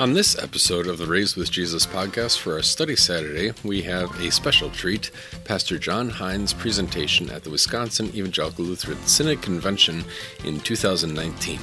[0.00, 4.18] On this episode of the Raised with Jesus podcast for our study Saturday, we have
[4.18, 5.10] a special treat
[5.44, 10.06] Pastor John Hein's presentation at the Wisconsin Evangelical Lutheran Synod Convention
[10.42, 11.60] in 2019.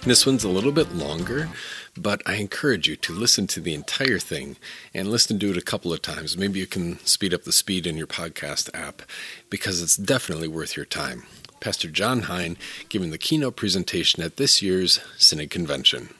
[0.00, 1.50] This one's a little bit longer,
[1.94, 4.56] but I encourage you to listen to the entire thing
[4.94, 6.38] and listen to it a couple of times.
[6.38, 9.02] Maybe you can speed up the speed in your podcast app
[9.50, 11.24] because it's definitely worth your time.
[11.60, 12.56] Pastor John Hein
[12.88, 16.14] giving the keynote presentation at this year's Synod Convention.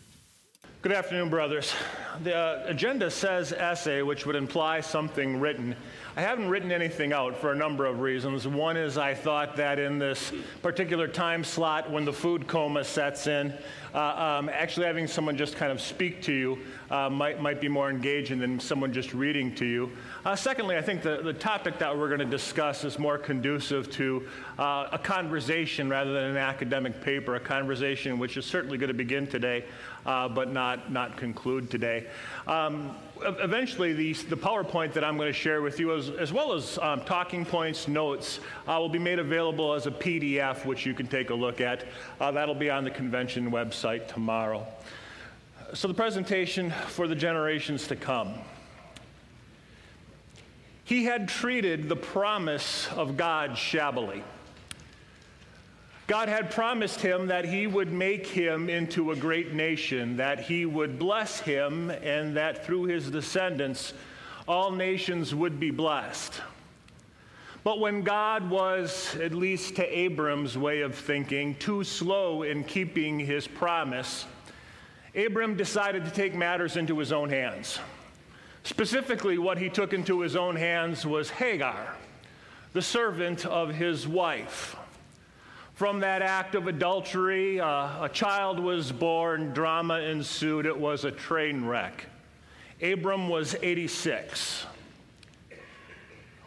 [0.80, 1.74] Good afternoon, brothers.
[2.22, 5.74] The uh, agenda says essay, which would imply something written.
[6.16, 8.46] I haven't written anything out for a number of reasons.
[8.46, 13.26] One is I thought that in this particular time slot when the food coma sets
[13.26, 13.52] in,
[13.94, 16.58] uh, um, actually having someone just kind of speak to you
[16.90, 19.90] uh, might, might be more engaging than someone just reading to you.
[20.24, 23.90] Uh, secondly, I think the, the topic that we're going to discuss is more conducive
[23.92, 24.26] to
[24.58, 28.94] uh, a conversation rather than an academic paper, a conversation which is certainly going to
[28.94, 29.64] begin today,
[30.08, 32.06] uh, but not, not conclude today.
[32.46, 36.54] Um, eventually, the, the PowerPoint that I'm going to share with you, as, as well
[36.54, 40.94] as um, talking points, notes, uh, will be made available as a PDF, which you
[40.94, 41.84] can take a look at.
[42.18, 44.66] Uh, that'll be on the convention website tomorrow.
[45.74, 48.32] So, the presentation for the generations to come.
[50.84, 54.24] He had treated the promise of God shabbily.
[56.08, 60.64] God had promised him that he would make him into a great nation, that he
[60.64, 63.92] would bless him, and that through his descendants
[64.48, 66.40] all nations would be blessed.
[67.62, 73.20] But when God was, at least to Abram's way of thinking, too slow in keeping
[73.20, 74.24] his promise,
[75.14, 77.80] Abram decided to take matters into his own hands.
[78.64, 81.94] Specifically, what he took into his own hands was Hagar,
[82.72, 84.74] the servant of his wife.
[85.78, 91.12] From that act of adultery, uh, a child was born, drama ensued, it was a
[91.12, 92.06] train wreck.
[92.82, 94.66] Abram was 86.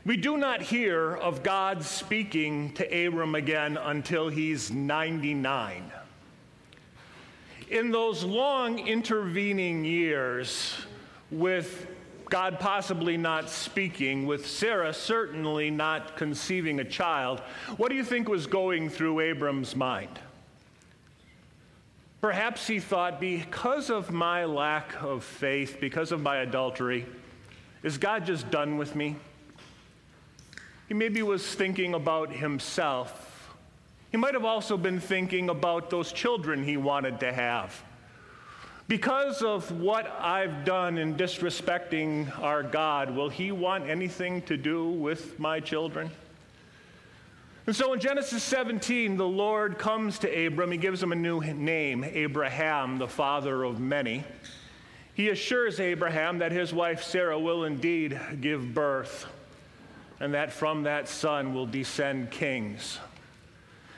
[0.03, 5.89] We do not hear of God speaking to Abram again until he's 99.
[7.69, 10.75] In those long intervening years,
[11.31, 11.87] with
[12.31, 17.41] God possibly not speaking, with Sarah certainly not conceiving a child,
[17.75, 20.17] what do you think was going through Abram's mind?
[22.21, 27.05] Perhaps he thought, because of my lack of faith, because of my adultery,
[27.83, 29.17] is God just done with me?
[30.87, 33.53] He maybe was thinking about himself.
[34.09, 37.83] He might have also been thinking about those children he wanted to have.
[38.91, 44.89] Because of what I've done in disrespecting our God, will He want anything to do
[44.89, 46.11] with my children?
[47.67, 50.73] And so in Genesis 17, the Lord comes to Abram.
[50.73, 54.25] He gives him a new name, Abraham, the father of many.
[55.13, 59.25] He assures Abraham that his wife Sarah will indeed give birth,
[60.19, 62.99] and that from that son will descend kings.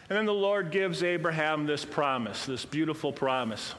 [0.08, 3.74] And then the Lord gives Abraham this promise, this beautiful promise.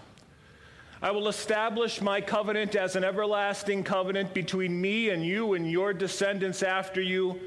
[1.04, 5.92] I will establish my covenant as an everlasting covenant between me and you and your
[5.92, 7.38] descendants after you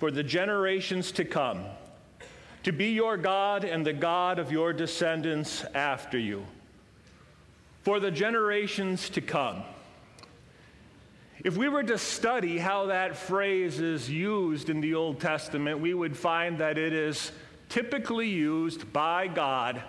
[0.00, 1.66] for the generations to come,
[2.64, 6.44] to be your God and the God of your descendants after you,
[7.82, 9.62] for the generations to come.
[11.44, 15.94] If we were to study how that phrase is used in the Old Testament, we
[15.94, 17.30] would find that it is
[17.68, 19.80] typically used by God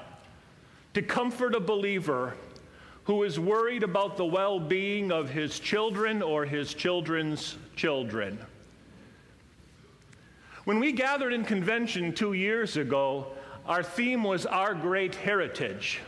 [0.93, 2.35] to comfort a believer
[3.07, 8.37] who is worried about the well being of his children or his children's children.
[10.65, 13.27] When we gathered in convention two years ago,
[13.65, 16.01] our theme was Our Great Heritage.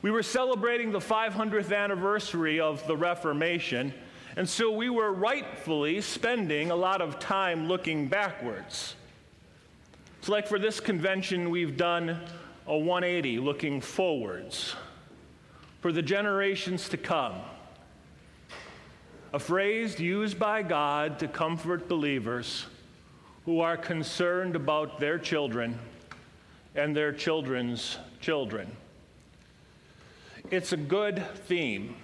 [0.00, 3.92] We were celebrating the 500th anniversary of the Reformation,
[4.34, 8.96] and so we were rightfully spending a lot of time looking backwards.
[10.18, 12.18] It's like for this convention, we've done
[12.66, 14.74] a 180 looking forwards
[15.82, 17.34] for the generations to come.
[19.32, 22.66] A phrase used by God to comfort believers
[23.44, 25.76] who are concerned about their children
[26.76, 28.70] and their children's children.
[30.52, 31.96] It's a good theme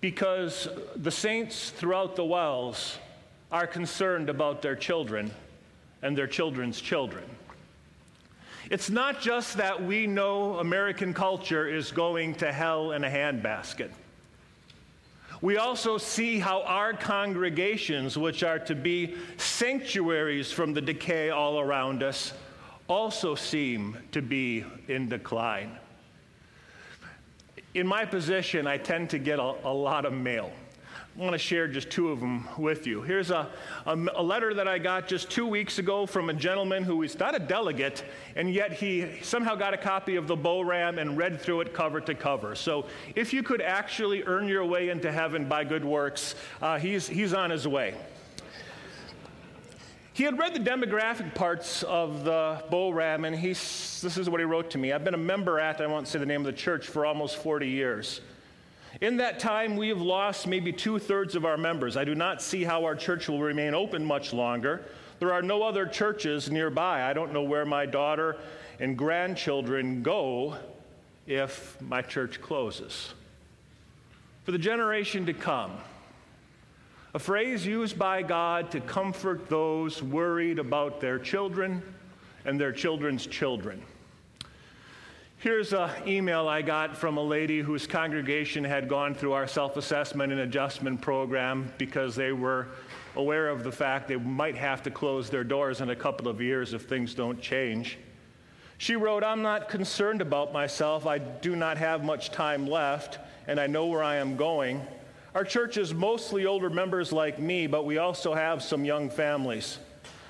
[0.00, 0.66] because
[0.96, 2.96] the saints throughout the WELS
[3.52, 5.30] are concerned about their children
[6.00, 7.24] and their children's children.
[8.70, 13.90] It's not just that we know American culture is going to hell in a handbasket.
[15.42, 21.58] We also see how our congregations, which are to be sanctuaries from the decay all
[21.58, 22.32] around us,
[22.86, 25.76] also seem to be in decline.
[27.74, 30.52] in my position, I tend to get a, a lot of mail.
[31.18, 33.02] I want to share just two of them with you.
[33.02, 33.48] Here's a,
[33.84, 37.18] a, a, letter that I got just two weeks ago from a gentleman who is
[37.18, 38.04] not a delegate,
[38.36, 42.00] and yet he somehow got a copy of the BORAM and read through it cover
[42.00, 42.54] to cover.
[42.54, 42.86] So
[43.16, 47.34] if you could actually earn your way into heaven by good works, uh, he's, he's
[47.34, 47.96] on his way.
[50.12, 54.44] He had read the demographic parts of the BORAM, and he, this is what he
[54.44, 54.92] wrote to me.
[54.92, 57.36] I've been a member at, I won't say the name of the church, for almost
[57.38, 58.20] 40 years.
[59.00, 61.96] In that time, we have lost maybe two thirds of our members.
[61.96, 64.84] I do not see how our church will remain open much longer.
[65.20, 67.04] There are no other churches nearby.
[67.04, 68.36] I don't know where my daughter
[68.80, 70.56] and grandchildren go
[71.26, 73.14] if my church closes.
[74.44, 75.72] For the generation to come,
[77.14, 81.82] a phrase used by God to comfort those worried about their children
[82.44, 83.82] and their children's children.
[85.40, 89.78] Here's an email I got from a lady whose congregation had gone through our self
[89.78, 92.68] assessment and adjustment program because they were
[93.16, 96.42] aware of the fact they might have to close their doors in a couple of
[96.42, 97.96] years if things don't change.
[98.76, 101.06] She wrote, I'm not concerned about myself.
[101.06, 104.82] I do not have much time left, and I know where I am going.
[105.34, 109.78] Our church is mostly older members like me, but we also have some young families.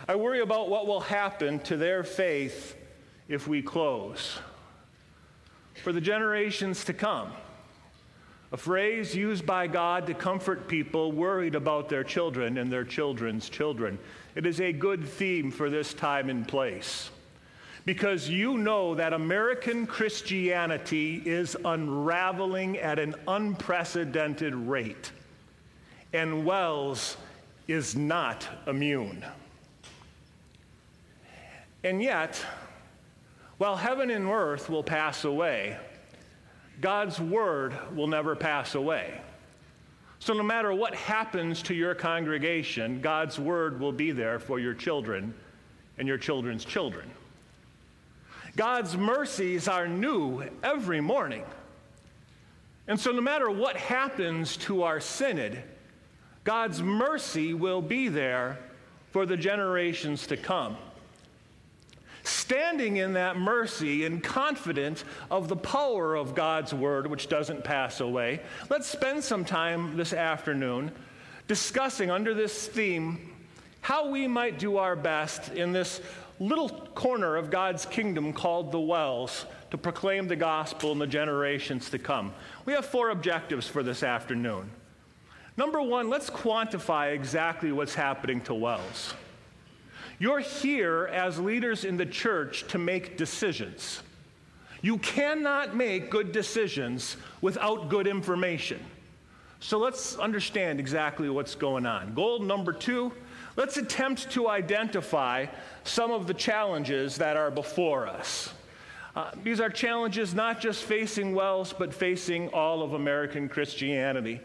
[0.06, 2.76] I worry about what will happen to their faith
[3.26, 4.38] if we close
[5.82, 7.32] for the generations to come.
[8.52, 13.48] A phrase used by God to comfort people worried about their children and their children's
[13.48, 13.98] children.
[14.34, 17.10] It is a good theme for this time and place.
[17.84, 25.12] Because you know that American Christianity is unraveling at an unprecedented rate.
[26.12, 27.16] And WELS
[27.68, 29.24] is not immune.
[31.84, 32.44] And yet,
[33.60, 35.76] while heaven and earth will pass away,
[36.80, 39.20] God's word will never pass away.
[40.18, 44.72] So, no matter what happens to your congregation, God's word will be there for your
[44.72, 45.34] children
[45.98, 47.10] and your children's children.
[48.56, 51.44] God's mercies are new every morning.
[52.88, 55.62] And so, no matter what happens to our synod,
[56.44, 58.58] God's mercy will be there
[59.10, 60.78] for the generations to come
[62.22, 68.00] standing in that mercy and confident of the power of God's word, which doesn't pass
[68.00, 70.90] away, let's spend some time this afternoon
[71.48, 73.30] discussing under this theme
[73.80, 76.00] how we might do our best in this
[76.38, 81.90] little corner of God's kingdom called the WELS to proclaim the gospel in the generations
[81.90, 82.32] to come.
[82.64, 84.70] We have four objectives for this afternoon.
[85.56, 89.14] Number one, let's quantify exactly what's happening to WELS.
[90.20, 94.02] You're here as leaders in the church to make decisions.
[94.82, 98.84] You cannot make good decisions without good information.
[99.60, 102.12] So let's understand exactly what's going on.
[102.14, 103.12] Goal number two
[103.56, 105.46] let's attempt to identify
[105.84, 108.52] some of the challenges that are before us.
[109.16, 114.40] Uh, these are challenges not just facing WELS, but facing all of American Christianity.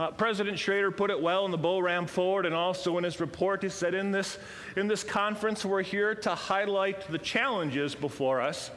[0.00, 3.62] Uh, President Schroeder put it well in the BORAM Forward and also in his report.
[3.62, 4.38] He said, in this,
[4.74, 8.70] in this conference, we're here to highlight the challenges before us,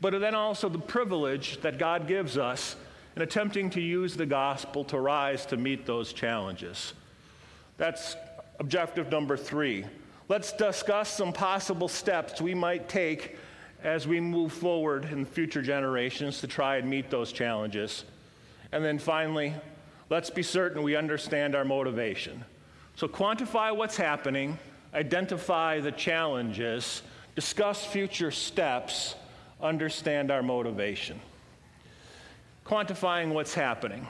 [0.00, 2.76] but then also the privilege that God gives us
[3.16, 6.94] in attempting to use the gospel to rise to meet those challenges.
[7.76, 8.14] That's
[8.60, 9.84] objective number three.
[10.28, 13.36] Let's discuss some possible steps we might take
[13.82, 18.04] as we move forward in future generations to try and meet those challenges.
[18.70, 19.54] And then finally,
[20.12, 22.44] let's be certain we understand our motivation.
[22.96, 24.58] So, quantify what's happening,
[24.92, 27.00] identify the challenges,
[27.34, 29.14] discuss future steps,
[29.62, 31.18] understand our motivation.
[32.66, 34.06] Quantifying what's happening.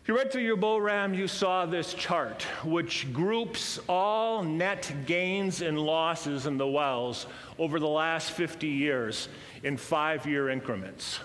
[0.00, 5.60] If you read through your BORAM, you saw this chart, which groups all net gains
[5.60, 7.26] and losses in the WELS
[7.58, 9.28] over the last 50 years
[9.62, 11.20] in five year increments.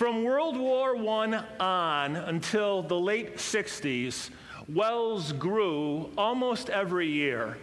[0.00, 4.30] From World War I on until the late 60s,
[4.66, 7.58] WELS grew almost every year,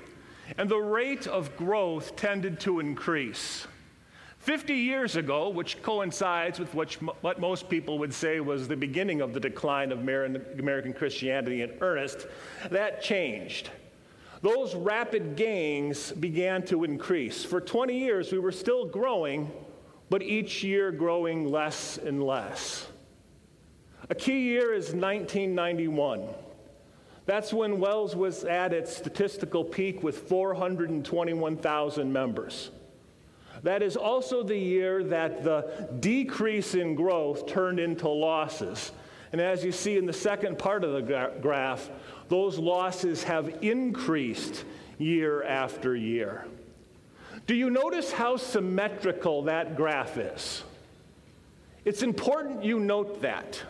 [0.56, 3.66] and the rate of growth tended to increase.
[4.38, 9.22] 50 years ago, which coincides with which, what most people would say was the beginning
[9.22, 12.28] of the decline of American Christianity in earnest,
[12.70, 13.72] that changed.
[14.44, 17.44] Those rapid gains began to increase.
[17.44, 19.52] For 20 years, we were still growing,
[20.10, 22.88] but each year growing less and less.
[24.10, 26.28] A key year is 1991.
[27.26, 32.72] That's when WELS was at its statistical peak with 421,000 members.
[33.64, 38.92] That is also the year that the decrease in growth turned into losses.
[39.34, 41.90] And as you see in the second part of the gra- graph,
[42.30, 44.64] those losses have increased
[44.98, 46.46] year after year.
[47.46, 50.64] Do you notice how symmetrical that graph is?
[51.86, 53.62] It's important you note that.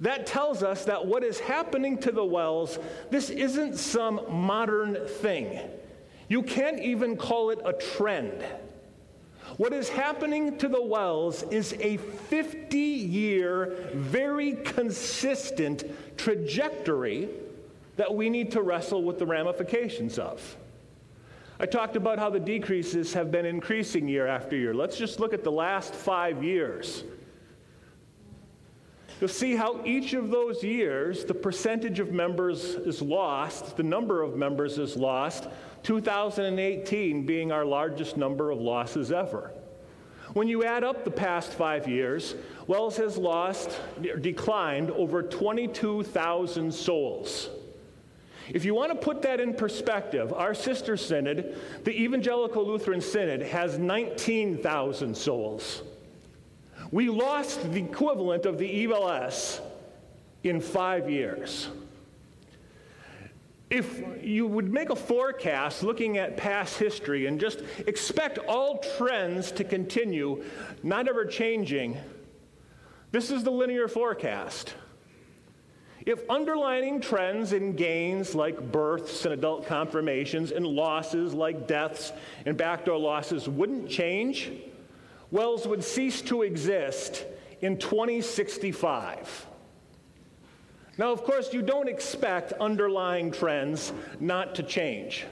[0.00, 2.78] That tells us that what is happening to the WELS,
[3.10, 5.60] this isn't some modern thing.
[6.28, 8.44] You can't even call it a trend.
[9.56, 15.84] What is happening to the WELS is a 50 year, very consistent
[16.16, 17.28] trajectory
[17.96, 20.56] that we need to wrestle with the ramifications of.
[21.64, 24.74] I talked about how the decreases have been increasing year after year.
[24.74, 27.04] Let's just look at the last five years.
[29.18, 34.20] You'll see how each of those years, the percentage of members is lost, the number
[34.20, 35.48] of members is lost,
[35.84, 39.50] 2018 being our largest number of losses ever.
[40.34, 42.34] When you add up the past five years,
[42.66, 43.80] WELS has lost,
[44.20, 47.48] declined over 22,000 souls.
[48.50, 53.42] If you want to put that in perspective, our sister synod, the Evangelical Lutheran Synod,
[53.42, 55.82] has 19,000 souls.
[56.90, 59.60] We lost the equivalent of the ELS
[60.42, 61.68] in five years.
[63.70, 69.50] If you would make a forecast looking at past history and just expect all trends
[69.52, 70.44] to continue,
[70.82, 71.96] not ever changing,
[73.10, 74.74] this is the linear forecast.
[76.06, 82.12] If underlining trends in gains like births and adult confirmations and losses like deaths
[82.44, 84.50] and backdoor losses wouldn't change,
[85.30, 87.24] WELS would cease to exist
[87.62, 89.46] in 2065.
[90.98, 95.24] Now, of course, you don't expect underlying trends not to change.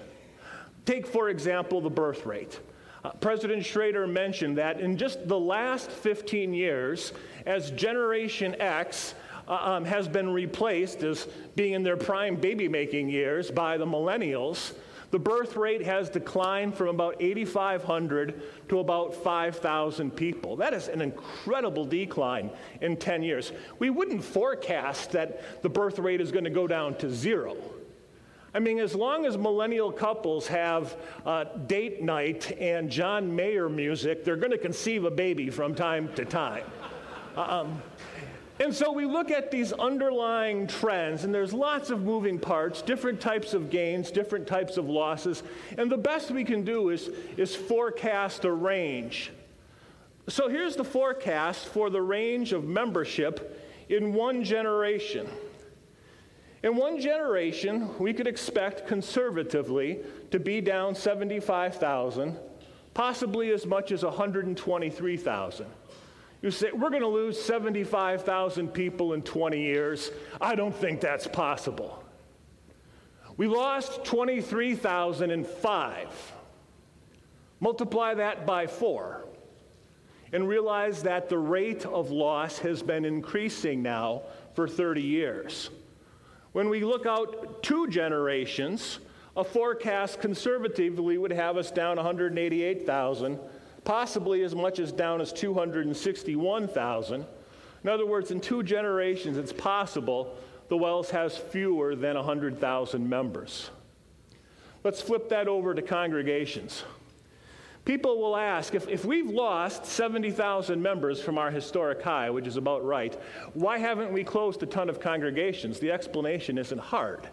[0.86, 2.58] Take, for example, the birth rate.
[3.04, 7.12] Uh, President Schroeder mentioned that in just the last 15 years,
[7.46, 9.14] as Generation X
[9.52, 14.72] um, has been replaced as being in their prime baby making years by the millennials,
[15.12, 20.56] the birth rate has declined from about 8,500 to about 5,000 people.
[20.56, 23.52] That is an incredible decline in 10 years.
[23.78, 27.58] We wouldn't forecast that the birth rate is going to go down to zero.
[28.54, 34.24] I mean, as long as millennial couples have uh, date night and John Mayer music,
[34.24, 36.64] they're going to conceive a baby from time to time.
[37.36, 37.82] Um,
[38.62, 43.20] and so we look at these underlying trends, and there's lots of moving parts, different
[43.20, 45.42] types of gains, different types of losses.
[45.76, 49.32] And the best we can do is, is forecast a range.
[50.28, 55.26] So here's the forecast for the range of membership in one generation.
[56.62, 59.98] In one generation, we could expect conservatively
[60.30, 62.38] to be down 75,000,
[62.94, 65.66] possibly as much as 123,000.
[66.42, 70.10] You say, we're going to lose 75,000 people in 20 years.
[70.40, 72.02] I don't think that's possible.
[73.36, 76.32] We lost 23,005.
[77.60, 79.24] Multiply that by four
[80.32, 84.22] and realize that the rate of loss has been increasing now
[84.54, 85.70] for 30 years.
[86.52, 88.98] When we look out two generations,
[89.36, 93.38] a forecast conservatively would have us down 188,000
[93.84, 97.26] possibly as much as down as 261,000.
[97.82, 100.36] In other words, in two generations, it's possible
[100.68, 103.70] the WELS has fewer than 100,000 members.
[104.84, 106.84] Let's flip that over to congregations.
[107.84, 112.56] People will ask if, if we've lost 70,000 members from our historic high, which is
[112.56, 113.18] about right,
[113.54, 115.80] why haven't we closed a ton of congregations?
[115.80, 117.28] The explanation isn't hard.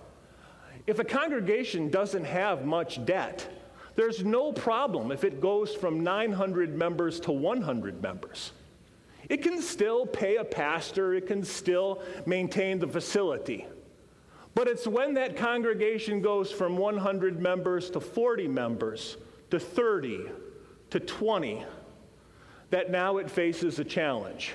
[0.88, 3.48] If a congregation doesn't have much debt,
[4.00, 8.54] there's no problem if it goes from 900 members to 100 members.
[9.28, 13.68] It can still pay a pastor, it can still maintain the facility.
[14.56, 19.18] But it's when that congregation goes from 100 members to 40 members
[19.52, 20.32] to 30
[20.92, 21.66] to 20
[22.70, 24.54] that now it faces a challenge.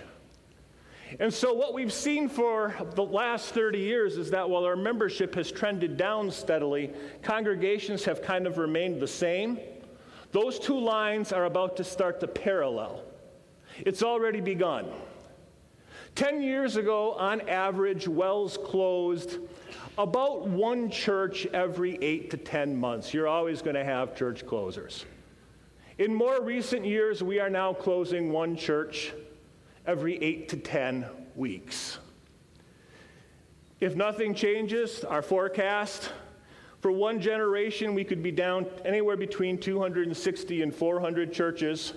[1.21, 5.35] And so, what we've seen for the last 30 years is that while our membership
[5.37, 6.91] has trended down steadily,
[7.23, 9.59] congregations have kind of remained the same.
[10.33, 13.05] Those two lines are about to start to parallel.
[13.79, 14.87] It's already begun.
[16.17, 19.39] 10 years ago, on average, WELS closed
[19.97, 23.15] about one church every eight to 10 months.
[23.15, 25.05] You're always going to have church closers.
[25.99, 29.13] In more recent years, we are now closing one church
[29.87, 31.99] every eight to 10 weeks.
[33.81, 36.11] If nothing changes, our forecast
[36.85, 41.95] For one generation, we could be down anywhere between 260 and 400 churches.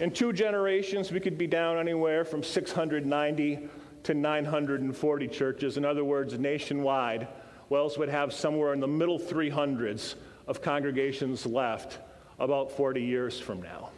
[0.00, 3.68] In two generations, we could be down anywhere from 690
[4.04, 5.76] to 940 churches.
[5.76, 7.28] In other words, nationwide,
[7.68, 10.14] WELS would have somewhere in the middle 300s
[10.46, 11.98] of congregations left
[12.38, 13.90] about 40 years from now.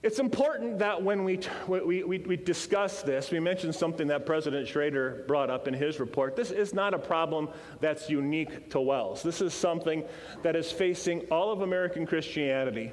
[0.00, 4.68] It's important that when we, we, we, we, discuss this, we mentioned something that President
[4.68, 6.36] Schroeder brought up in his report.
[6.36, 7.48] This is not a problem
[7.80, 9.24] that's unique to WELS.
[9.24, 10.04] This is something
[10.44, 12.92] that is facing all of American Christianity.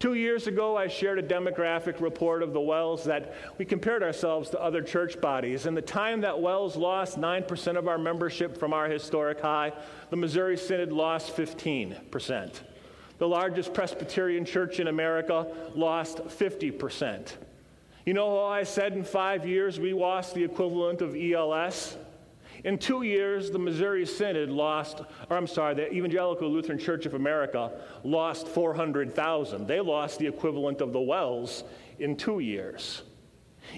[0.00, 4.50] Two years ago, I shared a demographic report of the WELS that we compared ourselves
[4.50, 5.66] to other church bodies.
[5.66, 9.72] In the time that WELS lost 9% of our membership from our historic high,
[10.10, 12.60] the Missouri Synod lost 15%
[13.18, 17.32] the largest Presbyterian church in America, lost 50%.
[18.06, 21.96] You know how I said in five years we lost the equivalent of ELS?
[22.64, 27.14] In two years, the Missouri Synod lost, or I'm sorry, the Evangelical Lutheran Church of
[27.14, 27.70] America
[28.02, 29.66] lost 400,000.
[29.66, 31.64] They lost the equivalent of the WELS
[31.98, 33.02] in two years.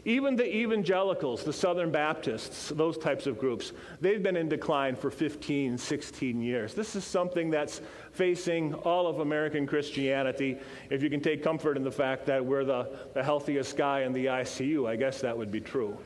[0.05, 5.11] Even the evangelicals, the Southern Baptists, those types of groups, they've been in decline for
[5.11, 6.75] 15, 16 years.
[6.75, 7.81] This is something that's
[8.12, 10.59] facing all of American Christianity.
[10.90, 14.12] If you can take comfort in the fact that we're the, the healthiest guy in
[14.12, 15.97] the ICU, I guess that would be true.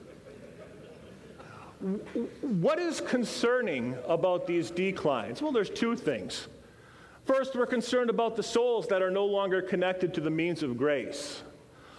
[2.41, 5.43] What is concerning about these declines?
[5.43, 6.49] Well, there's two things.
[7.27, 10.77] First, we're concerned about the souls that are no longer connected to the means of
[10.77, 11.43] grace.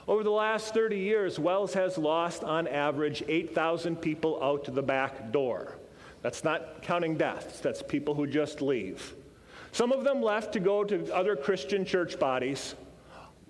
[0.08, 5.32] Over the last 30 years, WELS has lost on average 8,000 people out the back
[5.32, 5.78] door.
[6.22, 9.16] That's not counting deaths, that's people who just leave.
[9.76, 12.76] Some of them left to go to other Christian church bodies.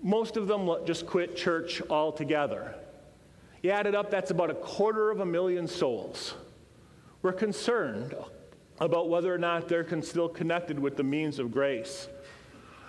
[0.02, 2.74] Most of them just quit church altogether.
[3.62, 6.34] You add it up, that's about a quarter of a million souls.
[7.22, 8.16] We're concerned
[8.80, 12.08] about whether or not they're still connected with the means of grace.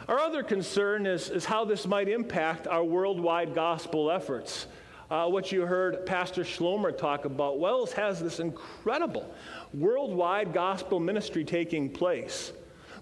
[0.07, 4.65] Our other concern is, is how this might impact our worldwide gospel efforts.
[5.11, 9.31] Uh, what you heard Pastor Schlomer talk about, WELS has this incredible
[9.75, 12.51] worldwide gospel ministry taking place.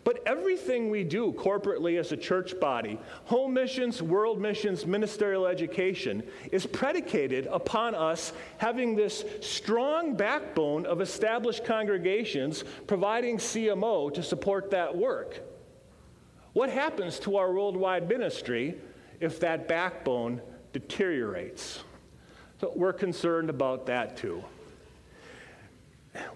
[0.06, 6.22] But everything we do corporately as a church body, home missions, world missions, ministerial education,
[6.52, 14.70] is predicated upon us having this strong backbone of established congregations providing CMO to support
[14.70, 15.42] that work.
[16.54, 18.76] What happens to our worldwide ministry
[19.20, 20.40] if that backbone
[20.72, 21.84] deteriorates?
[22.62, 24.44] So we're concerned about that too.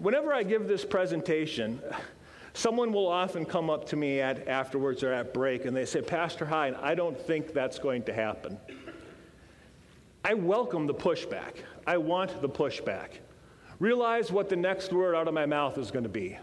[0.00, 1.80] Whenever I give this presentation,
[2.52, 6.02] someone will often come up to me at, afterwards or at break and they say,
[6.02, 8.58] Pastor Hein, I don't think that's going to happen.
[10.24, 11.56] I welcome the pushback.
[11.86, 13.18] I want the pushback.
[13.78, 16.38] Realize what the next word out of my mouth is going to be.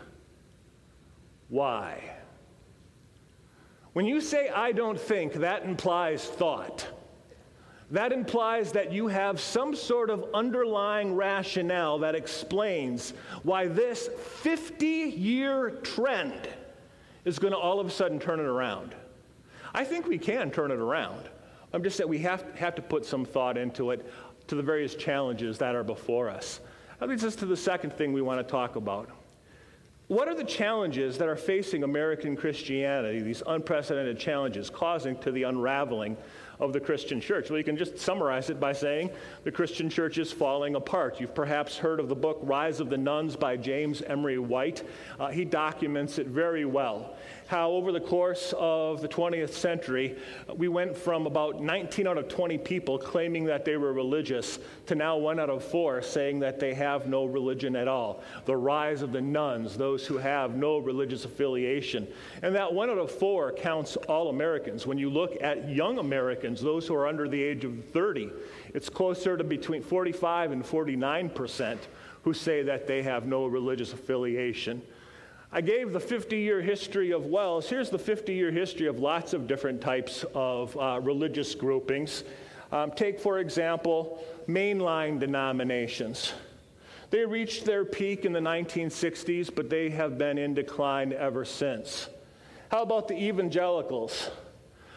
[1.50, 2.02] Why?
[3.94, 6.88] When you say, I don't think, that implies thought.
[7.92, 14.10] That implies that you have some sort of underlying rationale that explains why this
[14.42, 16.50] 50 year trend
[17.24, 18.94] is going to all of a sudden turn it around.
[19.74, 21.30] I think we can turn it around.
[21.74, 24.06] I'm just that we have, have to put some thought into it
[24.48, 26.60] to the various challenges that are before us.
[27.00, 29.10] That leads us to the second thing we want to talk about.
[30.08, 35.44] What are the challenges that are facing American Christianity, these unprecedented challenges causing to the
[35.44, 36.16] unraveling
[36.60, 37.50] of the Christian church?
[37.50, 39.10] Well, you can just summarize it by saying
[39.44, 41.20] the Christian church is falling apart.
[41.20, 44.84] You've perhaps heard of the book Rise of the Nones by James Emery White.
[45.20, 47.16] Uh, he documents it very well.
[47.48, 50.18] How over the course of the 20th century,
[50.58, 54.96] we went from about 19 out of 20 people claiming that they were religious to
[54.96, 58.22] now one out of four saying that they have no religion at all.
[58.44, 62.06] The rise of the nones, those who have no religious affiliation.
[62.42, 64.86] And that one out of four counts all Americans.
[64.86, 68.30] When you look at young Americans, those who are under the age of 30,
[68.74, 71.88] it's closer to between 45 and 49 percent
[72.24, 74.82] who say that they have no religious affiliation.
[75.52, 77.70] I gave the 50 year history of WELS.
[77.70, 82.26] Here's the 50 year history of lots of different types of uh, religious groupings.
[82.72, 86.34] Um, take, for example, mainline denominations.
[87.12, 92.10] They reached their peak in the 1960s, but they have been in decline ever since.
[92.70, 94.30] How about the evangelicals?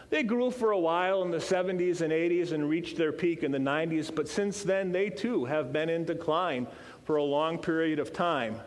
[0.08, 3.52] They grew for a while in the 70s and 80s and reached their peak in
[3.52, 6.66] the 90s, but since then they too have been in decline
[7.04, 8.60] for a long period of time.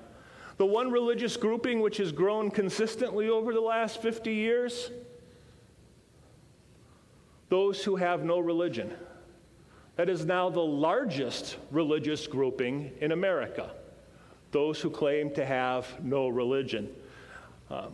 [0.58, 4.92] The one religious grouping which has grown consistently over the last 50 years
[7.50, 8.92] those who have no religion.
[9.96, 13.72] That is now the largest religious grouping in America.
[14.52, 16.90] those who claim to have no religion.
[17.70, 17.94] Um,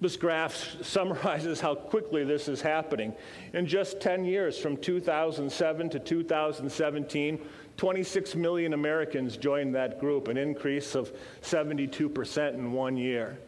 [0.00, 3.14] this graph summarizes how quickly this is happening.
[3.52, 7.40] In just 10 years, from 2007 to 2017,
[7.80, 13.38] 26 million Americans joined that group, an increase of 72% in one year.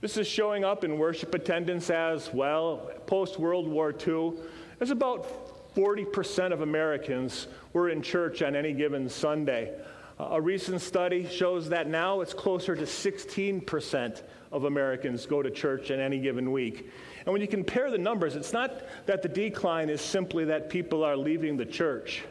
[0.00, 2.92] This is showing up in worship attendance as well.
[3.08, 4.34] Post World War II,
[4.78, 9.76] there's about 40% of Americans were in church on any given Sunday.
[10.20, 15.90] A recent study shows that now it's closer to 16% of Americans go to church
[15.90, 16.88] in any given week.
[17.24, 21.02] And when you compare the numbers, it's not that the decline is simply that people
[21.02, 22.22] are leaving the church.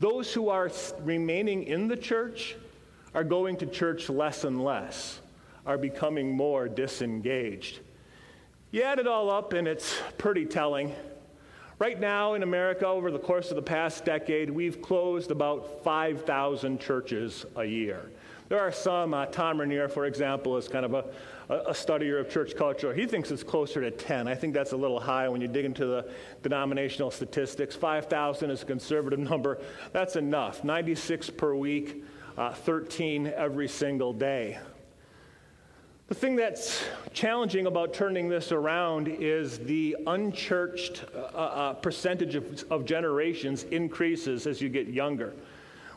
[0.00, 0.70] Those who are
[1.02, 2.56] remaining in the church
[3.14, 5.20] are going to church less and less,
[5.66, 7.80] are becoming more disengaged.
[8.70, 10.94] You add it all up, and it's pretty telling.
[11.78, 16.80] Right now in America, over the course of the past decade, we've closed about 5,000
[16.80, 18.10] churches a year.
[18.48, 21.04] There are some, uh, Thom Rainer, for example, is kind of a,
[21.50, 22.94] a, studier of church culture.
[22.94, 24.28] He thinks it's closer to 10.
[24.28, 26.10] I think that's a little high when you dig into the
[26.42, 27.74] denominational statistics.
[27.74, 29.60] 5,000 is a conservative number.
[29.92, 30.62] That's enough.
[30.62, 32.04] 96 per week,
[32.38, 34.58] uh, 13 every single day.
[36.06, 42.64] The thing that's challenging about turning this around is the unchurched uh, uh, percentage of,
[42.70, 45.34] of generations increases as you get younger.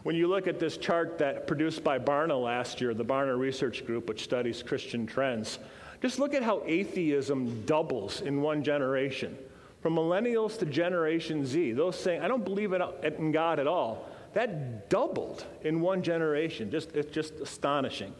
[0.03, 3.85] When you look at this chart that produced by Barna last year, the Barna Research
[3.85, 5.59] Group, which studies Christian trends,
[6.01, 9.37] just look at how atheism doubles in one generation.
[9.81, 14.89] From millennials to Generation Z, those saying, I don't believe in God at all, that
[14.89, 16.69] doubled in one generation.
[16.69, 18.13] Just, it's just astonishing.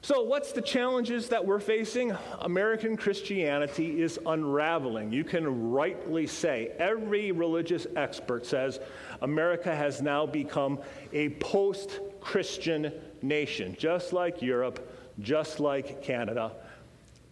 [0.00, 2.16] So, what's the challenges that we're facing?
[2.40, 5.12] American Christianity is unraveling.
[5.12, 8.78] You can rightly say, every religious expert says
[9.20, 10.78] America has now become
[11.12, 16.52] a post Christian nation, just like Europe, just like Canada.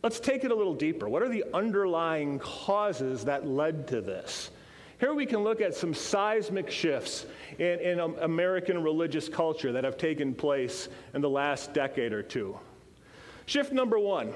[0.02, 1.08] Let's take it a little deeper.
[1.08, 4.50] What are the underlying causes that led to this?
[4.98, 7.26] Here we can look at some seismic shifts
[7.58, 12.58] in, in American religious culture that have taken place in the last decade or two.
[13.44, 14.32] Shift number one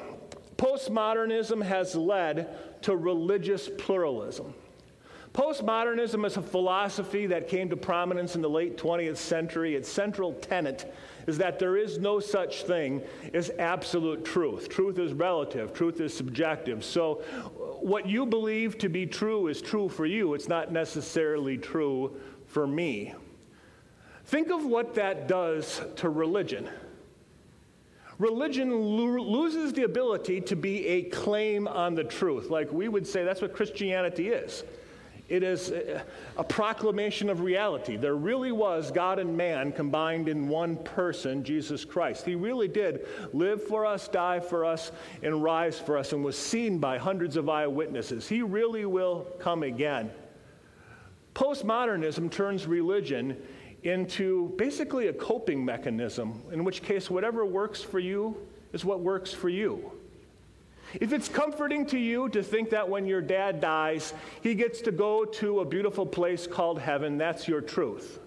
[0.56, 4.52] postmodernism has led to religious pluralism.
[5.32, 9.76] Postmodernism is a philosophy that came to prominence in the late 20th century.
[9.76, 10.92] Its central tenet
[11.28, 13.00] is that there is no such thing
[13.32, 14.68] as absolute truth.
[14.68, 16.84] Truth is relative, truth is subjective.
[16.84, 17.22] So,
[17.80, 22.16] what you believe to be true is true for you, it's not necessarily true
[22.46, 23.14] for me.
[24.26, 26.68] Think of what that does to religion.
[28.18, 32.50] Religion lo- loses the ability to be a claim on the truth.
[32.50, 34.64] Like we would say, that's what Christianity is.
[35.30, 35.72] It is
[36.36, 37.96] a proclamation of reality.
[37.96, 42.26] There really was God and man combined in one person, Jesus Christ.
[42.26, 44.90] He really did live for us, die for us,
[45.22, 48.28] and rise for us, and was seen by hundreds of eyewitnesses.
[48.28, 50.10] He really will come again.
[51.32, 53.40] Postmodernism turns religion
[53.84, 58.36] into basically a coping mechanism, in which case, whatever works for you
[58.72, 59.92] is what works for you.
[60.94, 64.92] If it's comforting to you to think that when your dad dies, he gets to
[64.92, 68.18] go to a beautiful place called heaven, that's your truth.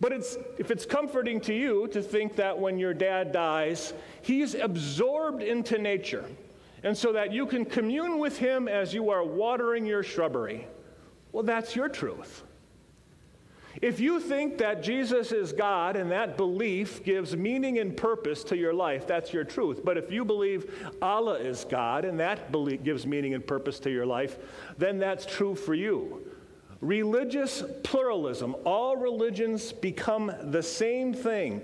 [0.00, 4.54] But it's, if it's comforting to you to think that when your dad dies, he's
[4.54, 6.26] absorbed into nature,
[6.82, 10.66] and so that you can commune with him as you are watering your shrubbery,
[11.32, 12.43] well, that's your truth.
[13.84, 18.56] If you think that Jesus is God and that belief gives meaning and purpose to
[18.56, 19.84] your life, that's your truth.
[19.84, 23.90] But if you believe Allah is God and that belief gives meaning and purpose to
[23.90, 24.38] your life,
[24.78, 26.26] then that's true for you.
[26.80, 31.60] Religious pluralism, all religions become the same thing.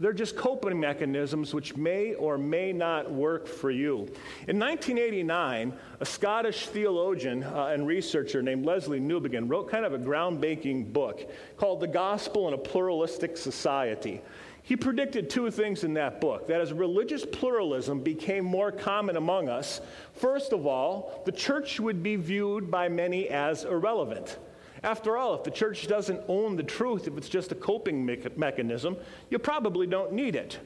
[0.00, 4.08] They're just coping mechanisms which may or may not work for you.
[4.48, 9.98] In 1989, a Scottish theologian uh, and researcher named Lesslie Newbigin wrote kind of a
[9.98, 14.20] groundbreaking book called The Gospel in a Pluralistic Society.
[14.64, 19.48] He predicted two things in that book that as religious pluralism became more common among
[19.48, 19.80] us,
[20.14, 24.38] first of all, the church would be viewed by many as irrelevant.
[24.84, 28.22] After all, if the church doesn't own the truth, if it's just a coping me-
[28.36, 28.98] mechanism,
[29.30, 30.58] you probably don't need it.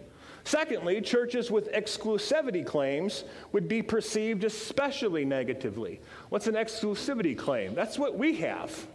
[0.42, 6.00] Secondly, churches with exclusivity claims would be perceived especially negatively.
[6.30, 7.74] What's an exclusivity claim?
[7.74, 8.88] That's what we have.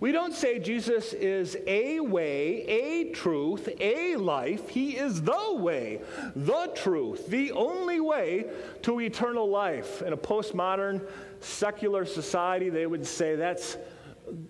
[0.00, 4.68] We don't say Jesus is a way, a truth, a life.
[4.68, 6.00] He is the way,
[6.34, 8.46] the truth, the only way
[8.82, 10.02] to eternal life.
[10.02, 11.06] In a postmodern
[11.40, 13.78] secular society, they would say that's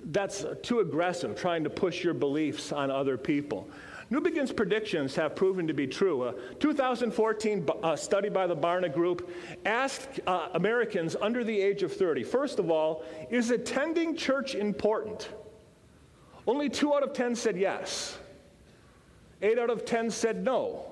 [0.04, 3.68] that's too aggressive, trying to push your beliefs on other people.
[4.10, 6.28] Newbigin's predictions have proven to be true.
[6.28, 9.30] A 2014 uh, study by the Barna Group
[9.64, 15.28] asked uh, Americans under the age of 30, first of all, is attending church important?
[16.46, 18.16] Only two out of 10 said yes.
[19.42, 20.84] Eight out of 10 said no.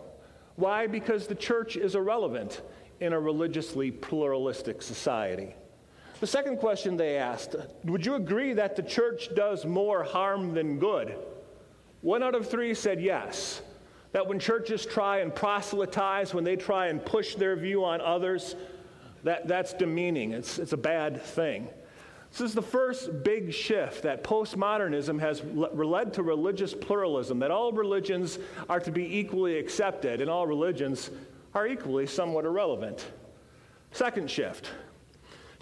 [0.57, 0.89] Why?
[0.89, 2.63] Because the church is irrelevant
[3.01, 5.55] in a religiously pluralistic society.
[6.25, 10.79] The second question they asked Would you agree that the church does more harm than
[10.79, 11.19] good?
[12.01, 13.61] One out of three said yes.
[14.13, 18.57] That when churches try and proselytize, when they try and push their view on others,
[19.25, 20.33] that, that's demeaning.
[20.33, 21.69] It's, it's a bad thing.
[22.31, 27.71] This is the first big shift that postmodernism has led to religious pluralism, that all
[27.71, 28.39] religions
[28.71, 31.11] are to be equally accepted and all religions
[31.53, 33.09] are equally somewhat irrelevant.
[33.93, 34.71] Second shift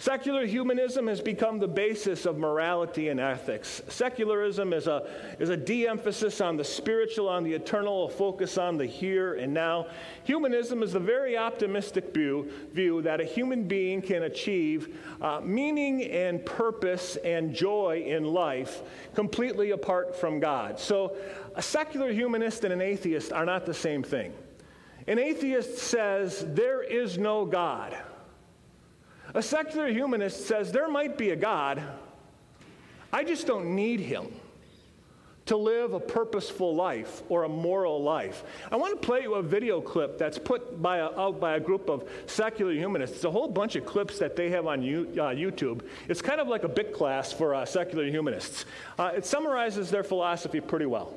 [0.03, 3.81] Secular humanism has become the basis of morality and ethics.
[3.87, 5.07] Secularism is a,
[5.39, 9.35] is a de emphasis on the spiritual, on the eternal, a focus on the here
[9.35, 9.87] and now.
[10.25, 16.03] Humanism is the very optimistic view, view that a human being can achieve uh, meaning
[16.03, 18.81] and purpose and joy in life
[19.15, 20.81] completely apart from God.
[20.81, 21.15] So,
[21.55, 24.33] a secular humanist and an atheist are not the same thing.
[25.07, 27.95] An atheist says there is no God.
[29.33, 31.81] A secular humanist says there might be a God,
[33.11, 34.27] I just don't need him
[35.45, 38.43] to live a purposeful life or a moral life.
[38.71, 41.59] I want to play you a video clip that's put by a, out by a
[41.59, 43.17] group of secular humanists.
[43.17, 45.81] It's a whole bunch of clips that they have on uh, YouTube.
[46.07, 48.65] It's kind of like a bit class for uh, secular humanists.
[48.97, 51.13] Uh, it summarizes their philosophy pretty well.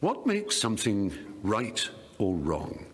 [0.00, 2.86] What makes something right or wrong?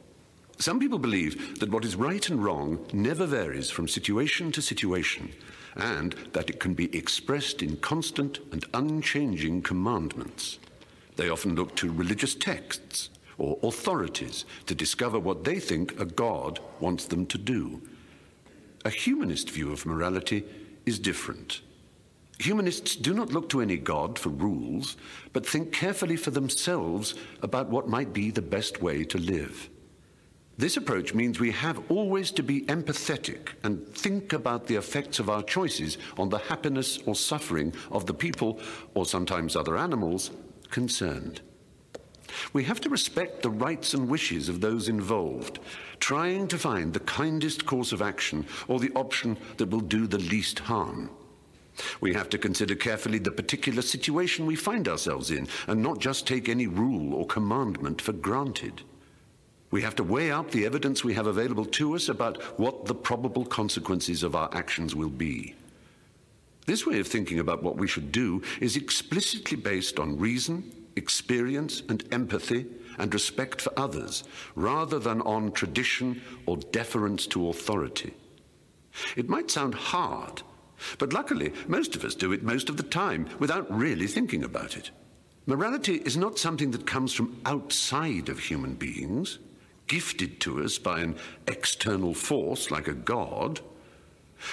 [0.64, 5.30] Some people believe that what is right and wrong never varies from situation to situation,
[5.76, 10.58] and that it can be expressed in constant and unchanging commandments.
[11.16, 16.60] They often look to religious texts or authorities to discover what they think a God
[16.80, 17.82] wants them to do.
[18.86, 20.44] A humanist view of morality
[20.86, 21.60] is different.
[22.38, 24.96] Humanists do not look to any God for rules,
[25.34, 29.68] but think carefully for themselves about what might be the best way to live.
[30.56, 35.28] This approach means we have always to be empathetic and think about the effects of
[35.28, 38.60] our choices on the happiness or suffering of the people,
[38.94, 40.30] or sometimes other animals,
[40.70, 41.40] concerned.
[42.52, 45.58] We have to respect the rights and wishes of those involved,
[45.98, 50.18] trying to find the kindest course of action or the option that will do the
[50.18, 51.10] least harm.
[52.00, 56.26] We have to consider carefully the particular situation we find ourselves in and not just
[56.26, 58.82] take any rule or commandment for granted.
[59.74, 62.94] We have to weigh up the evidence we have available to us about what the
[62.94, 65.56] probable consequences of our actions will be.
[66.64, 71.82] This way of thinking about what we should do is explicitly based on reason, experience,
[71.88, 72.66] and empathy
[72.98, 74.22] and respect for others,
[74.54, 78.14] rather than on tradition or deference to authority.
[79.16, 80.44] It might sound hard,
[80.98, 84.76] but luckily, most of us do it most of the time without really thinking about
[84.76, 84.92] it.
[85.46, 89.40] Morality is not something that comes from outside of human beings
[89.86, 91.16] gifted to us by an
[91.46, 93.60] external force like a god,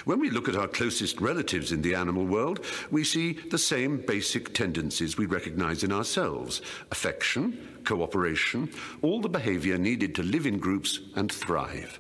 [0.05, 3.97] when we look at our closest relatives in the animal world, we see the same
[3.97, 8.69] basic tendencies we recognize in ourselves affection, cooperation,
[9.01, 11.99] all the behavior needed to live in groups and thrive.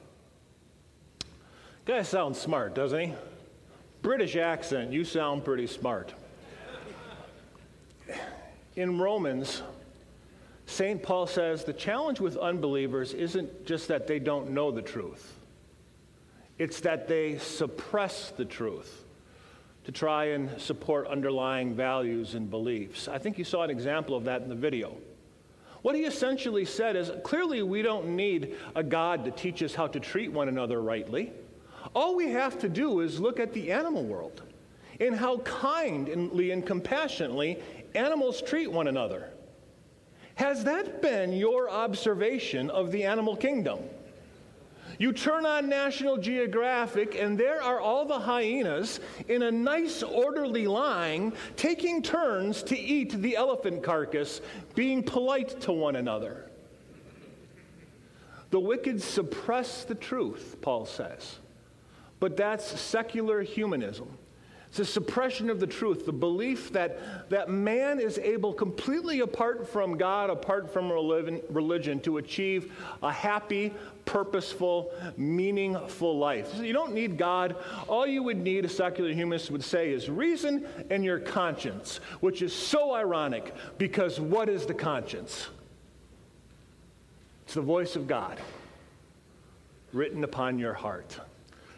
[1.85, 3.13] Guy sounds smart, doesn't he?
[4.01, 6.13] British accent, you sound pretty smart.
[8.75, 9.63] In Romans,
[10.71, 11.03] St.
[11.03, 15.33] Paul says the challenge with unbelievers isn't just that they don't know the truth,
[16.57, 19.03] it's that they suppress the truth
[19.83, 23.09] to try and support underlying values and beliefs.
[23.09, 24.95] I think you saw an example of that in the video.
[25.81, 29.87] What he essentially said is clearly we don't need a God to teach us how
[29.87, 31.33] to treat one another rightly.
[31.93, 34.41] All we have to do is look at the animal world
[35.01, 37.57] and how kindly and compassionately
[37.93, 39.30] animals treat one another.
[40.41, 43.77] Has that been your observation of the animal kingdom?
[44.97, 50.65] You turn on National Geographic, and there are all the hyenas in a nice, orderly
[50.65, 54.41] line, taking turns to eat the elephant carcass,
[54.73, 56.49] being polite to one another.
[58.49, 61.37] The wicked suppress the truth, Paul says.
[62.19, 64.17] But that's secular humanism.
[64.71, 69.67] It's a suppression of the truth, the belief that, that man is able, completely apart
[69.67, 72.71] from God, apart from religion, to achieve
[73.03, 73.73] a happy,
[74.05, 76.53] purposeful, meaningful life.
[76.55, 77.57] So you don't need God.
[77.89, 82.41] All you would need, a secular humanist would say, is reason and your conscience, which
[82.41, 85.49] is so ironic because what is the conscience?
[87.43, 88.39] It's the voice of God
[89.91, 91.19] written upon your heart.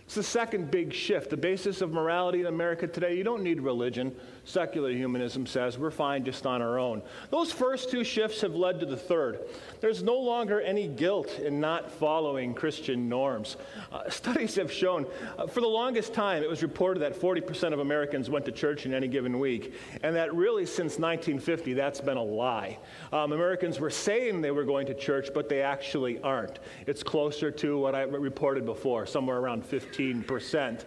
[0.06, 1.30] It's the second big shift.
[1.30, 4.16] The basis of morality in America today, you don't need religion.
[4.46, 7.02] Secular humanism says we're fine just on our own.
[7.30, 9.40] Those first two shifts have led to the third.
[9.80, 13.56] There's no longer any guilt in not following Christian norms.
[13.92, 15.06] Uh, studies have shown,
[15.38, 18.86] uh, for the longest time, it was reported that 40% of Americans went to church
[18.86, 22.78] in any given week, and that really since 1950, that's been a lie.
[23.14, 26.60] Um, Americans were saying they were going to church, but they actually aren't.
[26.86, 30.84] It's closer to what I reported before, somewhere around 15%.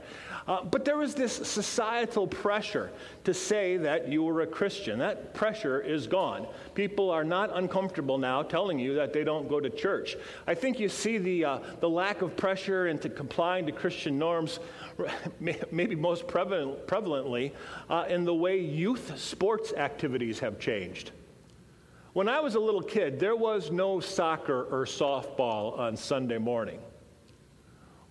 [0.49, 2.93] Uh, but there was this societal pressure
[3.25, 4.99] to say that you were a Christian.
[5.01, 6.47] That pressure is gone.
[6.75, 10.17] People are not uncomfortable now telling you that they don't go to church.
[10.47, 14.61] I think you see the, uh, the lack of pressure into complying to Christian norms,
[15.41, 17.51] maybe most prevalent, prevalently,
[17.91, 21.11] uh, in the way youth sports activities have changed.
[22.13, 26.79] When I was a little kid, there was no soccer or softball on Sunday morning.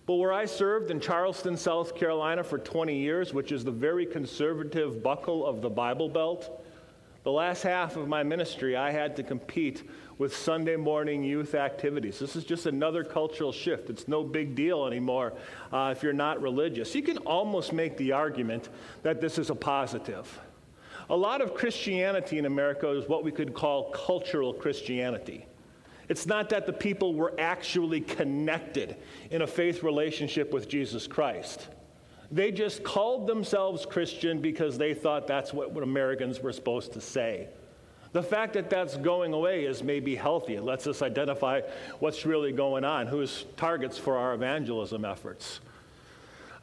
[0.06, 4.06] But where I served in Charleston, South Carolina for 20 years, which is the very
[4.06, 6.64] conservative buckle of the Bible Belt,
[7.24, 9.82] the last half of my ministry, I had to compete
[10.16, 12.20] with Sunday morning youth activities.
[12.20, 13.90] This is just another cultural shift.
[13.90, 15.32] It's no big deal anymore
[15.72, 16.94] uh, if you're not religious.
[16.94, 18.68] You can almost make the argument
[19.02, 20.38] that this is a positive.
[21.10, 25.46] A lot of Christianity in America is what we could call cultural Christianity.
[26.08, 28.96] It's not that the people were actually connected
[29.30, 31.68] in a faith relationship with Jesus Christ.
[32.30, 37.48] They just called themselves Christian because they thought that's what, Americans were supposed to say.
[38.12, 40.54] The fact that that's going away is maybe healthy.
[40.54, 41.60] It lets us identify
[41.98, 45.60] what's really going on, who's targets for our evangelism efforts.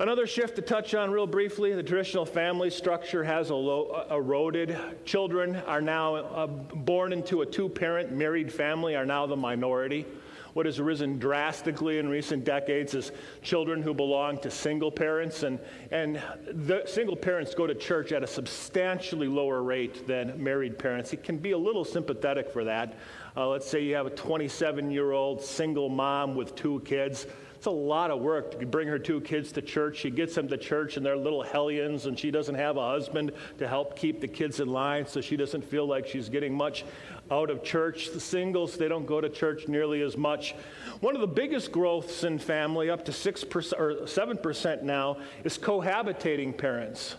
[0.03, 4.77] Another shift to touch on real briefly the traditional family structure has eroded.
[5.05, 10.05] Children are now uh, born into a two parent married family, are now the minority.
[10.51, 13.13] What has risen drastically in recent decades is
[13.43, 15.57] children who belong to single parents, and,
[15.89, 21.13] and the single parents go to church at a substantially lower rate than married parents.
[21.13, 22.97] It can be a little sympathetic for that.
[23.37, 27.25] Uh, let's say you have a 27 year old single mom with two kids
[27.63, 29.95] it's a lot of work to bring her two kids to church.
[29.95, 33.32] She gets them to church and they're little hellions, and she doesn't have a husband
[33.58, 36.84] to help keep the kids in line, so she doesn't feel like she's getting much
[37.32, 38.12] out of church.
[38.12, 40.56] The singles, they don't go to church nearly as much.
[40.99, 46.58] One of the biggest growths in family, up to 6% or 7% now, is cohabitating
[46.58, 47.15] parents.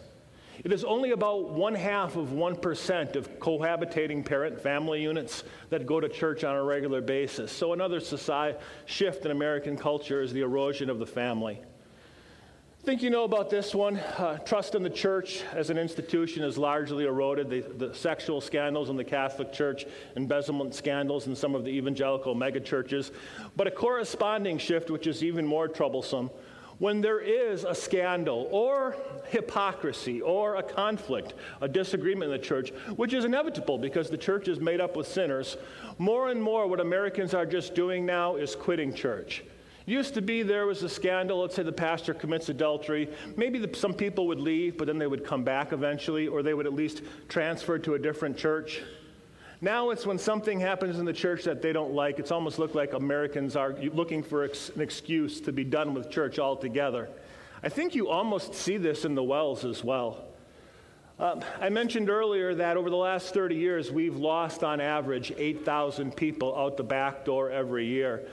[0.63, 6.01] It is only about one half of 1% of cohabitating parent family units that go
[6.01, 7.51] to church on a regular basis.
[7.51, 11.61] So, another society shift in American culture is the erosion of the family.
[12.85, 13.97] I think you know about this one.
[13.97, 17.49] Uh, trust in the church as an institution is largely eroded.
[17.49, 19.87] The, the, sexual scandals in the Catholic Church,
[20.17, 23.11] embezzlement scandals in some of the evangelical megachurches.
[23.57, 26.29] But a corresponding shift, which is even more troublesome,
[26.79, 28.97] when there is a scandal or
[29.29, 34.49] hypocrisy or a conflict, a disagreement in the church, which is inevitable because the church
[34.49, 35.57] is made up with sinners,
[35.99, 39.45] more and more what Americans are just doing now is quitting church.
[39.87, 43.11] Used to be there was a scandal, let's say the pastor commits adultery.
[43.37, 46.55] Maybe the, some people would leave, but then they would come back eventually, or they
[46.55, 48.83] would at least transfer to a different church.
[49.65, 52.75] Now it's when something happens in the church that they don't like, it's almost look
[52.75, 57.09] like Americans are looking for ex- an excuse to be done with church altogether.
[57.63, 60.23] I think you almost see this in the WELS as well.
[61.19, 66.15] Uh, I mentioned earlier that over the last 30 years, we've lost on average 8,000
[66.15, 68.29] people out the back door every year.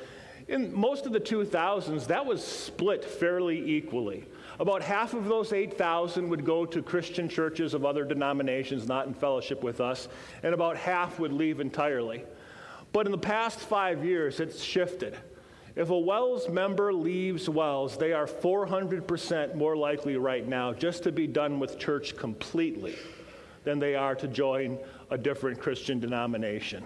[0.49, 4.25] In most of the 2000s, that was split fairly equally.
[4.59, 9.13] About half of those 8,000 would go to Christian churches of other denominations not in
[9.13, 10.07] fellowship with us,
[10.43, 12.23] and about half would leave entirely.
[12.91, 15.17] But in the past five years, it's shifted.
[15.75, 21.11] If a WELS member leaves WELS, they are 400% more likely right now just to
[21.11, 22.97] be done with church completely
[23.63, 24.77] than they are to join
[25.09, 26.83] a different Christian denomination.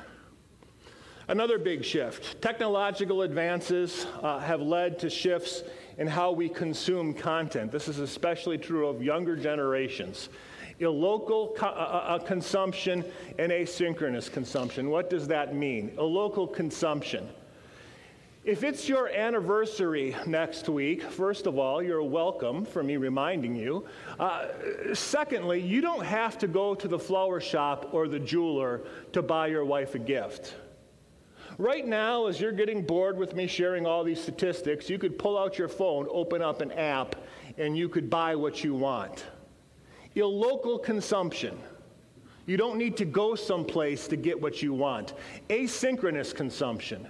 [1.27, 5.63] Another big shift technological advances uh, have led to shifts
[5.97, 7.71] in how we consume content.
[7.71, 10.29] This is especially true of younger generations.
[10.79, 13.05] Illocal co- uh, uh, uh, consumption
[13.39, 14.89] and asynchronous consumption.
[14.89, 15.91] What does that mean?
[15.97, 17.29] Illocal consumption.
[18.43, 23.85] If it's your anniversary next week, first of all, you're welcome for me reminding you.
[24.19, 24.49] Uh,
[24.93, 28.81] secondly, you don't have to go to the flower shop or the jeweler
[29.13, 30.53] to buy your wife a gift.
[31.57, 35.37] Right now, as you're getting bored with me sharing all these statistics, you could pull
[35.37, 37.15] out your phone, open up an app,
[37.57, 39.25] and you could buy what you want.
[40.13, 41.57] Your Illocal consumption.
[42.45, 45.13] You don't need to go someplace to get what you want.
[45.49, 47.07] Asynchronous consumption.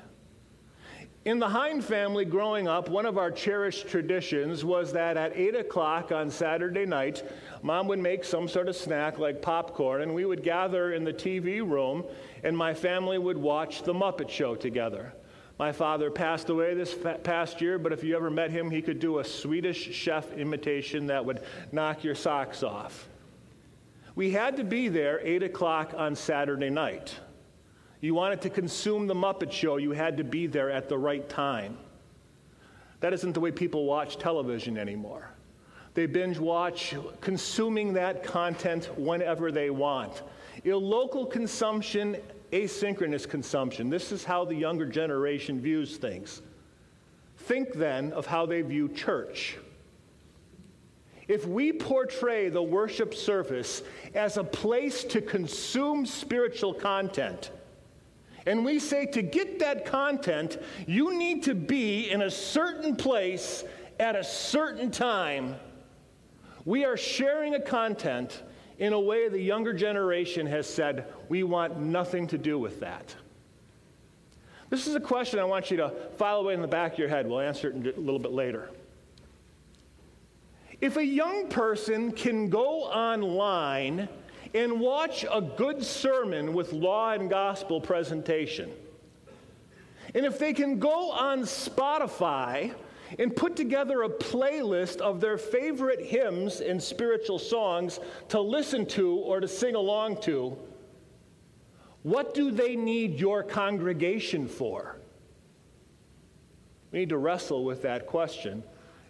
[1.26, 5.55] In the Hein family growing up, one of our cherished traditions was that at 8
[5.55, 7.23] o'clock on Saturday night,
[7.63, 11.11] mom would make some sort of snack like popcorn, and we would gather in the
[11.11, 12.03] TV room,
[12.43, 15.13] and my family would watch The Muppet Show together.
[15.57, 18.99] My father passed away this past year, but if you ever met him, he could
[18.99, 23.09] do a Swedish chef imitation that would knock your socks off.
[24.13, 27.15] We had to be there 8 o'clock on Saturday night.
[28.06, 31.28] You wanted to consume the Muppet Show, you had to be there at the right
[31.28, 31.76] time.
[32.99, 35.32] That isn't the way people watch television anymore.
[35.95, 40.22] They binge watch, consuming that content whenever they want.
[40.66, 42.18] Illocal consumption,
[42.51, 43.89] asynchronous consumption.
[43.89, 46.43] This is how the younger generation views things.
[47.38, 49.58] Think then of how they view church.
[51.28, 53.82] If we portray the worship service
[54.14, 57.49] as a place to consume spiritual content,
[58.45, 63.63] and we say to get that content, you need to be in a certain place
[63.99, 65.55] at a certain time.
[66.63, 68.43] We are sharing a content
[68.77, 73.15] in a way the younger generation has said, we want nothing to do with that.
[74.69, 77.07] This is a question I want you to file away in the back of your
[77.07, 77.27] head.
[77.27, 78.69] We'll answer it a little bit later.
[80.81, 84.09] If a young person can go online
[84.56, 88.72] and watch a good sermon with law and gospel presentation.
[90.16, 92.74] And if they can go on Spotify
[93.20, 97.99] and put together a playlist of their favorite hymns and spiritual songs
[98.30, 100.58] to listen to or to sing along to,
[102.03, 104.95] what do they need your congregation for?
[106.93, 108.64] We need to wrestle with that question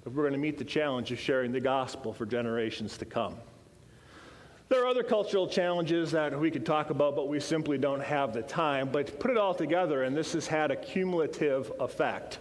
[0.07, 3.35] if we're going to meet the challenge of sharing the gospel for generations to come.
[4.67, 8.33] There are other cultural challenges that we could talk about, but we simply don't have
[8.33, 8.89] the time.
[8.91, 12.39] But put it all together, and this has had a cumulative effect.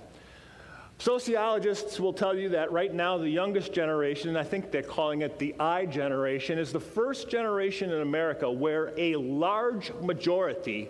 [0.98, 5.20] Sociologists will tell you that right now, the youngest generation, and I think they're calling
[5.20, 10.88] it the I generation, is the first generation in America where a large majority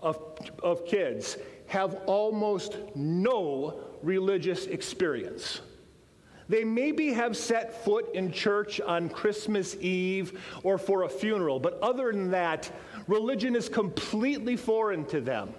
[0.00, 0.18] of,
[0.60, 5.60] of kids have almost no religious experience.
[6.48, 11.78] They maybe have set foot in church on Christmas Eve or for a funeral, but
[11.80, 12.70] other than that,
[13.06, 15.54] religion is completely foreign to them.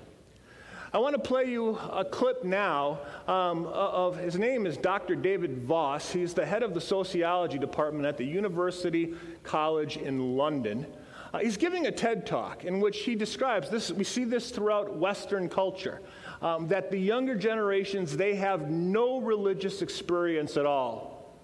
[0.93, 5.15] I want to play you a clip now um, of his name is Dr.
[5.15, 6.09] David Voas.
[6.09, 9.13] He's the head of the sociology department at the University
[9.43, 10.85] College in London.
[11.33, 13.91] Uh, he's giving a TED talk in which he describes this.
[13.91, 15.99] We see this throughout Western culture
[16.41, 21.35] um, that the younger generations, they have no religious experience at all.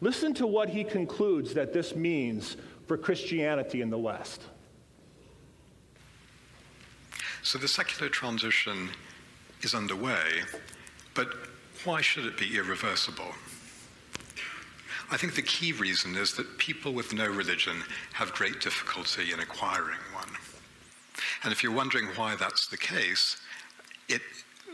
[0.00, 2.56] Listen to what he concludes that this means
[2.86, 4.42] for Christianity in the West.
[7.42, 8.90] So the secular transition
[9.62, 10.42] is underway,
[11.14, 11.28] but
[11.84, 13.32] why should it be irreversible?
[15.10, 17.76] I think the key reason is that people with no religion
[18.14, 20.30] have great difficulty in acquiring one.
[21.44, 23.36] And if you're wondering why that's the case,
[24.08, 24.22] it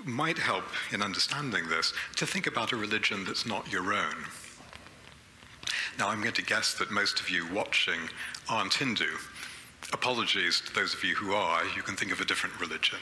[0.04, 4.24] might help in understanding this to think about a religion that's not your own.
[5.98, 8.00] Now, I'm going to guess that most of you watching
[8.48, 9.18] aren't Hindu.
[9.92, 12.98] Apologies to those of you who are, you can think of a different religion.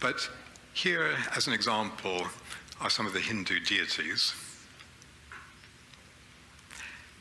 [0.00, 0.28] But
[0.72, 2.26] here, as an example,
[2.80, 4.34] are some of the Hindu deities.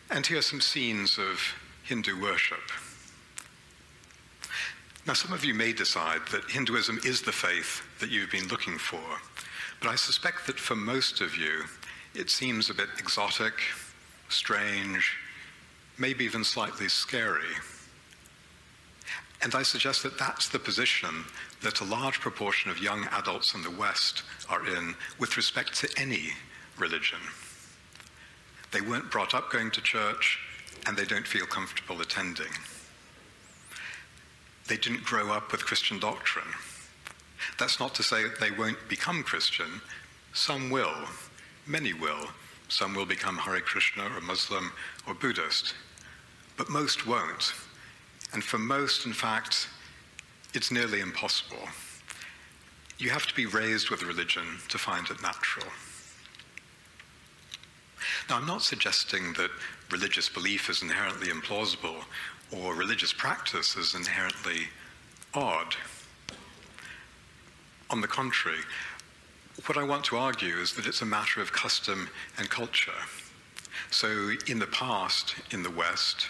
[0.09, 2.71] And here are some scenes of Hindu worship.
[5.07, 8.79] Now, some of you may decide that Hinduism is the faith that you've been looking
[8.79, 9.03] for,
[9.79, 11.65] but I suspect that for most of you,
[12.15, 13.53] it seems a bit exotic,
[14.29, 15.15] strange,
[15.99, 17.53] maybe even slightly scary.
[19.43, 21.23] And I suggest that that's the position
[21.61, 26.01] that a large proportion of young adults in the West are in with respect to
[26.01, 26.29] any
[26.79, 27.19] religion.
[28.71, 30.39] They weren't brought up going to church,
[30.87, 32.51] and they don't feel comfortable attending.
[34.67, 36.47] They didn't grow up with Christian doctrine.
[37.59, 39.81] That's not to say that they won't become Christian.
[40.33, 40.95] Some will,
[41.67, 42.27] many will.
[42.67, 44.71] Some will become Hare Krishna or Muslim
[45.07, 45.75] or Buddhist,
[46.57, 47.53] but most won't.
[48.33, 49.69] And for most, in fact,
[50.53, 51.69] it's nearly impossible.
[52.97, 55.67] You have to be raised with religion to find it natural.
[58.29, 59.51] Now, I'm not suggesting that
[59.91, 62.03] religious belief is inherently implausible
[62.55, 64.67] or religious practice is inherently
[65.33, 65.75] odd.
[67.89, 68.59] On the contrary,
[69.65, 72.91] what I want to argue is that it's a matter of custom and culture.
[73.91, 76.27] So, in the past, in the West,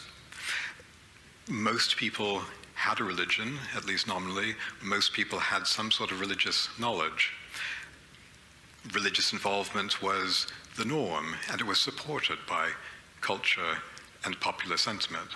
[1.48, 2.42] most people
[2.74, 4.56] had a religion, at least nominally.
[4.84, 7.32] Most people had some sort of religious knowledge.
[8.94, 12.70] Religious involvement was the norm, and it was supported by
[13.22, 13.78] culture
[14.24, 15.30] and popular sentiment.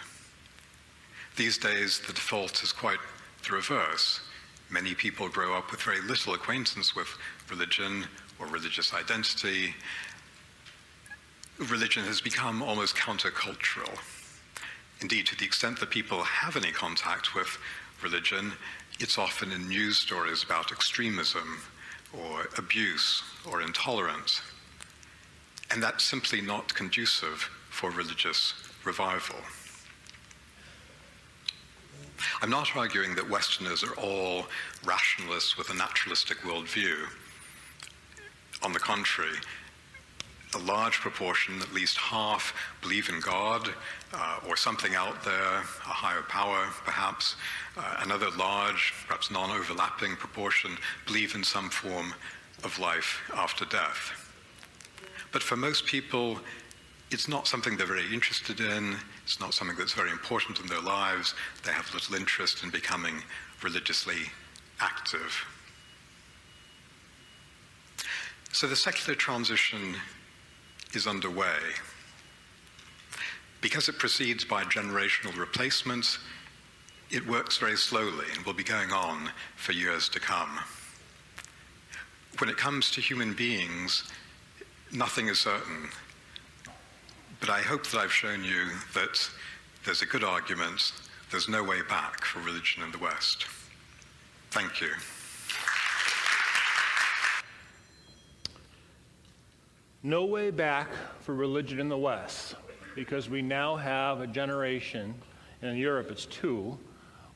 [1.39, 2.99] These days, the default is quite
[3.47, 4.19] the reverse.
[4.69, 7.07] Many people grow up with very little acquaintance with
[7.49, 8.03] religion
[8.39, 9.73] or religious identity.
[11.57, 13.89] Religion has become almost countercultural.
[14.99, 17.57] Indeed, to the extent that people have any contact with
[18.03, 18.51] religion,
[18.99, 21.61] it's often in news stories about extremism
[22.11, 24.41] or abuse or intolerance.
[25.71, 29.37] And that's simply not conducive for religious revival.
[32.41, 34.47] I'm not arguing that Westerners are all
[34.85, 36.95] rationalists with a naturalistic worldview.
[38.63, 39.37] On the contrary,
[40.55, 43.69] a large proportion, at least half, believe in God
[44.13, 47.35] uh, or something out there, a higher power perhaps.
[47.77, 52.13] Uh, another large, perhaps non overlapping proportion believe in some form
[52.63, 54.11] of life after death.
[55.31, 56.39] But for most people,
[57.11, 58.95] it's not something they're very interested in.
[59.23, 61.33] It's not something that's very important in their lives.
[61.65, 63.23] They have little interest in becoming
[63.63, 64.31] religiously
[64.79, 65.45] active.
[68.51, 69.95] So the secular transition
[70.93, 71.57] is underway.
[73.61, 76.19] Because it proceeds by generational replacement,
[77.11, 80.59] it works very slowly and will be going on for years to come.
[82.37, 84.09] When it comes to human beings,
[84.91, 85.89] nothing is certain.
[87.39, 89.29] But I hope that I've shown you that
[89.85, 90.91] there's a good argument,
[91.31, 93.45] there's no way back for religion in the West.
[94.51, 94.89] Thank you.
[100.03, 100.89] No way back
[101.21, 102.55] for religion in the West
[102.95, 105.13] because we now have a generation,
[105.61, 106.77] in Europe it's two,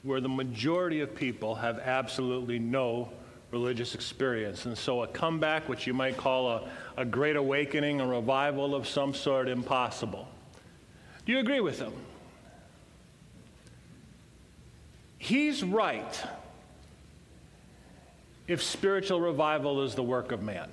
[0.02, 3.10] where the majority of people have absolutely no
[3.54, 4.66] religious experience.
[4.66, 8.88] And so a comeback, which you might call a, a great awakening, a revival of
[8.88, 10.28] some sort, impossible.
[11.28, 11.94] Do you agree with him?
[15.20, 16.22] He's right
[18.48, 20.70] if spiritual revival is the work of man.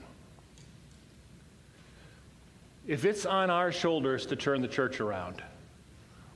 [2.87, 5.43] If it's on our shoulders to turn the church around,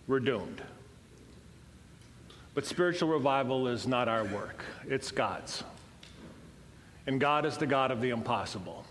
[0.07, 0.61] we're doomed.
[2.53, 5.65] But spiritual revival is not our work, it's God's.
[7.07, 8.85] And God is the God of the impossible.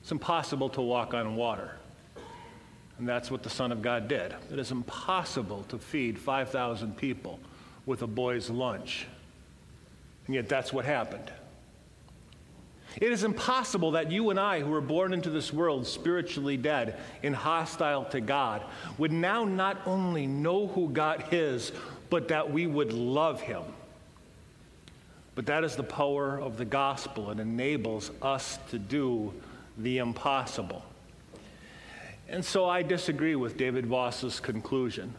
[0.00, 1.72] It's impossible to walk on water.
[2.98, 4.34] And that's what the Son of God did.
[4.52, 7.38] It is impossible to feed 5,000 people
[7.86, 9.06] with a boy's lunch.
[10.26, 11.32] And yet that's what happened.
[12.96, 16.98] It is impossible that you and I, who were born into this world spiritually dead
[17.22, 18.64] and hostile to God,
[18.98, 21.72] would now not only know who God is,
[22.10, 23.62] but that we would love Him.
[25.40, 27.30] But that is the power of the gospel.
[27.30, 29.32] It enables us to do
[29.78, 30.84] the impossible.
[32.28, 35.14] And so I disagree with David Voas's conclusion.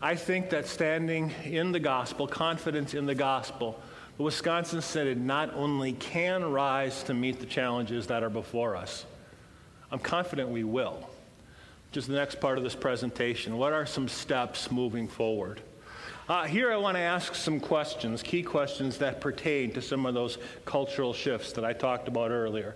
[0.00, 3.78] I think that standing in the gospel, confidence in the gospel,
[4.16, 9.04] the Wisconsin Synod not only can rise to meet the challenges that are before us,
[9.92, 11.10] I'm confident we will.
[11.90, 13.58] Which is the next part of this presentation.
[13.58, 15.60] What are some steps moving forward?
[16.26, 20.14] Uh, here I want to ask some questions, key questions that pertain to some of
[20.14, 22.74] those cultural shifts that I talked about earlier.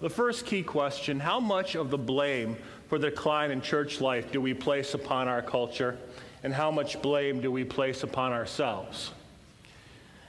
[0.00, 2.56] The first key question how much of the blame
[2.88, 5.96] for the decline in church life do we place upon our culture,
[6.42, 9.12] and how much blame do we place upon ourselves?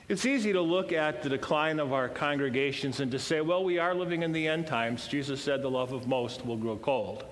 [0.07, 3.79] It's easy to look at the decline of our congregations and to say, well, we
[3.79, 5.07] are living in the end times.
[5.07, 7.25] Jesus said the love of most will grow cold.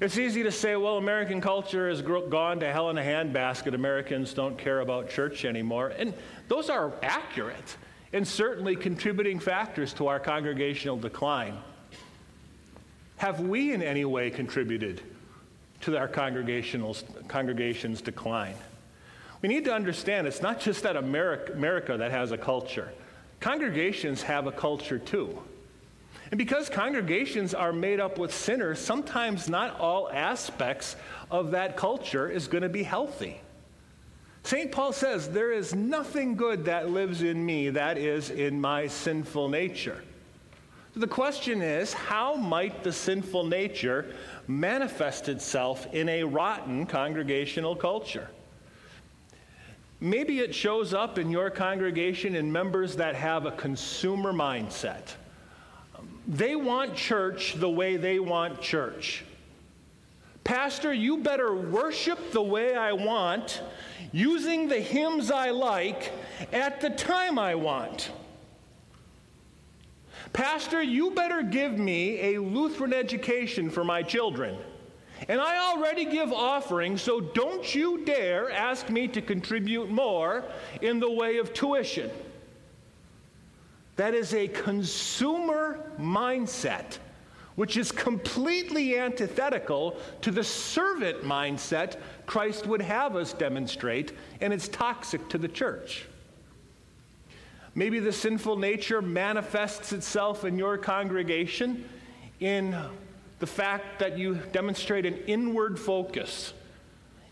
[0.00, 3.74] It's easy to say, well, American culture has gone to hell in a handbasket.
[3.74, 5.88] Americans don't care about church anymore.
[5.88, 6.14] And
[6.48, 7.76] those are accurate
[8.14, 11.58] and certainly contributing factors to our congregational decline.
[13.18, 15.02] Have we in any way contributed
[15.82, 17.04] to our congregation's
[18.00, 18.54] decline?
[19.42, 22.90] We need to understand it's not just that America, America that has a culture.
[23.40, 25.38] Congregations have a culture too.
[26.30, 30.96] And because congregations are made up with sinners, sometimes not all aspects
[31.30, 33.40] of that culture is going to be healthy.
[34.44, 34.70] St.
[34.70, 39.48] Paul says, There is nothing good that lives in me, that is, in my sinful
[39.48, 40.02] nature.
[40.94, 44.14] The question is, how might the sinful nature
[44.48, 48.28] manifest itself in a rotten congregational culture?
[50.00, 55.14] Maybe it shows up in your congregation in members that have a consumer mindset.
[56.30, 59.24] They want church the way they want church.
[60.44, 63.60] Pastor, you better worship the way I want,
[64.12, 66.12] using the hymns I like,
[66.52, 68.12] at the time I want.
[70.32, 74.56] Pastor, you better give me a Lutheran education for my children.
[75.28, 80.44] And I already give offerings, so don't you dare ask me to contribute more
[80.80, 82.08] in the way of tuition.
[84.00, 86.96] That is a consumer mindset,
[87.56, 94.68] which is completely antithetical to the servant mindset Christ would have us demonstrate, and it's
[94.68, 96.06] toxic to the church.
[97.74, 101.86] Maybe the sinful nature manifests itself in your congregation
[102.40, 102.74] in
[103.38, 106.54] the fact that you demonstrate an inward focus,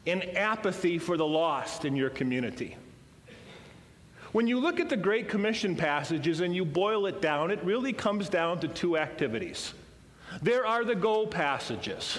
[0.07, 2.77] an apathy for the lost in your community.
[4.33, 7.93] When you look at the Great Commission passages and you boil it down, it really
[7.93, 9.73] comes down to two activities.
[10.43, 12.19] There are the go passages.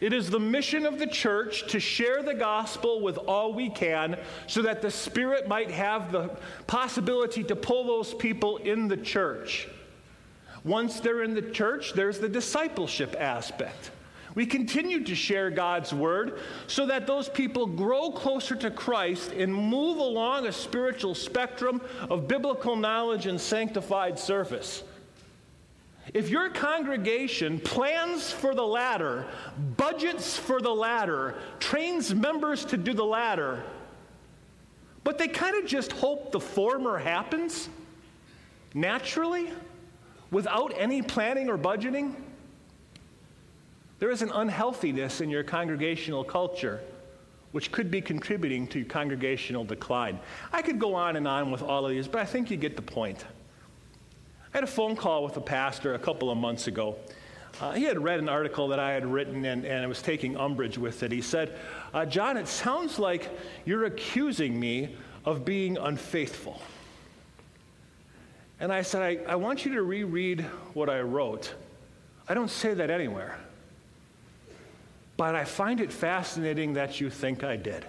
[0.00, 4.18] It is the mission of the church to share the gospel with all we can
[4.46, 9.68] so that the Spirit might have the possibility to pull those people in the church.
[10.64, 13.90] Once they're in the church, there's the discipleship aspect.
[14.34, 19.54] We continue to share God's word so that those people grow closer to Christ and
[19.54, 21.80] move along a spiritual spectrum
[22.10, 24.82] of biblical knowledge and sanctified service.
[26.12, 29.26] If your congregation plans for the latter,
[29.76, 33.62] budgets for the latter, trains members to do the latter,
[35.02, 37.68] but they kind of just hope the former happens
[38.74, 39.50] naturally
[40.30, 42.14] without any planning or budgeting,
[44.04, 46.82] there is an unhealthiness in your congregational culture
[47.52, 50.20] which could be contributing to congregational decline.
[50.52, 52.76] I could go on and on with all of these, but I think you get
[52.76, 53.24] the point.
[54.52, 56.96] I had a phone call with a pastor a couple of months ago.
[57.62, 60.76] Uh, he had read an article that I had written and, and was taking umbrage
[60.76, 61.10] with it.
[61.10, 61.58] He said,
[61.94, 63.30] uh, John, it sounds like
[63.64, 66.60] you're accusing me of being unfaithful.
[68.60, 70.42] And I said, I, I want you to reread
[70.74, 71.54] what I wrote.
[72.28, 73.38] I don't say that anywhere.
[75.16, 77.84] But I find it fascinating that you think I did.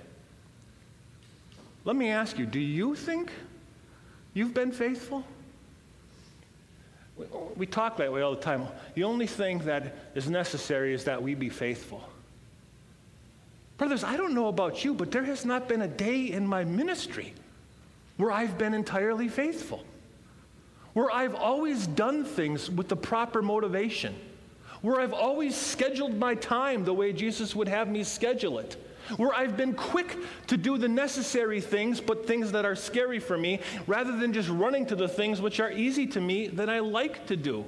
[1.84, 3.32] Let me ask you do you think
[4.34, 5.24] you've been faithful?
[7.56, 8.68] We talk that way all the time.
[8.96, 12.08] The only thing that is necessary is that we be faithful.
[13.78, 16.64] Brothers, I don't know about you, but there has not been a day in my
[16.64, 17.34] ministry
[18.18, 19.84] where I've been entirely faithful,
[20.94, 24.16] where I've always done things with the proper motivation,
[24.86, 28.78] where I've always scheduled my time the way Jesus would have me schedule it
[29.18, 30.18] where I've been quick
[30.48, 34.50] to do the necessary things, but things that are scary for me, rather than just
[34.50, 37.66] running to the things which are easy to me that I like to do.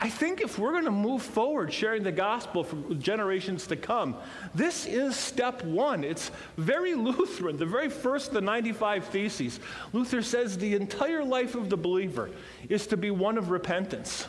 [0.00, 4.16] I think if we're going to move forward sharing the gospel for generations to come,
[4.54, 6.02] this is step one.
[6.02, 9.60] It's very Lutheran, the very first the 95 Theses.
[9.92, 12.30] Luther says the entire life of the believer
[12.68, 14.26] is to be one of repentance.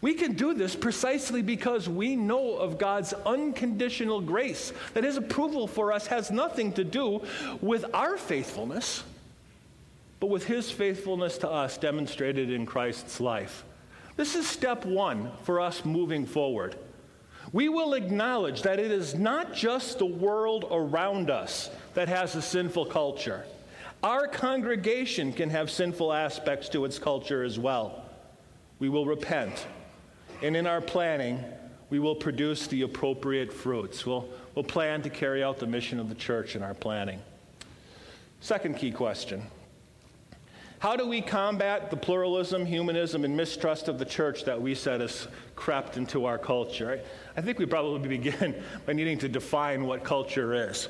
[0.00, 5.66] We can do this precisely because we know of God's unconditional grace, that His approval
[5.66, 7.22] for us has nothing to do
[7.60, 9.02] with our faithfulness,
[10.20, 13.64] but with His faithfulness to us demonstrated in Christ's life.
[14.16, 16.76] This is step one for us moving forward.
[17.52, 22.42] We will acknowledge that it is not just the world around us that has a
[22.42, 23.44] sinful culture.
[24.02, 28.04] Our congregation can have sinful aspects to its culture as well.
[28.78, 29.66] We will repent
[30.42, 31.44] and in our planning,
[31.90, 34.04] we will produce the appropriate fruits.
[34.04, 37.20] We'll, we'll plan to carry out the mission of the church in our planning.
[38.40, 39.42] Second key question
[40.78, 45.00] How do we combat the pluralism, humanism, and mistrust of the church that we said
[45.00, 47.00] has crept into our culture?
[47.36, 50.88] I, I think we probably begin by needing to define what culture is.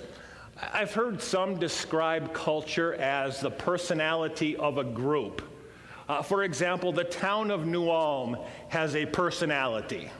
[0.60, 5.40] I've heard some describe culture as the personality of a group.
[6.08, 8.36] Uh, for example, the town of New Ulm
[8.68, 10.10] has a personality,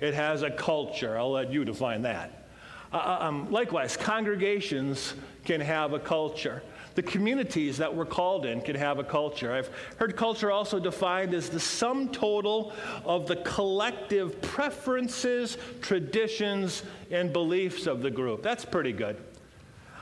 [0.00, 1.18] it has a culture.
[1.18, 2.48] I'll let you define that.
[2.92, 5.14] Uh, uh, um, likewise, congregations
[5.44, 6.62] can have a culture.
[6.94, 9.52] The communities that we're called in can have a culture.
[9.52, 12.72] I've heard culture also defined as the sum total
[13.04, 18.42] of the collective preferences, traditions, and beliefs of the group.
[18.42, 19.18] That's pretty good.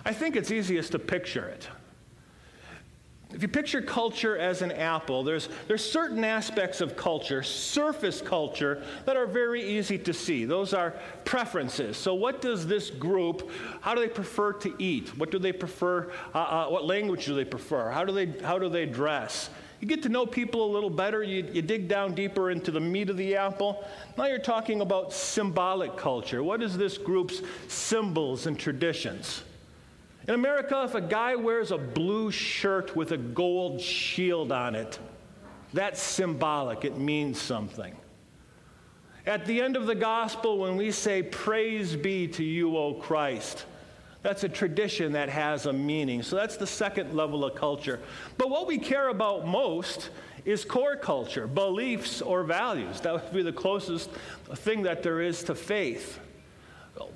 [0.05, 1.66] I think it's easiest to picture it.
[3.35, 8.85] If you picture culture as an apple, there's, there's certain aspects of culture, surface culture,
[9.07, 10.45] that are very easy to see.
[10.45, 11.97] Those are preferences.
[11.97, 15.18] So, what does this group, how do they prefer to eat?
[15.18, 16.12] What do they prefer?
[16.32, 17.91] Uh, uh, what language do they prefer?
[17.91, 19.51] How do they, how do they dress?
[19.80, 22.80] You get to know people a little better, you, you dig down deeper into the
[22.80, 23.85] meat of the apple.
[24.16, 26.43] Now you're talking about symbolic culture.
[26.45, 29.43] What is this group's symbols and traditions?
[30.27, 34.99] In America, if a guy wears a blue shirt with a gold shield on it,
[35.75, 36.85] that's symbolic.
[36.85, 37.95] It means something.
[39.27, 43.66] At the end of the gospel, when we say, Praise be to you, O Christ,
[44.22, 46.22] that's a tradition that has a meaning.
[46.22, 48.01] So that's the second level of culture.
[48.39, 50.09] But what we care about most
[50.47, 53.01] is core culture, beliefs or values.
[53.03, 54.11] That would be the closest
[54.55, 56.20] thing that there is to faith.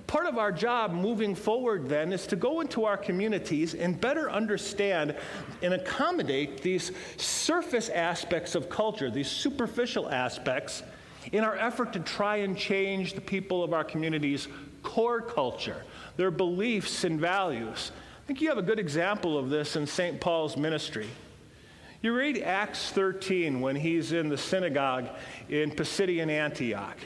[0.09, 4.31] Part of our job moving forward then is to go into our communities and better
[4.31, 5.15] understand
[5.63, 10.83] and accommodate these surface aspects of culture, these superficial aspects,
[11.31, 14.49] in our effort to try and change the people of our communities'
[14.83, 15.85] core culture,
[16.17, 17.93] their beliefs and values.
[18.23, 20.21] I think you have a good example of this in St.
[20.21, 21.09] Paul's ministry.
[22.01, 25.09] You read Acts 13 when he's in the synagogue
[25.49, 26.97] in Pisidian Antioch.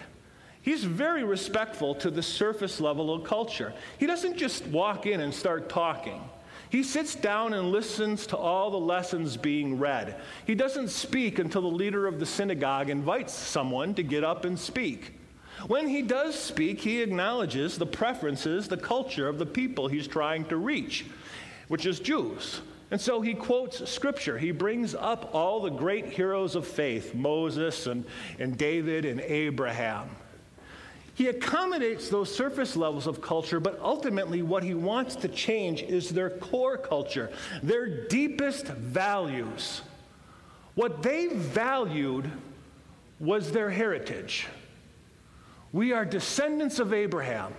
[0.63, 3.75] He's very respectful to the surface level of culture.
[3.99, 6.23] He doesn't just walk in and start talking.
[6.71, 10.17] He sits down and listens to all the lessons being read.
[10.47, 14.59] He doesn't speak until the leader of the synagogue invites someone to get up and
[14.59, 15.19] speak.
[15.67, 20.45] When he does speak, he acknowledges the preferences, the culture of the people he's trying
[20.47, 21.05] to reach,
[21.69, 22.63] which is Jews.
[22.91, 24.39] And so he quotes scripture.
[24.39, 28.05] He brings up all the great heroes of faith Moses and,
[28.39, 30.09] and David and Abraham.
[31.15, 36.09] He accommodates those surface levels of culture, but ultimately, what he wants to change is
[36.09, 37.31] their core culture,
[37.63, 39.83] their deepest values.
[40.75, 42.31] What they valued
[43.21, 44.47] was their heritage.
[45.73, 47.53] We are descendants of Abraham.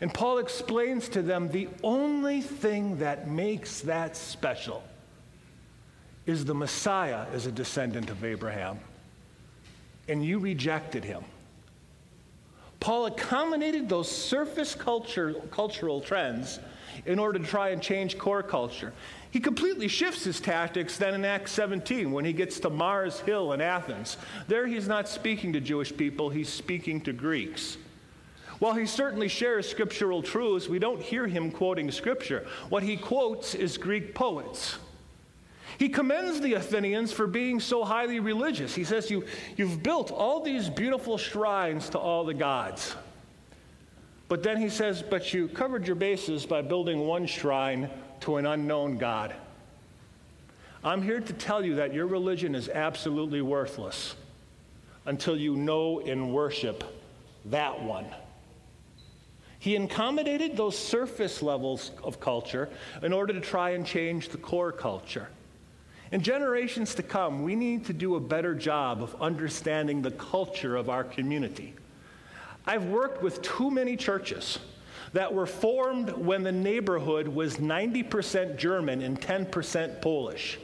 [0.00, 4.84] And Paul explains to them the only thing that makes that special
[6.26, 8.78] is the Messiah is a descendant of Abraham.
[10.08, 11.24] And you rejected him.
[12.80, 16.60] Paul accommodated those surface culture, cultural trends
[17.06, 18.92] in order to try and change core culture.
[19.30, 23.52] He completely shifts his tactics then in Acts 17 when he gets to Mars Hill
[23.52, 24.16] in Athens.
[24.46, 27.76] There he's not speaking to Jewish people, he's speaking to Greeks.
[28.58, 32.46] While he certainly shares scriptural truths, we don't hear him quoting scripture.
[32.68, 34.78] What he quotes is Greek poets.
[35.78, 38.74] He commends the Athenians for being so highly religious.
[38.74, 39.24] He says, you,
[39.56, 42.96] You've built all these beautiful shrines to all the gods.
[44.28, 47.88] But then he says, But you covered your bases by building one shrine
[48.20, 49.32] to an unknown God.
[50.82, 54.16] I'm here to tell you that your religion is absolutely worthless
[55.06, 56.82] until you know and worship
[57.46, 58.06] that one.
[59.60, 62.68] He accommodated those surface levels of culture
[63.02, 65.28] in order to try and change the core culture.
[66.10, 70.74] In generations to come, we need to do a better job of understanding the culture
[70.74, 71.74] of our community.
[72.66, 74.58] I've worked with too many churches
[75.12, 80.58] that were formed when the neighborhood was 90% German and 10% Polish.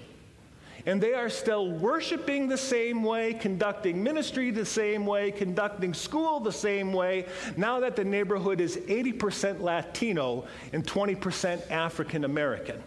[0.86, 6.40] And they are still worshiping the same way, conducting ministry the same way, conducting school
[6.40, 7.26] the same way,
[7.56, 12.82] now that the neighborhood is 80% Latino and 20% African American.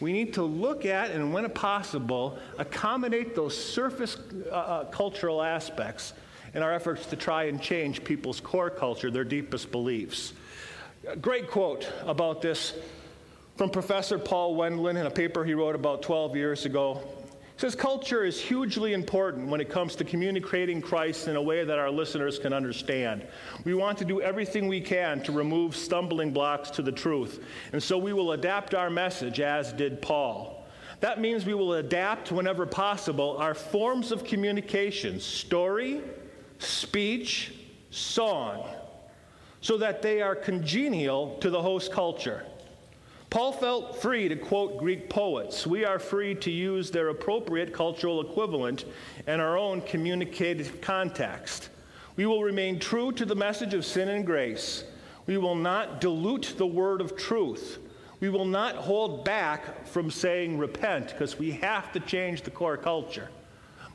[0.00, 4.16] We need to look at and, when possible, accommodate those surface
[4.50, 6.12] uh, uh, cultural aspects
[6.54, 10.32] in our efforts to try and change people's core culture, their deepest beliefs.
[11.06, 12.74] A great quote about this
[13.56, 17.02] from Professor Paul Wendland in a paper he wrote about 12 years ago
[17.56, 21.78] says culture is hugely important when it comes to communicating Christ in a way that
[21.78, 23.26] our listeners can understand.
[23.64, 27.42] We want to do everything we can to remove stumbling blocks to the truth,
[27.72, 30.66] and so we will adapt our message as did Paul.
[31.00, 36.02] That means we will adapt whenever possible our forms of communication, story,
[36.58, 37.54] speech,
[37.90, 38.68] song,
[39.60, 42.44] so that they are congenial to the host culture.
[43.30, 45.66] Paul felt free to quote Greek poets.
[45.66, 48.84] We are free to use their appropriate cultural equivalent
[49.26, 51.70] in our own communicative context.
[52.16, 54.84] We will remain true to the message of sin and grace.
[55.26, 57.78] We will not dilute the word of truth.
[58.20, 62.76] We will not hold back from saying repent because we have to change the core
[62.76, 63.28] culture.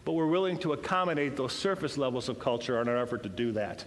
[0.06, 3.52] But we're willing to accommodate those surface levels of culture in our effort to do
[3.54, 3.86] that.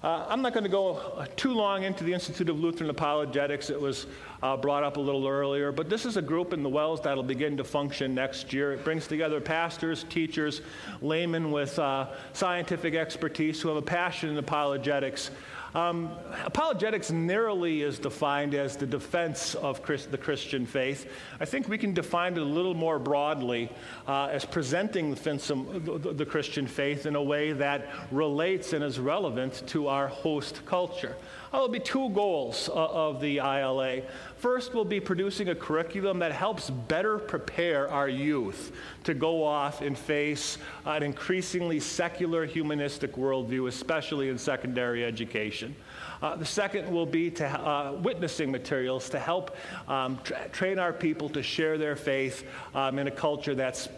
[0.00, 3.68] Uh, I'm not going to go uh, too long into the Institute of Lutheran Apologetics.
[3.68, 4.06] It was
[4.44, 7.24] uh, brought up a little earlier, but this is a group in the WELS that'll
[7.24, 8.72] begin to function next year.
[8.72, 10.60] It brings together pastors, teachers,
[11.00, 15.32] laymen with uh, scientific expertise who have a passion in apologetics
[15.74, 16.10] um,
[16.44, 21.10] apologetics narrowly is defined as the defense of the Christian faith.
[21.40, 23.70] I think we can define it a little more broadly
[24.06, 28.98] uh, as presenting the, the, the Christian faith in a way that relates and is
[28.98, 31.16] relevant to our host culture.
[31.52, 34.02] There will be two goals uh, of the ILA.
[34.38, 38.70] First, we'll be producing a curriculum that helps better prepare our youth
[39.02, 45.74] to go off and face an increasingly secular humanistic worldview, especially in secondary education.
[46.22, 49.56] Uh, the second will be to uh, witnessing materials to help
[49.88, 53.88] um, tra- train our people to share their faith um, in a culture that's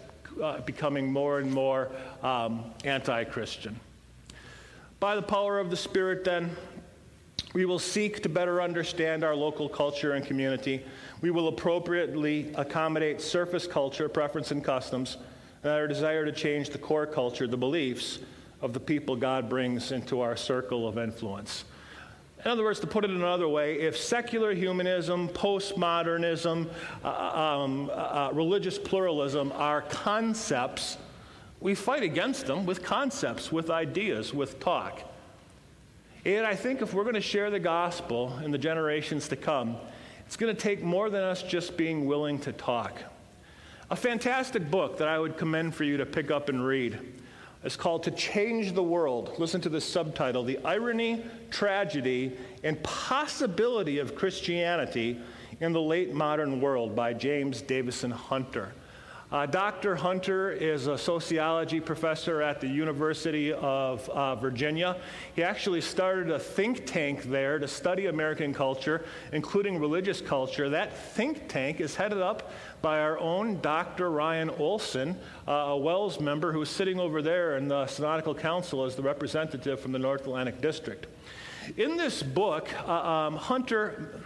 [0.43, 1.91] uh, becoming more and more
[2.22, 3.78] um, anti Christian.
[5.01, 6.55] By the power of the Spirit, then,
[7.53, 10.84] we will seek to better understand our local culture and community.
[11.20, 15.16] We will appropriately accommodate surface culture, preference, and customs,
[15.62, 18.20] and our desire to change the core culture, the beliefs
[18.62, 21.64] of the people God brings into our circle of influence.
[22.44, 26.70] In other words, to put it another way, if secular humanism, postmodernism,
[27.05, 30.96] uh, um, uh, religious pluralism are concepts,
[31.61, 35.03] we fight against them with concepts, with ideas, with talk.
[36.25, 39.77] And I think if we're going to share the gospel in the generations to come,
[40.27, 43.03] it's going to take more than us just being willing to talk.
[43.91, 47.01] A fantastic book that I would commend for you to pick up and read
[47.64, 49.35] is called To Change the World.
[49.39, 55.18] Listen to the subtitle The Irony, Tragedy, and Possibility of Christianity
[55.61, 58.73] in the Late Modern World by James Davison Hunter.
[59.33, 59.95] Uh, Dr.
[59.95, 64.97] Hunter is a sociology professor at the University of uh, Virginia.
[65.37, 70.68] He actually started a think tank there to study American culture, including religious culture.
[70.68, 72.51] That think tank is headed up
[72.83, 74.11] by our own Dr.
[74.11, 75.16] Ryan Olson,
[75.47, 79.78] uh, a WELS member who's sitting over there in the Synodical Council as the representative
[79.78, 81.07] from the North Atlantic District.
[81.76, 84.22] In this book, uh, um, Hunter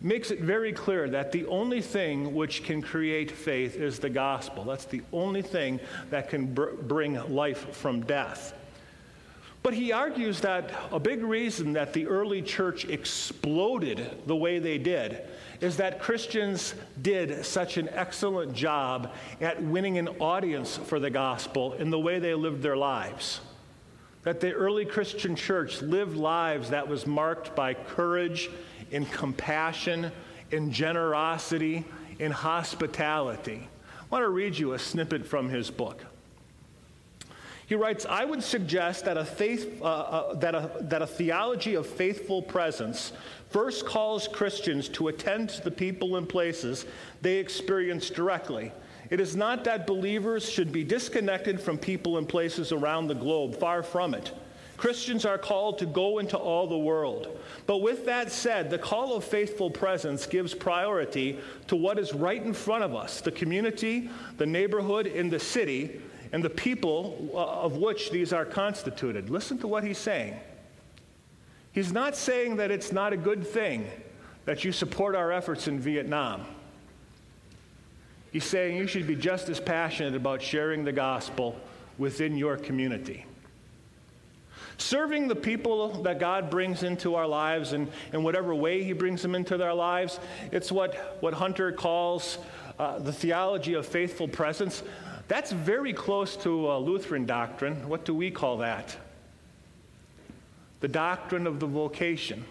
[0.00, 4.64] makes it very clear that the only thing which can create faith is the gospel.
[4.64, 5.80] That's the only thing
[6.10, 8.54] that can br- bring life from death.
[9.64, 14.76] But he argues that a big reason that the early church exploded the way they
[14.76, 15.22] did
[15.62, 21.72] is that Christians did such an excellent job at winning an audience for the gospel
[21.72, 23.40] in the way they lived their lives.
[24.24, 28.50] That the early Christian church lived lives that was marked by courage
[28.90, 30.10] in compassion,
[30.50, 31.84] in generosity,
[32.18, 33.68] in hospitality.
[34.00, 36.04] I want to read you a snippet from his book.
[37.66, 41.74] He writes, I would suggest that a, faith, uh, uh, that, a, that a theology
[41.74, 43.12] of faithful presence
[43.50, 46.84] first calls Christians to attend to the people and places
[47.22, 48.70] they experience directly.
[49.10, 53.58] It is not that believers should be disconnected from people and places around the globe,
[53.58, 54.32] far from it.
[54.76, 57.38] Christians are called to go into all the world.
[57.66, 62.42] But with that said, the call of faithful presence gives priority to what is right
[62.42, 66.00] in front of us the community, the neighborhood, and the city,
[66.32, 69.30] and the people uh, of which these are constituted.
[69.30, 70.34] Listen to what he's saying.
[71.72, 73.88] He's not saying that it's not a good thing
[74.44, 76.44] that you support our efforts in Vietnam.
[78.32, 81.56] He's saying you should be just as passionate about sharing the gospel
[81.98, 83.26] within your community.
[84.78, 89.22] Serving the people that God brings into our lives and in whatever way He brings
[89.22, 90.18] them into their lives,
[90.50, 92.38] it's what, what Hunter calls
[92.78, 94.82] uh, the theology of faithful presence.
[95.28, 97.88] That's very close to a Lutheran doctrine.
[97.88, 98.96] What do we call that?
[100.80, 102.44] The doctrine of the vocation.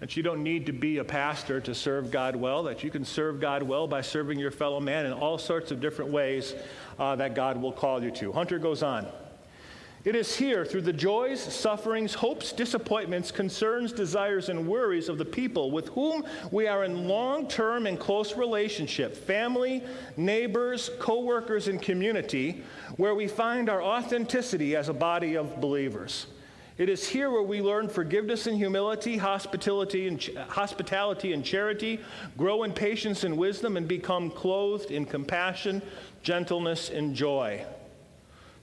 [0.00, 3.04] That you don't need to be a pastor to serve God well, that you can
[3.04, 6.54] serve God well by serving your fellow man in all sorts of different ways
[6.98, 8.32] uh, that God will call you to.
[8.32, 9.06] Hunter goes on.
[10.04, 15.24] It is here, through the joys, sufferings, hopes, disappointments, concerns, desires, and worries of the
[15.24, 19.82] people with whom we are in long term and close relationship family,
[20.18, 22.62] neighbors, co workers, and community
[22.98, 26.26] where we find our authenticity as a body of believers.
[26.76, 31.98] It is here where we learn forgiveness and humility, hospitality and, ch- hospitality and charity,
[32.36, 35.80] grow in patience and wisdom, and become clothed in compassion,
[36.22, 37.64] gentleness, and joy.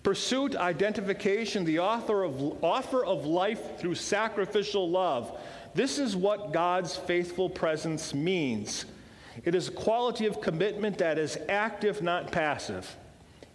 [0.03, 5.39] Pursuit, identification, the author of, offer of life through sacrificial love.
[5.75, 8.85] This is what God's faithful presence means.
[9.45, 12.95] It is a quality of commitment that is active, not passive,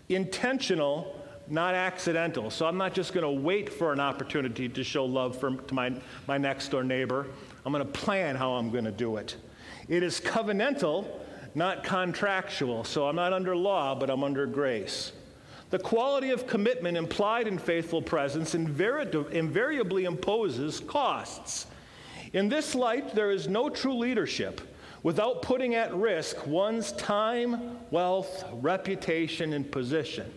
[0.09, 2.51] intentional, not accidental.
[2.51, 5.75] So I'm not just going to wait for an opportunity to show love for, to
[5.75, 5.93] my,
[6.27, 7.27] my next door neighbor.
[7.65, 9.37] I'm going to plan how I'm going to do it.
[9.89, 11.07] It is covenantal,
[11.55, 12.85] not contractual.
[12.85, 15.13] So I'm not under law, but I'm under grace.
[15.77, 21.67] The quality of commitment implied in faithful presence invariably imposes costs.
[22.33, 24.63] In this light, there is no true leadership
[25.03, 30.33] without putting at risk one's time, wealth, reputation, and position.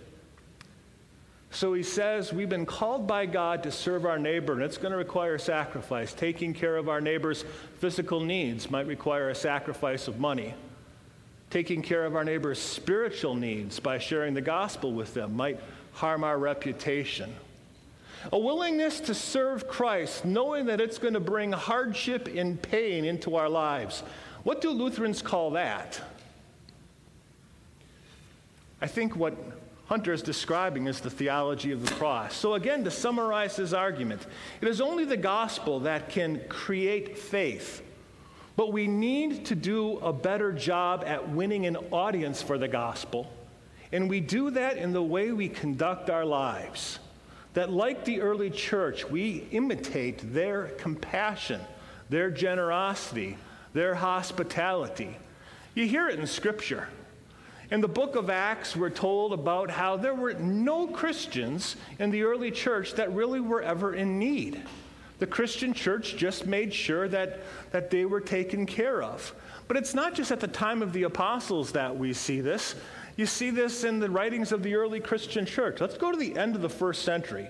[1.52, 4.92] So he says, We've been called by God to serve our neighbor, and it's going
[4.92, 6.12] to require sacrifice.
[6.12, 7.46] Taking care of our neighbor's
[7.78, 10.54] physical needs might require a sacrifice of money.
[11.50, 15.60] Taking care of our neighbor's spiritual needs by sharing the gospel with them might
[15.94, 17.34] harm our reputation.
[18.32, 23.36] A willingness to serve Christ, knowing that it's going to bring hardship and pain into
[23.36, 24.04] our lives.
[24.44, 26.00] What do Lutherans call that?
[28.82, 29.36] I think what
[29.88, 32.36] Hunter is describing is the theology of the cross.
[32.36, 34.26] So, again, to summarize his argument,
[34.62, 37.82] it is only the gospel that can create faith.
[38.60, 43.32] But we need to do a better job at winning an audience for the gospel.
[43.94, 47.00] And we do that in the way we conduct our lives.
[47.54, 51.62] That, like the early church, we imitate their compassion,
[52.10, 53.38] their generosity,
[53.72, 55.16] their hospitality.
[55.74, 56.90] You hear it in Scripture.
[57.72, 62.24] In the book of Acts, we're told about how there were no Christians in the
[62.24, 64.62] early church that really were ever in need.
[65.20, 67.42] The Christian church just made sure that,
[67.72, 69.34] that they were taken care of.
[69.68, 72.76] But it's not just at the time of the apostles that we see this.
[73.18, 75.82] You see this in the writings of the early Christian church.
[75.82, 77.50] Let's go to the end of the first century.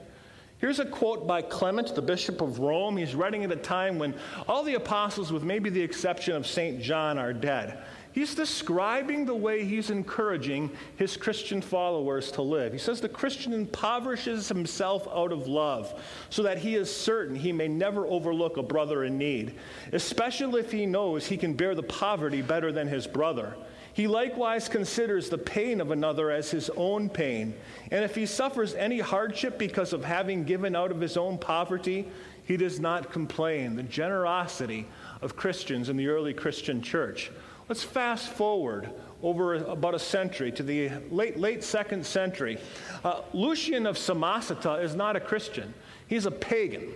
[0.57, 2.97] Here's a quote by Clement, the Bishop of Rome.
[2.97, 4.13] He's writing at a time when
[4.47, 6.81] all the apostles, with maybe the exception of St.
[6.81, 7.77] John, are dead.
[8.11, 12.73] He's describing the way he's encouraging his Christian followers to live.
[12.73, 15.93] He says the Christian impoverishes himself out of love
[16.29, 19.55] so that he is certain he may never overlook a brother in need,
[19.93, 23.55] especially if he knows he can bear the poverty better than his brother.
[23.93, 27.53] He likewise considers the pain of another as his own pain.
[27.91, 32.07] And if he suffers any hardship because of having given out of his own poverty,
[32.45, 33.75] he does not complain.
[33.75, 34.87] The generosity
[35.21, 37.29] of Christians in the early Christian church.
[37.69, 38.89] Let's fast forward
[39.21, 42.57] over about a century to the late, late second century.
[43.03, 45.73] Uh, Lucian of Samosata is not a Christian,
[46.07, 46.91] he's a pagan.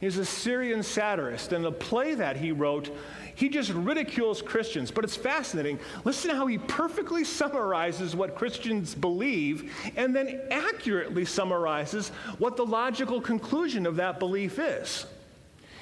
[0.00, 1.52] He's a Syrian satirist.
[1.52, 2.94] And the play that he wrote,
[3.34, 4.90] he just ridicules Christians.
[4.90, 5.78] But it's fascinating.
[6.04, 12.66] Listen to how he perfectly summarizes what Christians believe and then accurately summarizes what the
[12.66, 15.06] logical conclusion of that belief is.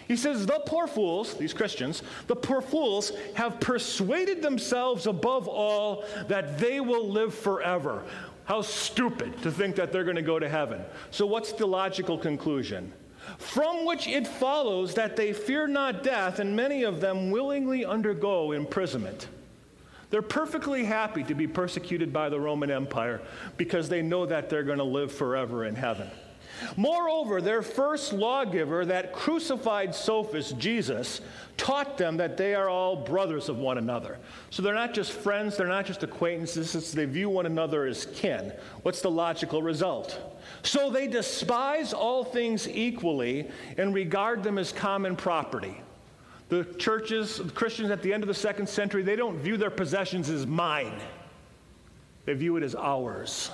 [0.08, 6.04] He says, The poor fools, these Christians, the poor fools have persuaded themselves above all
[6.28, 8.04] that they will live forever.
[8.44, 10.82] How stupid to think that they're going to go to heaven.
[11.10, 12.92] So, what's the logical conclusion?
[13.38, 18.52] From which it follows that they fear not death, and many of them willingly undergo
[18.52, 19.28] imprisonment.
[20.10, 23.22] They're perfectly happy to be persecuted by the Roman Empire
[23.56, 26.10] because they know that they're going to live forever in heaven.
[26.76, 31.20] Moreover, their first lawgiver, that crucified sophist, Jesus,
[31.56, 34.18] taught them that they are all brothers of one another.
[34.50, 38.52] So they're not just friends, they're not just acquaintances, they view one another as kin.
[38.82, 40.20] What's the logical result?
[40.62, 43.48] So they despise all things equally
[43.78, 45.80] and regard them as common property.
[46.48, 49.70] The churches, the Christians at the end of the second century, they don't view their
[49.70, 51.00] possessions as mine,
[52.24, 53.50] they view it as ours.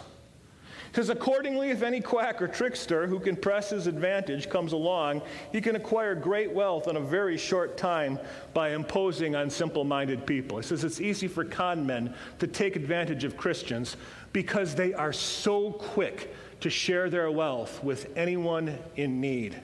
[0.90, 5.22] Because accordingly, if any quack or trickster who can press his advantage comes along,
[5.52, 8.18] he can acquire great wealth in a very short time
[8.54, 10.58] by imposing on simple minded people.
[10.58, 13.96] He says it's easy for con men to take advantage of Christians
[14.32, 19.60] because they are so quick to share their wealth with anyone in need.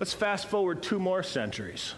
[0.00, 1.94] Let's fast forward two more centuries.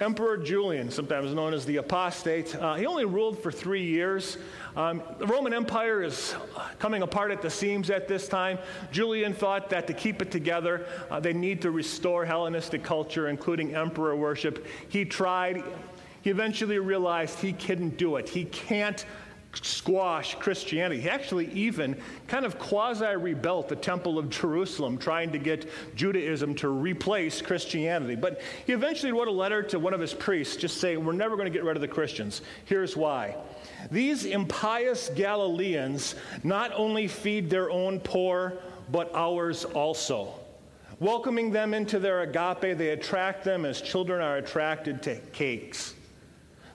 [0.00, 4.38] Emperor Julian, sometimes known as the apostate, uh, he only ruled for three years.
[4.74, 6.34] Um, the Roman Empire is
[6.78, 8.58] coming apart at the seams at this time.
[8.90, 13.74] Julian thought that to keep it together, uh, they need to restore Hellenistic culture, including
[13.74, 14.66] emperor worship.
[14.88, 15.62] He tried.
[16.22, 18.26] He eventually realized he couldn't do it.
[18.26, 19.04] He can't
[19.62, 21.00] squash Christianity.
[21.00, 21.96] He actually even
[22.28, 28.14] kind of quasi rebuilt the Temple of Jerusalem, trying to get Judaism to replace Christianity.
[28.14, 31.36] But he eventually wrote a letter to one of his priests just saying, We're never
[31.36, 32.42] going to get rid of the Christians.
[32.64, 33.36] Here's why.
[33.90, 38.54] These impious Galileans not only feed their own poor,
[38.90, 40.34] but ours also.
[40.98, 45.94] Welcoming them into their agape, they attract them as children are attracted to cakes.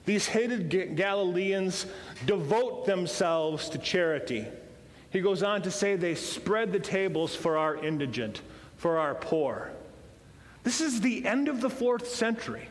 [0.06, 1.86] These hated Galileans
[2.24, 4.46] devote themselves to charity.
[5.10, 8.40] He goes on to say they spread the tables for our indigent,
[8.76, 9.72] for our poor.
[10.62, 12.68] This is the end of the fourth century.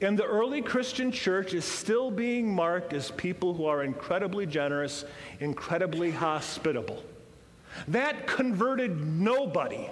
[0.00, 5.04] And the early Christian church is still being marked as people who are incredibly generous,
[5.40, 7.02] incredibly hospitable.
[7.88, 9.90] That converted nobody,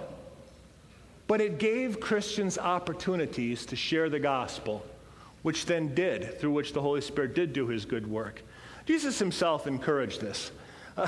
[1.27, 4.83] but it gave Christians opportunities to share the gospel,
[5.41, 8.41] which then did, through which the Holy Spirit did do his good work.
[8.85, 10.51] Jesus himself encouraged this.
[10.97, 11.07] Uh,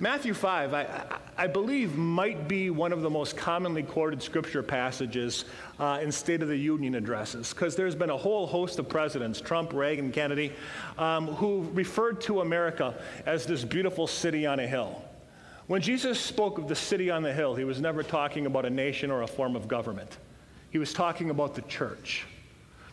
[0.00, 5.46] Matthew 5, I, I, believe, might be one of the most commonly quoted scripture passages
[5.80, 9.40] uh, in State of the Union addresses, because there's been a whole host of presidents,
[9.40, 10.52] Trump, Reagan, Kennedy,
[10.98, 12.94] um, who referred to America
[13.24, 15.02] as this beautiful city on a hill.
[15.68, 18.70] When Jesus spoke of the city on the hill, he was never talking about a
[18.70, 20.18] nation or a form of government.
[20.70, 22.26] He was talking about the church.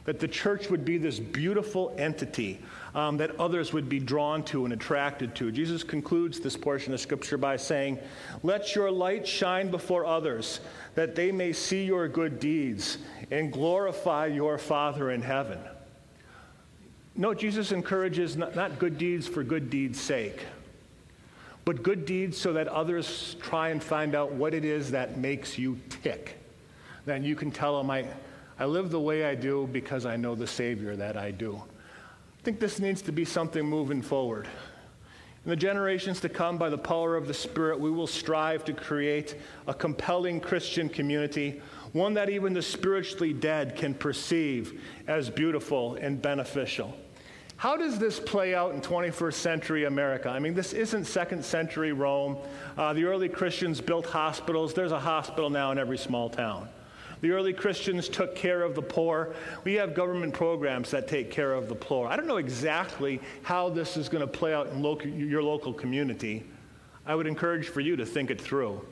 [0.06, 2.60] That the church would be this beautiful entity
[2.96, 5.52] um, that others would be drawn to and attracted to.
[5.52, 8.00] Jesus concludes this portion of Scripture by saying,
[8.44, 10.60] Let your light shine before others,
[10.96, 12.98] that they may see your good deeds
[13.30, 15.60] and glorify your Father in heaven.
[17.16, 20.46] No, Jesus encourages not, not good deeds for good deeds' sake,
[21.66, 25.58] but good deeds so that others try and find out what it is that makes
[25.58, 26.38] you tick.
[27.06, 28.06] Then you can tell them, I,
[28.62, 31.56] I live the way I do because I know the Savior that I do.
[31.56, 34.48] I think this needs to be something moving forward.
[35.44, 38.74] In the generations to come, by the power of the Spirit, we will strive to
[38.74, 39.34] create
[39.66, 41.60] a compelling Christian community,
[41.94, 46.96] one that even the spiritually dead can perceive as beautiful and beneficial.
[47.58, 50.30] How does this play out in 21st century America?
[50.30, 52.38] I mean, this isn't second century Rome.
[52.78, 54.76] Uh, the early Christians built hospitals.
[54.76, 56.70] There's a hospital now in every small town.
[57.22, 59.34] The early Christians took care of the poor.
[59.64, 62.08] We have government programs that take care of the poor.
[62.08, 65.72] I don't know exactly how this is going to play out in local, your local
[65.72, 66.44] community.
[67.06, 68.84] I would encourage for you to think it through.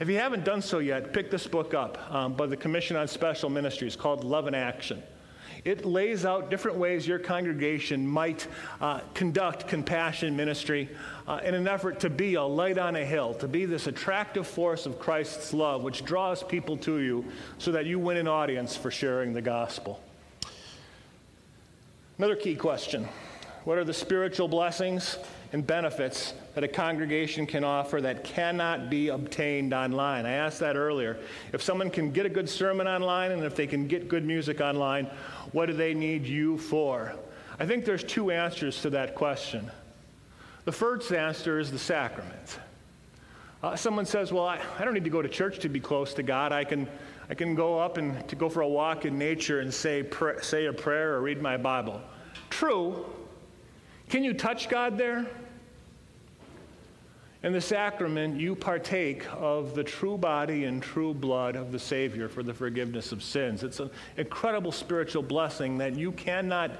[0.00, 3.08] If you haven't done so yet, pick this book up um, by the Commission on
[3.08, 5.02] Special Ministries called Love in Action.
[5.64, 8.46] It lays out different ways your congregation might
[8.80, 10.88] uh, conduct compassion ministry
[11.26, 14.46] uh, in an effort to be a light on a hill, to be this attractive
[14.46, 17.24] force of Christ's love, which draws people to you
[17.58, 20.00] so that you win an audience for sharing the gospel.
[22.18, 23.08] Another key question
[23.64, 25.18] What are the spiritual blessings
[25.52, 30.26] and benefits that a congregation can offer that cannot be obtained online.
[30.26, 31.16] I asked that earlier.
[31.52, 34.60] If someone can get a good sermon online and if they can get good music
[34.60, 35.08] online,
[35.52, 37.14] what do they need you for?
[37.60, 39.70] I think there's two answers to that question.
[40.64, 42.58] The first answer is the sacrament.
[43.62, 46.12] Uh, someone says, Well, I, I don't need to go to church to be close
[46.14, 46.50] to God.
[46.50, 46.88] I can,
[47.30, 50.40] I can go up and to go for a walk in nature and say, pr-
[50.42, 52.00] say a prayer or read my Bible.
[52.50, 53.06] True.
[54.08, 55.24] Can you touch God there?
[57.44, 62.28] In the sacrament, you partake of the true body and true blood of the Savior
[62.28, 63.62] for the forgiveness of sins.
[63.62, 66.72] It's an incredible spiritual blessing that you cannot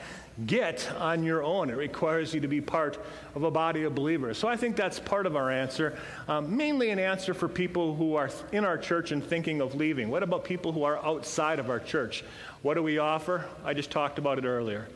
[0.46, 1.70] get on your own.
[1.70, 2.98] It requires you to be part
[3.36, 4.36] of a body of believers.
[4.36, 5.96] So I think that's part of our answer.
[6.26, 10.10] Um, mainly an answer for people who are in our church and thinking of leaving.
[10.10, 12.24] What about people who are outside of our church?
[12.62, 13.44] What do we offer?
[13.64, 14.88] I just talked about it earlier.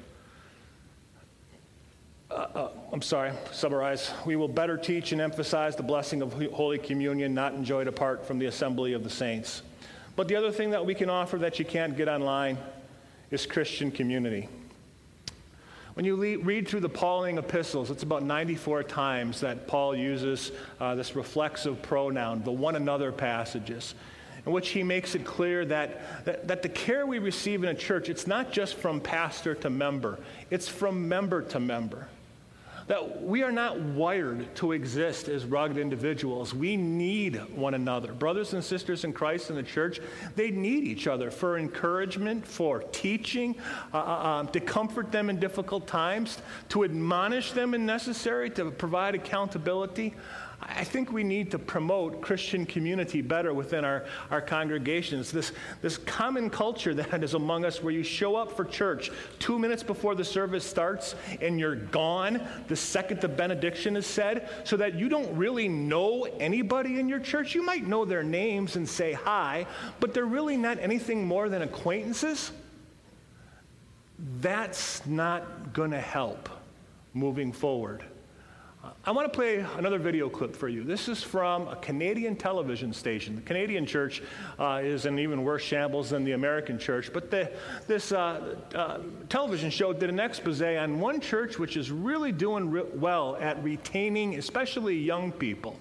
[2.32, 4.10] Uh, uh, I'm sorry, summarize.
[4.24, 8.38] We will better teach and emphasize the blessing of Holy Communion, not enjoyed apart from
[8.38, 9.60] the assembly of the saints.
[10.16, 12.56] But the other thing that we can offer that you can't get online
[13.30, 14.48] is Christian community.
[15.92, 20.94] When you read through the Pauline epistles, it's about 94 times that Paul uses uh,
[20.94, 23.94] this reflexive pronoun, the one another passages,
[24.46, 27.74] in which he makes it clear that, that, that the care we receive in a
[27.74, 30.18] church, it's not just from pastor to member,
[30.48, 32.08] it's from member to member.
[32.92, 36.52] That we are not wired to exist as rugged individuals.
[36.52, 38.12] We need one another.
[38.12, 39.98] Brothers and sisters in Christ in the church,
[40.36, 43.56] they need each other for encouragement, for teaching,
[43.94, 48.70] uh, uh um, to comfort them in difficult times, to admonish them when necessary, to
[48.70, 50.12] provide accountability.
[50.64, 55.32] I think we need to promote Christian community better within our, our congregations.
[55.32, 59.10] This, this common culture that is among us where you show up for church
[59.40, 64.48] two minutes before the service starts and you're gone the second the benediction is said,
[64.64, 67.54] so that you don't really know anybody in your church.
[67.54, 69.66] You might know their names and say hi,
[70.00, 72.52] but they're really not anything more than acquaintances.
[74.40, 76.48] That's not going to help
[77.14, 78.04] moving forward.
[79.04, 80.82] I want to play another video clip for you.
[80.82, 83.36] This is from a Canadian television station.
[83.36, 84.22] The Canadian church
[84.58, 87.52] uh, is in even worse shambles than the American church, but the,
[87.86, 88.98] this uh, uh,
[89.28, 93.62] television show did an expose on one church which is really doing re- well at
[93.62, 95.78] retaining, especially young people.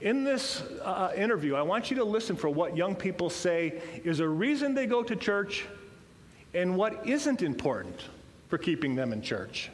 [0.00, 4.20] In this uh, interview, I want you to listen for what young people say is
[4.20, 5.66] a reason they go to church
[6.52, 8.02] and what isn't important
[8.48, 9.70] for keeping them in church.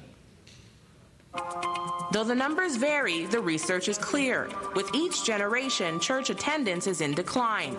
[1.32, 4.48] Though the numbers vary, the research is clear.
[4.74, 7.76] With each generation, church attendance is in decline.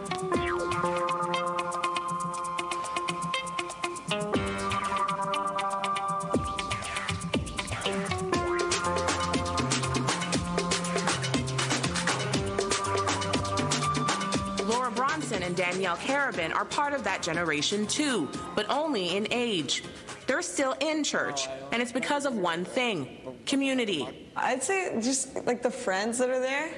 [14.66, 19.84] Laura Bronson and Danielle Carabin are part of that generation too, but only in age.
[20.32, 24.30] They're still in church, and it's because of one thing community.
[24.38, 26.74] I'd say just like the friends that are there,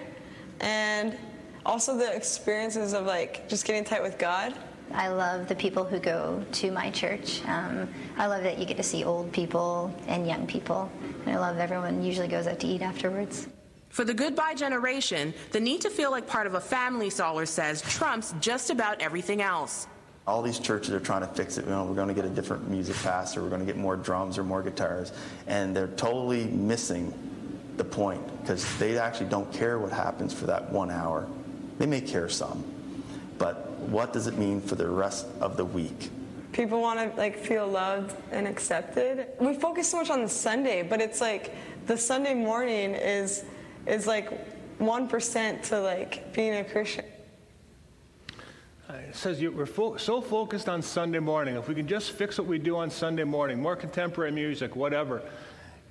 [0.59, 1.15] and
[1.63, 4.55] also the experiences of like just getting tight with God.
[4.91, 7.45] I love the people who go to my church.
[7.45, 10.91] Um, I love that you get to see old people and young people.
[11.27, 13.49] And I love everyone usually goes out to eat afterwards.
[13.89, 17.83] For the goodbye generation, the need to feel like part of a family, Soller says,
[17.83, 19.87] trumps just about everything else.
[20.25, 21.65] All these churches are trying to fix it.
[21.65, 23.97] You know, we're going to get a different music pastor, we're going to get more
[23.97, 25.11] drums or more guitars,
[25.47, 27.13] and they're totally missing
[27.77, 31.27] the point because they actually don't care what happens for that one hour.
[31.77, 32.63] They may care some,
[33.37, 36.09] but what does it mean for the rest of the week?
[36.51, 39.27] People want to like feel loved and accepted.
[39.39, 41.53] We focus so much on the Sunday, but it's like
[41.87, 43.43] the Sunday morning is
[43.87, 44.31] is like
[44.77, 47.05] one percent to like being a Christian.
[49.13, 51.55] It says we're fo- so focused on Sunday morning.
[51.55, 55.21] If we can just fix what we do on Sunday morning, more contemporary music, whatever.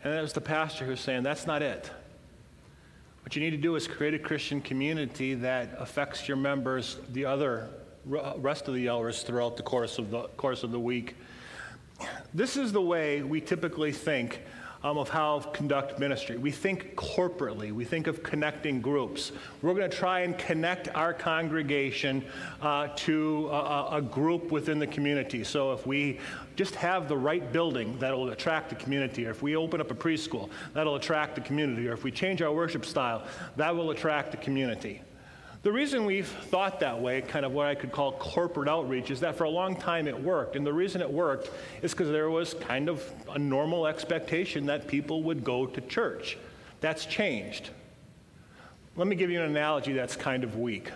[0.03, 1.89] And it was the pastor who's saying that's not it.
[3.23, 7.25] What you need to do is create a Christian community that affects your members, the
[7.25, 7.69] other
[8.05, 11.15] rest of the hours throughout the course of the course of the week.
[12.35, 14.41] This is the way we typically think
[14.85, 16.37] um, of how to conduct ministry.
[16.37, 19.33] We think corporately, we think of connecting groups.
[19.61, 22.25] We're going to try and connect our congregation
[22.61, 25.45] uh, to a, a, group within the community.
[25.45, 26.19] So if we
[26.57, 29.27] just have the right building, that'll attract the community.
[29.27, 31.89] Or if we open up a preschool, that'll attract the community.
[31.89, 33.25] Or if we change our worship style,
[33.57, 35.03] that will attract the community.
[35.63, 39.21] The reason we've thought that way, kind of what I could call corporate outreach, is
[39.21, 40.57] that for a long time it worked.
[40.57, 41.51] And the reason it worked
[41.83, 46.37] is because there was kind of a normal expectation that people would go to church.
[46.81, 47.71] That's changed.
[48.97, 50.91] Let me give you an analogy that's kind of weak.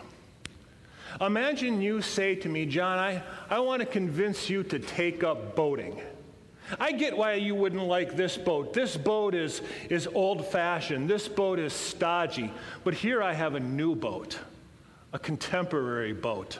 [1.21, 5.55] Imagine you say to me, John, I, I want to convince you to take up
[5.55, 6.01] boating.
[6.81, 8.75] I get why you wouldn't like this boat.
[8.75, 12.53] This boat is, is old fashioned, this boat is stodgy.
[12.83, 14.41] But here I have a new boat
[15.17, 16.59] a contemporary boat.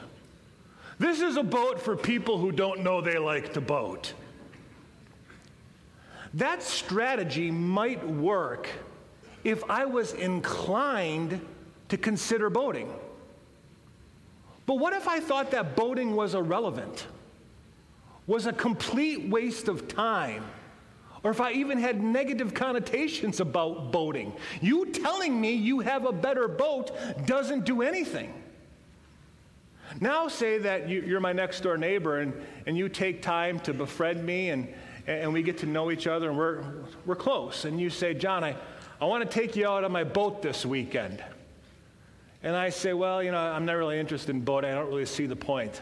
[0.97, 4.13] This is a boat for people who don't know they like to boat.
[6.33, 8.67] That strategy might work
[9.43, 11.39] if I was inclined
[11.89, 12.91] to consider boating.
[14.65, 17.05] But what if I thought that boating was irrelevant,
[18.25, 20.43] was a complete waste of time,
[21.23, 24.33] or if I even had negative connotations about boating?
[24.61, 26.91] You telling me you have a better boat
[27.27, 28.33] doesn't do anything.
[29.99, 32.33] Now, say that you, are my next door neighbor and,
[32.65, 34.67] and you take time to befriend me and,
[35.07, 36.63] and we get to know each other and we're,
[37.05, 37.65] we're close.
[37.65, 38.55] And you say, John, I,
[38.99, 41.23] I want to take you out on my boat this weekend.
[42.43, 44.69] And I say, Well, you know, I'm not really interested in boating.
[44.69, 45.81] I don't really see the point.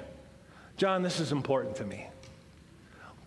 [0.78, 2.08] John, this is important to me.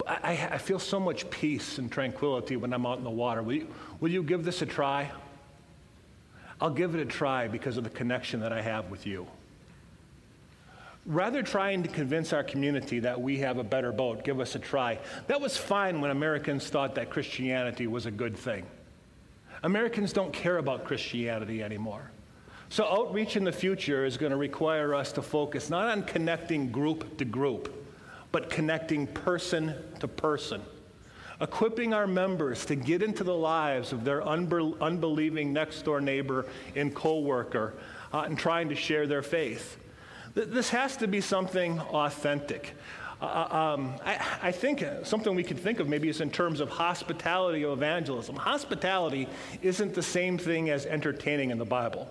[0.06, 3.42] I, I feel so much peace and tranquility when I'm out in the water.
[3.42, 3.68] Will you,
[4.00, 5.10] will you give this a try?
[6.60, 9.26] I'll give it a try because of the connection that I have with you
[11.08, 14.58] rather trying to convince our community that we have a better boat, give us a
[14.58, 14.98] try.
[15.26, 18.66] That was fine when Americans thought that Christianity was a good thing.
[19.62, 22.10] Americans don't care about Christianity anymore.
[22.68, 26.70] So, outreach in the future is going to require us to focus not on connecting
[26.70, 27.74] group to group,
[28.30, 30.60] but connecting person to person.
[31.40, 36.44] Equipping our members to get into the lives of their unbelieving next door neighbor
[36.76, 37.74] and co worker
[38.12, 39.78] uh, and trying to share their faith.
[40.46, 42.74] This has to be something authentic.
[43.20, 46.60] Uh, uh, um, I, I, think something we could think of maybe is in terms
[46.60, 48.36] of hospitality or evangelism.
[48.36, 49.26] Hospitality
[49.60, 52.08] isn't the same thing as entertaining in the Bible.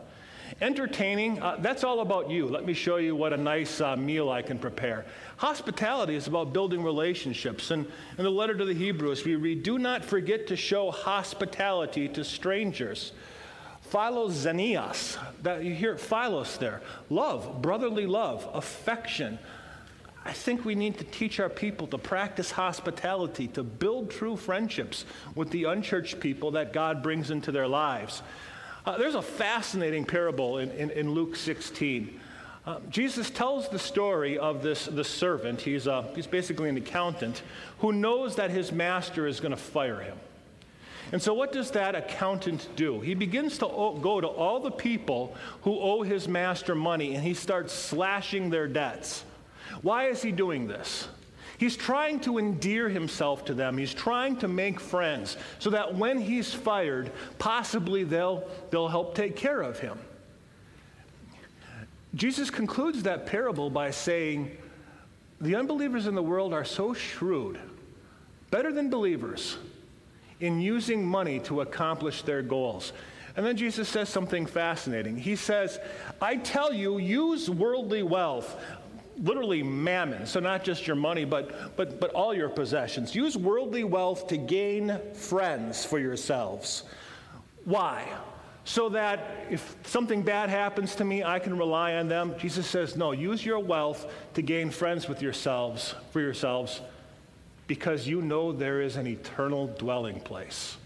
[0.59, 2.45] Entertaining, uh, that's all about you.
[2.47, 5.05] Let me show you what a nice uh, meal I can prepare.
[5.37, 7.71] Hospitality is about building relationships.
[7.71, 7.85] And
[8.17, 12.25] in the letter to the Hebrews, we read, Do not forget to show hospitality to
[12.25, 13.13] strangers.
[13.91, 16.81] Philoxenias, that you hear philos there.
[17.09, 19.39] Love, brotherly love, affection.
[20.25, 25.05] I think we need to teach our people to practice hospitality, to build true friendships
[25.35, 28.21] with the unchurched people that God brings into their lives.
[28.85, 32.19] Uh, there's a fascinating parable in, in, in Luke 16.
[32.65, 35.61] Uh, Jesus tells the story of this, this servant.
[35.61, 37.41] He's, a, he's basically an accountant
[37.79, 40.17] who knows that his master is going to fire him.
[41.11, 42.99] And so, what does that accountant do?
[42.99, 43.65] He begins to
[44.01, 48.67] go to all the people who owe his master money and he starts slashing their
[48.67, 49.23] debts.
[49.81, 51.07] Why is he doing this?
[51.57, 53.77] He's trying to endear himself to them.
[53.77, 59.35] He's trying to make friends so that when he's fired, possibly they'll, they'll help take
[59.35, 59.97] care of him.
[62.13, 64.55] Jesus concludes that parable by saying,
[65.41, 67.59] The unbelievers in the world are so shrewd,
[68.51, 69.57] better than believers,
[70.39, 72.93] in using money to accomplish their goals.
[73.35, 75.15] And then Jesus says something fascinating.
[75.15, 75.79] He says,
[76.21, 78.55] I tell you, use worldly wealth
[79.21, 80.25] literally mammon.
[80.25, 83.15] So not just your money, but, but, but all your possessions.
[83.15, 86.83] Use worldly wealth to gain friends for yourselves.
[87.65, 88.07] Why?
[88.63, 92.35] So that if something bad happens to me, I can rely on them.
[92.37, 96.81] Jesus says, no, use your wealth to gain friends with yourselves, for yourselves,
[97.67, 100.77] because you know there is an eternal dwelling place.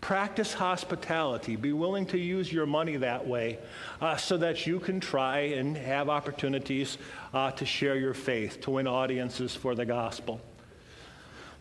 [0.00, 1.56] Practice hospitality.
[1.56, 3.58] Be willing to use your money that way
[4.00, 6.98] uh, so that you can try and have opportunities
[7.32, 10.40] uh, to share your faith, to win audiences for the gospel.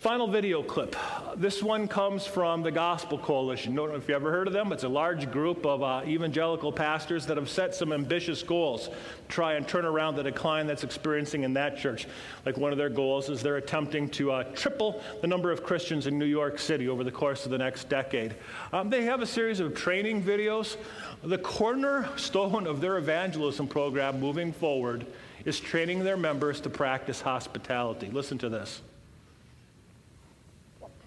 [0.04, 0.98] Final video clip.
[1.38, 3.74] This one comes from the Gospel Coalition.
[3.74, 4.74] Don't know if you ever heard of them.
[4.74, 8.94] It's a large group of uh, evangelical pastors that have set some ambitious goals to
[9.30, 12.06] try and turn around the decline that's experiencing in that church.
[12.46, 16.06] Like one of their goals is they're attempting to uh, triple the number of Christians
[16.06, 18.36] in New York City over the course of the next decade.
[18.74, 20.76] Um, they have a series of training videos.
[21.24, 25.06] The cornerstone of their evangelism program moving forward
[25.46, 28.10] is training their members to practice hospitality.
[28.12, 28.82] Listen to this.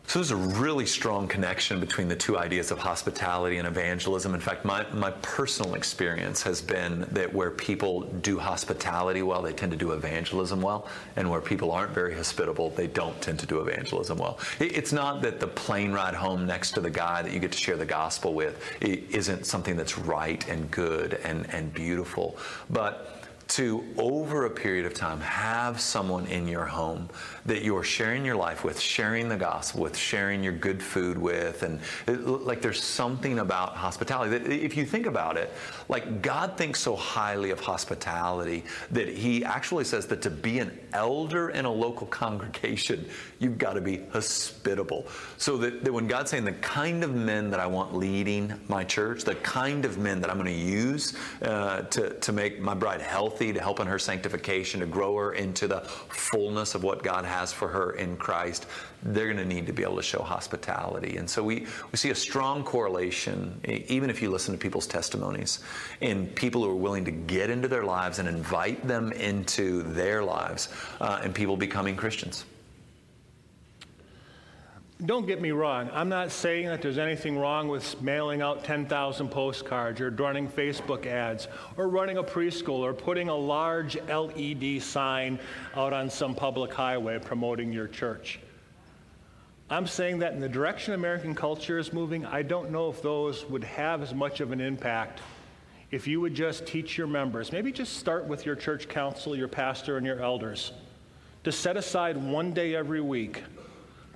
[0.08, 4.34] So there's a really strong connection between the two ideas of hospitality and evangelism.
[4.34, 9.52] In fact, my, my personal experience has been that where people do hospitality well, they
[9.52, 10.86] tend to do evangelism well.
[11.16, 14.38] And where people aren't very hospitable, they don't tend to do evangelism well.
[14.60, 17.50] It, it's not that the plane ride home next to the guy that you get
[17.50, 22.38] to share the gospel with isn't something that's right and good and, and beautiful.
[22.70, 27.08] But to, over a period of time, have someone in your home
[27.46, 31.62] that you're sharing your life with, sharing the gospel with, sharing your good food with.
[31.62, 35.52] And it, like there's something about hospitality that, if you think about it,
[35.88, 40.78] like God thinks so highly of hospitality that He actually says that to be an
[40.92, 43.08] elder in a local congregation,
[43.38, 45.06] you've got to be hospitable.
[45.36, 48.84] So that, that when God's saying the kind of men that I want leading my
[48.84, 52.74] church, the kind of men that I'm going to use uh, to, to make my
[52.74, 57.02] bride healthy, to help in her sanctification, to grow her into the fullness of what
[57.02, 58.66] God has for her in Christ,
[59.02, 61.16] they're going to need to be able to show hospitality.
[61.16, 65.60] And so we, we see a strong correlation, even if you listen to people's testimonies,
[66.00, 70.24] in people who are willing to get into their lives and invite them into their
[70.24, 70.68] lives,
[71.00, 72.44] uh, and people becoming Christians.
[75.04, 75.90] Don't get me wrong.
[75.92, 81.04] I'm not saying that there's anything wrong with mailing out 10,000 postcards or running Facebook
[81.04, 85.38] ads or running a preschool or putting a large LED sign
[85.74, 88.40] out on some public highway promoting your church.
[89.68, 93.44] I'm saying that in the direction American culture is moving, I don't know if those
[93.50, 95.20] would have as much of an impact
[95.90, 99.46] if you would just teach your members, maybe just start with your church council, your
[99.46, 100.72] pastor, and your elders,
[101.44, 103.42] to set aside one day every week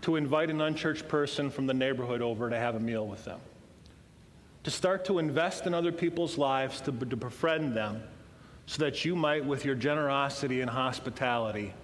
[0.03, 3.41] to invite an unchurched person from the neighborhood over to have a meal with them.
[4.65, 8.03] To start to invest in other people's lives, to, to befriend them,
[8.67, 11.75] so that you might, with your generosity and hospitality,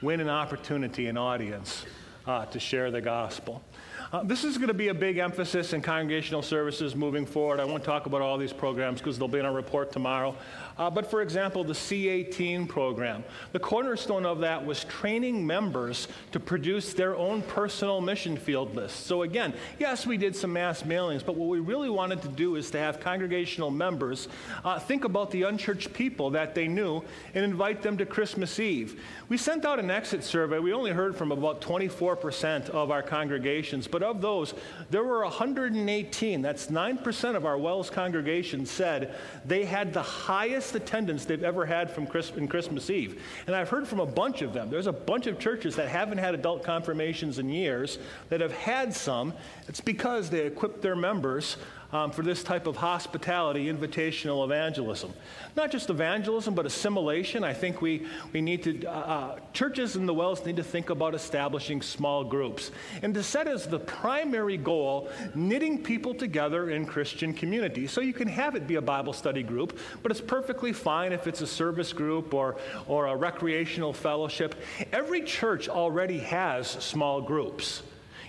[0.00, 1.86] win an opportunity, an audience
[2.26, 3.62] uh, to share the gospel.
[4.10, 7.60] Uh, this is going to be a big emphasis in congregational services moving forward.
[7.60, 10.34] I won't talk about all these programs because they'll be in our report tomorrow.
[10.78, 13.22] Uh, but for example, the C18 program,
[13.52, 18.98] the cornerstone of that was training members to produce their own personal mission field lists.
[18.98, 22.56] So again, yes, we did some mass mailings, but what we really wanted to do
[22.56, 24.28] is to have congregational members
[24.64, 27.02] uh, think about the unchurched people that they knew
[27.34, 29.00] and invite them to Christmas Eve.
[29.28, 30.58] We sent out an exit survey.
[30.58, 34.54] We only heard from about 24% of our congregations, but of those,
[34.90, 36.42] there were 118.
[36.42, 39.14] That's 9% of our WELS congregation said
[39.44, 43.22] they had the highest attendance they've ever had from Christ- in Christmas Eve.
[43.46, 44.70] And I've heard from a bunch of them.
[44.70, 47.98] There's a bunch of churches that haven't had adult confirmations in years
[48.30, 49.34] that have had some.
[49.68, 51.58] It's because they equipped their members
[51.92, 55.12] um, for this type of hospitality, invitational evangelism.
[55.56, 57.44] Not just evangelism, but assimilation.
[57.44, 60.90] I think we, we need to, uh, uh, churches in the WELS need to think
[60.90, 62.70] about establishing small groups
[63.02, 67.86] and to set as the primary goal knitting people together in Christian community.
[67.86, 71.26] So you can have it be a Bible study group, but it's perfectly fine if
[71.26, 72.56] it's a service group or,
[72.86, 74.54] or a recreational fellowship.
[74.92, 77.82] Every church already has small groups.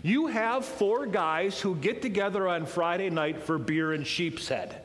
[0.04, 4.82] You have four guys who get together on Friday night for beer and sheepshead.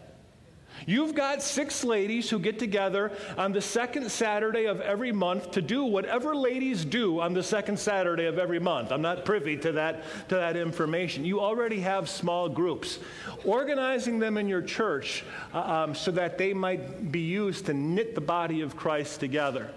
[0.87, 5.61] You've got six ladies who get together on the second Saturday of every month to
[5.61, 8.93] do whatever ladies do on the second Saturday of every month.
[8.93, 11.25] I'm not privy to that, to that information.
[11.25, 13.01] You already have small groups.
[13.45, 18.15] Organizing them in your church uh, um, so that they might be used to knit
[18.15, 19.69] the body of Christ together.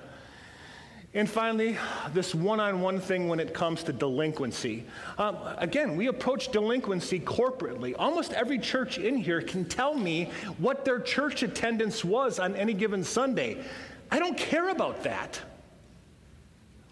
[1.13, 1.77] And finally,
[2.13, 4.85] this one on one thing when it comes to delinquency.
[5.17, 7.93] Um, again, we approach delinquency corporately.
[7.99, 12.73] Almost every church in here can tell me what their church attendance was on any
[12.73, 13.61] given Sunday.
[14.09, 15.41] I don't care about that.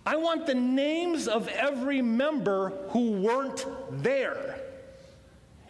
[0.06, 4.59] I want the names of every member who weren't there.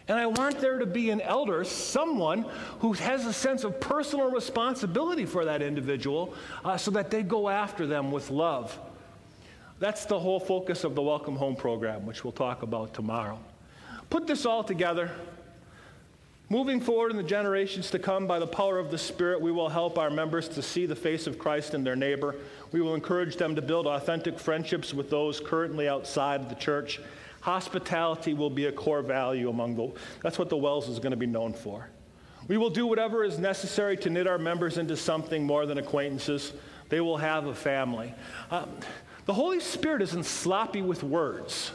[0.08, 2.44] And I want there to be an elder, someone
[2.80, 7.48] who has a sense of personal responsibility for that individual uh, so that they go
[7.48, 8.76] after them with love.
[9.78, 13.38] That's the whole focus of the Welcome Home program, which we'll talk about tomorrow.
[14.10, 15.10] Put this all together.
[16.48, 19.68] Moving forward in the generations to come, by the power of the Spirit, we will
[19.68, 22.34] help our members to see the face of Christ in their neighbor.
[22.72, 27.00] We will encourage them to build authentic friendships with those currently outside the church
[27.40, 29.92] Hospitality will be a core value among the,
[30.22, 31.88] that's what the WELS is going to be known for.
[32.48, 36.52] We will do whatever is necessary to knit our members into something more than acquaintances.
[36.88, 38.14] They will have a family.
[38.50, 38.68] Um,
[39.26, 41.70] the Holy Spirit isn't sloppy with words.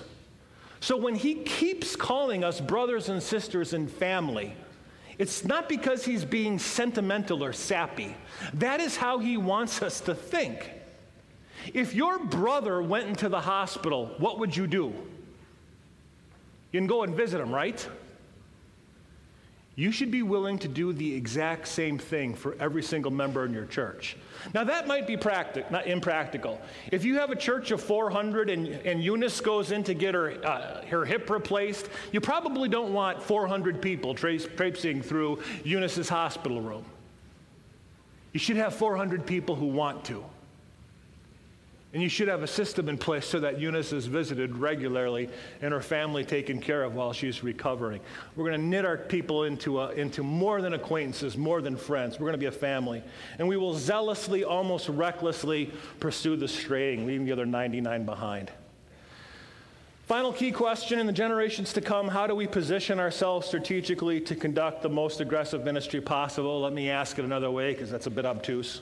[0.81, 4.53] So when He keeps calling us brothers and sisters and family,
[5.17, 8.15] it's not because He's being sentimental or sappy.
[8.55, 10.71] That is how He wants us to think.
[11.73, 14.93] If your brother went into the hospital, what would you do?
[16.75, 17.87] You can go and visit them, right?
[19.77, 23.53] You should be willing to do the exact same thing for every single member in
[23.53, 24.17] your church.
[24.53, 26.59] Now, that might be practic- not impractical.
[26.91, 30.31] If you have a church of 400 and, and Eunice goes in to get her,
[30.45, 36.83] uh, her hip replaced, you probably don't want 400 people traipsing through Eunice's hospital room.
[38.33, 40.25] You should have 400 people who want to.
[41.95, 45.29] And you should have a system in place so that Eunice is visited regularly
[45.61, 48.01] and her family taken care of while she's recovering.
[48.35, 52.19] We're going to knit our people into, a, into more than acquaintances, more than friends.
[52.19, 53.01] We're going to be a family.
[53.39, 58.51] And we will zealously, almost recklessly pursue the straying, leaving the other 99 behind.
[60.05, 64.35] Final key question in the generations to come how do we position ourselves strategically to
[64.35, 66.59] conduct the most aggressive ministry possible?
[66.59, 68.81] Let me ask it another way because that's a bit obtuse.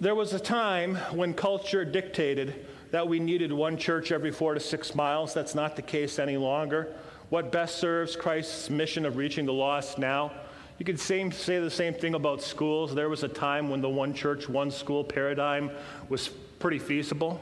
[0.00, 4.60] There was a time when culture dictated that we needed one church every four to
[4.60, 5.34] six miles.
[5.34, 6.94] That's not the case any longer.
[7.28, 10.32] What best serves Christ's mission of reaching the lost now?
[10.78, 12.94] You could same, say the same thing about schools.
[12.94, 15.70] There was a time when the one church, one school paradigm
[16.08, 17.38] was pretty feasible.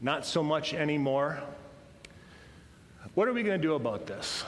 [0.00, 1.42] Not so much anymore.
[3.14, 4.44] What are we going to do about this?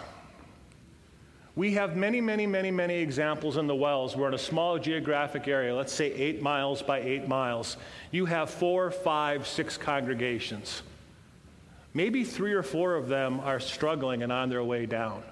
[1.57, 5.49] We have many, many, many, many examples in the WELS where in a small geographic
[5.49, 7.78] area, let's say eight miles by eight miles,
[8.11, 10.83] you have four, five, six congregations.
[11.95, 15.23] Maybe three or four of them are struggling and on their way down.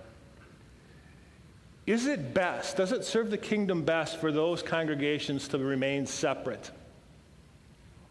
[1.86, 6.70] Is it best, does it serve the kingdom best for those congregations to remain separate?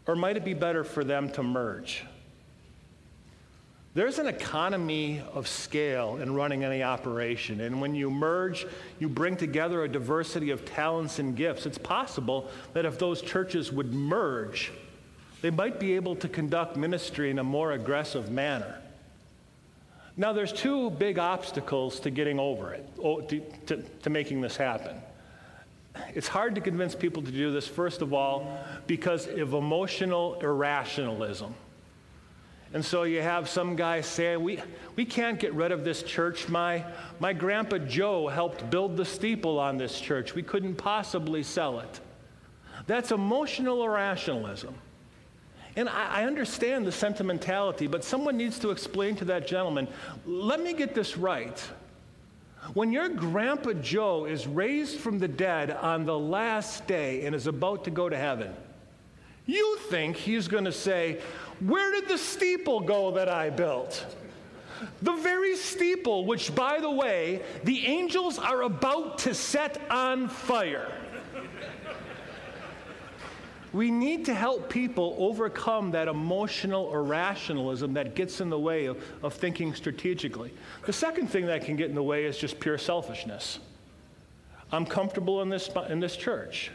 [0.06, 2.06] Or might it be better for them to merge?
[3.96, 7.62] There's an economy of scale in running any operation.
[7.62, 8.66] And when you merge,
[9.00, 11.68] you bring together a diversity of talents and gifts.
[11.68, 14.72] It's possible that if those churches would merge,
[15.44, 18.80] they might be able to conduct ministry in a more aggressive manner.
[20.18, 22.88] Now, there's two big obstacles to getting over it,
[23.30, 24.96] to, to, to making this happen.
[26.16, 28.58] It's hard to convince people to do this, first of all,
[28.88, 31.54] because of emotional irrationalism.
[32.74, 34.60] And so you have some guy saying, we,
[34.96, 36.50] we can't get rid of this church.
[36.50, 36.84] My,
[37.20, 40.34] my grandpa Joe helped build the steeple on this church.
[40.34, 42.00] We couldn't possibly sell it.
[42.88, 44.74] That's emotional irrationalism.
[45.76, 49.88] And I, I understand the sentimentality, but someone needs to explain to that gentleman
[50.26, 51.60] let me get this right.
[52.74, 57.46] When your Grandpa Joe is raised from the dead on the last day and is
[57.46, 58.54] about to go to heaven,
[59.46, 61.20] you think he's going to say,
[61.60, 64.06] Where did the steeple go that I built?
[65.02, 70.92] The very steeple, which, by the way, the angels are about to set on fire.
[73.72, 79.04] We need to help people overcome that emotional irrationalism that gets in the way of,
[79.24, 80.54] of thinking strategically.
[80.86, 83.60] The second thing that can get in the way is just pure selfishness.
[84.72, 86.72] I'm comfortable in this, in this church.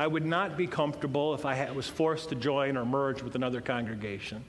[0.00, 3.60] I would not be comfortable if I was forced to join or merge with another
[3.60, 4.42] congregation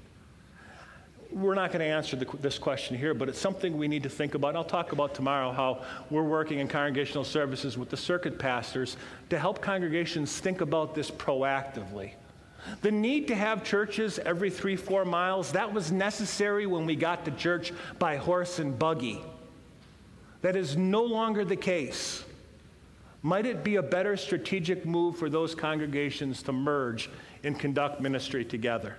[1.32, 4.10] we're not going to answer the, this question here, but it's something we need to
[4.10, 4.50] think about.
[4.50, 8.98] And I'll talk about tomorrow how we're working in congregational services with the circuit pastors
[9.30, 12.12] to help congregations think about this proactively.
[12.82, 17.26] The need to have churches every three, four miles, that was necessary when we got
[17.26, 19.22] to church by horse and buggy.
[20.42, 22.24] That is no longer the case.
[23.24, 27.10] Might it be a better strategic move for those congregations to merge
[27.44, 28.96] and conduct ministry together?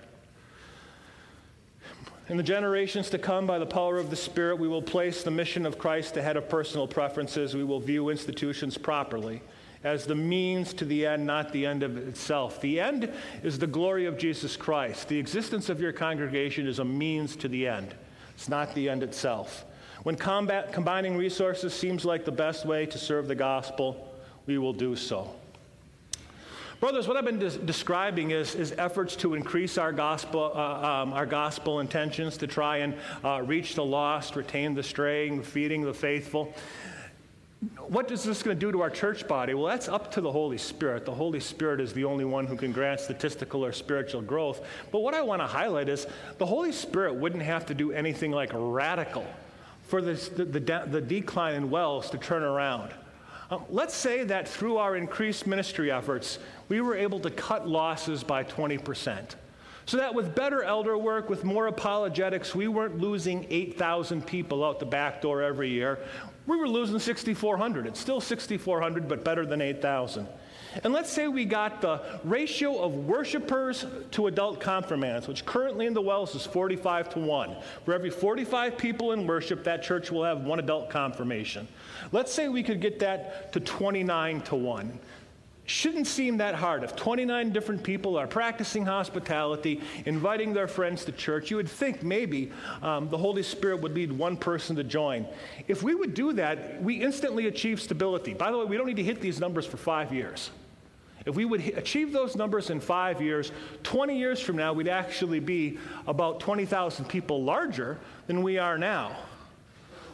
[2.29, 5.31] In the generations to come, by the power of the Spirit, we will place the
[5.31, 7.53] mission of Christ ahead of personal preferences.
[7.53, 9.41] We will view institutions properly
[9.83, 12.61] as the means to the end, not the end of itself.
[12.61, 13.11] The end
[13.43, 15.09] is the glory of Jesus Christ.
[15.09, 17.93] The existence of your congregation is a means to the end,
[18.33, 19.65] it's not the end itself.
[20.03, 24.12] When combat, combining resources seems like the best way to serve the gospel,
[24.45, 25.33] we will do so.
[26.83, 31.13] Brothers, what I've been des- describing is, is efforts to increase our gospel, uh, um,
[31.13, 35.93] our gospel intentions to try and uh, reach the lost, retain the straying, feeding the
[35.93, 36.53] faithful.
[37.87, 39.53] What is this going to do to our church body?
[39.53, 41.05] Well, that's up to the Holy Spirit.
[41.05, 44.59] The Holy Spirit is the only one who can grant statistical or spiritual growth.
[44.91, 46.05] But what I want to highlight is
[46.37, 49.25] the Holy Spirit wouldn't have to do anything like radical
[49.83, 52.91] for this, the, the, the decline in WELS to turn around.
[53.51, 56.39] Um, let's say that through our increased ministry efforts,
[56.69, 59.35] we were able to cut losses by 20%.
[59.85, 64.79] So that with better elder work, with more apologetics, we weren't losing 8,000 people out
[64.79, 65.99] the back door every year.
[66.47, 67.85] We were losing 6,400.
[67.87, 70.27] It's still 6,400, but better than 8,000.
[70.83, 75.93] And let's say we got the ratio of worshipers to adult confirmands, which currently in
[75.93, 77.55] the WELS is 45 to 1.
[77.85, 81.67] For every 45 people in worship, that church will have one adult confirmation.
[82.11, 84.99] Let's say we could get that to 29 to 1
[85.65, 86.83] shouldn't seem that hard.
[86.83, 92.03] If 29 different people are practicing hospitality, inviting their friends to church, you would think
[92.03, 92.51] maybe
[92.81, 95.25] um, the Holy Spirit would lead one person to join.
[95.67, 98.33] If we would do that, we instantly achieve stability.
[98.33, 100.49] By the way, we don't need to hit these numbers for five years.
[101.25, 103.51] If we would achieve those numbers in five years,
[103.83, 107.97] 20 years from now, we'd actually be about 20,000 people larger
[108.27, 109.15] than we are now.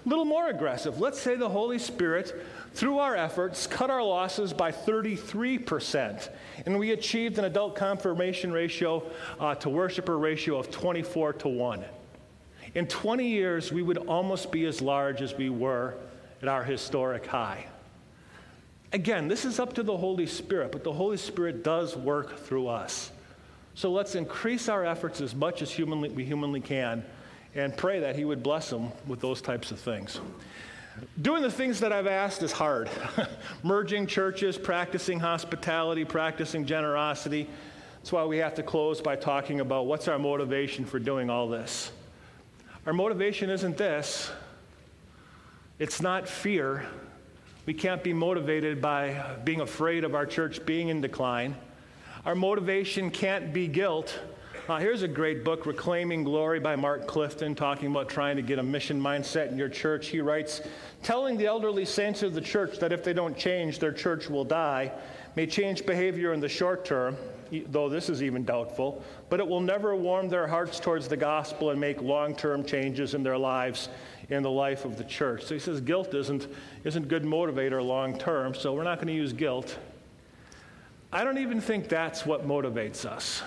[0.05, 0.99] A little more aggressive.
[0.99, 2.33] Let's say the Holy Spirit
[2.73, 6.29] through our efforts, cut our losses by 33%,
[6.65, 9.03] and we achieved an adult confirmation ratio
[9.39, 11.83] uh, to worshiper ratio of 24 to 1.
[12.75, 15.95] In 20 years, we would almost be as large as we were
[16.41, 17.65] at our historic high.
[18.91, 22.67] Again, this is up to the Holy Spirit, but the Holy Spirit does work through
[22.67, 23.11] us.
[23.75, 27.05] So let's increase our efforts as much as humanly, we humanly can
[27.55, 30.19] and pray that He would bless them with those types of things.
[31.21, 32.89] Doing the things that I've asked is hard.
[33.63, 37.47] Merging churches, practicing hospitality, practicing generosity.
[37.97, 41.47] That's why we have to close by talking about what's our motivation for doing all
[41.47, 41.91] this.
[42.85, 44.31] Our motivation isn't this,
[45.77, 46.85] it's not fear.
[47.69, 51.55] We can't be motivated by being afraid of our church being in decline.
[52.25, 54.19] Our motivation can't be guilt.
[54.67, 58.57] Uh, here's a great book, Reclaiming Glory by Mark Clifton, talking about trying to get
[58.57, 60.07] a mission mindset in your church.
[60.07, 60.61] He writes,
[61.03, 64.43] telling the elderly saints of the church that if they don't change, their church will
[64.43, 64.91] die,
[65.35, 67.15] may change behavior in the short term,
[67.67, 71.69] though this is even doubtful, but it will never warm their hearts towards the gospel
[71.69, 73.89] and make long term changes in their lives
[74.29, 75.43] in the life of the church.
[75.45, 76.47] So he says guilt isn't,
[76.83, 79.77] isn't good motivator long term, so we're not going to use guilt.
[81.11, 83.41] I don't even think that's what motivates us.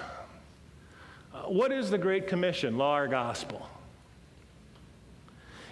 [1.33, 3.69] Uh, what is the Great Commission, law or gospel?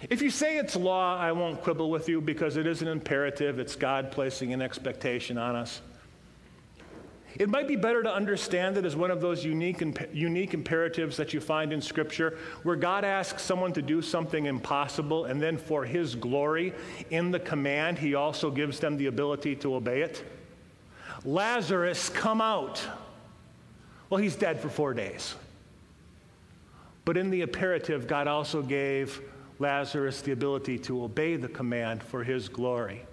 [0.09, 3.59] If you say it's law, I won't quibble with you because it is an imperative.
[3.59, 5.81] It's God placing an expectation on us.
[7.39, 9.81] It might be better to understand it as one of those unique,
[10.13, 15.25] unique imperatives that you find in Scripture where God asks someone to do something impossible,
[15.25, 16.73] and then for His glory,
[17.09, 20.23] in the command, He also gives them the ability to obey it.
[21.23, 22.81] Lazarus, come out.
[24.09, 25.35] Well, he's dead for four days.
[27.05, 29.21] But in the imperative, God also gave
[29.59, 33.05] Lazarus the ability to obey the command for his glory.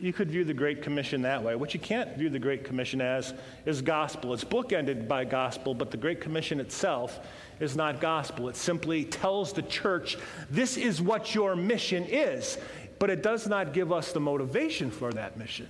[0.00, 1.54] You could view the Great Commission that way.
[1.54, 3.34] What you can't view the Great Commission as
[3.66, 4.32] is gospel.
[4.32, 7.20] It's bookended by gospel, but the Great Commission itself
[7.60, 8.48] is not gospel.
[8.48, 10.16] It simply tells the church
[10.50, 12.56] this is what your mission is,
[12.98, 15.68] but it does not give us the motivation for that mission.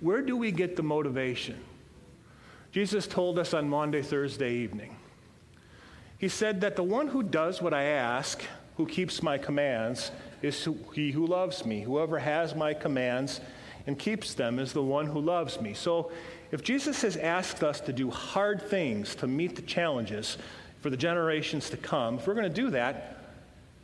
[0.00, 1.58] Where do we get the motivation?
[2.70, 4.94] Jesus told us on Monday, Thursday evening.
[6.18, 8.42] He said that the one who does what I ask,
[8.76, 10.10] who keeps my commands,
[10.42, 11.80] is he who loves me.
[11.80, 13.40] Whoever has my commands
[13.86, 15.74] and keeps them is the one who loves me.
[15.74, 16.10] So
[16.50, 20.38] if Jesus has asked us to do hard things to meet the challenges
[20.80, 23.16] for the generations to come, if we're going to do that,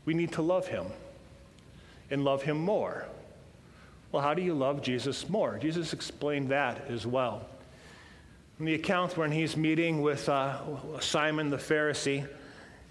[0.04, 0.86] we need to love him
[2.10, 3.06] and love him more.
[4.12, 5.58] Well, how do you love Jesus more?
[5.58, 7.46] Jesus explained that as well.
[8.60, 10.60] In the account when he's meeting with uh,
[11.00, 12.28] Simon the Pharisee,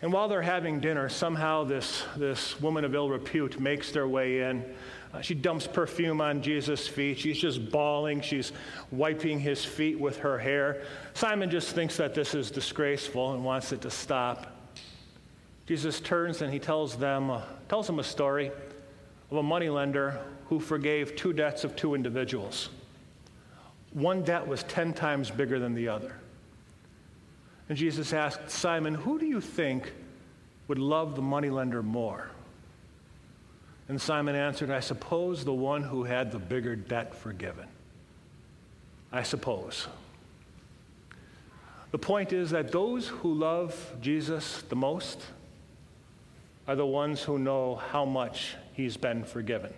[0.03, 4.41] and while they're having dinner, somehow this, this woman of ill repute makes their way
[4.41, 4.65] in.
[5.13, 7.17] Uh, she dumps perfume on Jesus' feet.
[7.17, 8.19] She's just bawling.
[8.19, 8.51] She's
[8.91, 10.83] wiping his feet with her hair.
[11.13, 14.51] Simon just thinks that this is disgraceful and wants it to stop.
[15.67, 18.51] Jesus turns and he tells them, uh, tells them a story
[19.31, 22.67] of a moneylender who forgave two debts of two individuals.
[23.93, 26.13] One debt was 10 times bigger than the other.
[27.73, 29.93] And Jesus asked Simon, Who do you think
[30.67, 32.29] would love the moneylender more?
[33.87, 37.65] And Simon answered, I suppose the one who had the bigger debt forgiven.
[39.11, 39.87] I suppose.
[41.89, 45.19] The point is that those who love Jesus the most
[46.67, 49.73] are the ones who know how much he's been forgiven.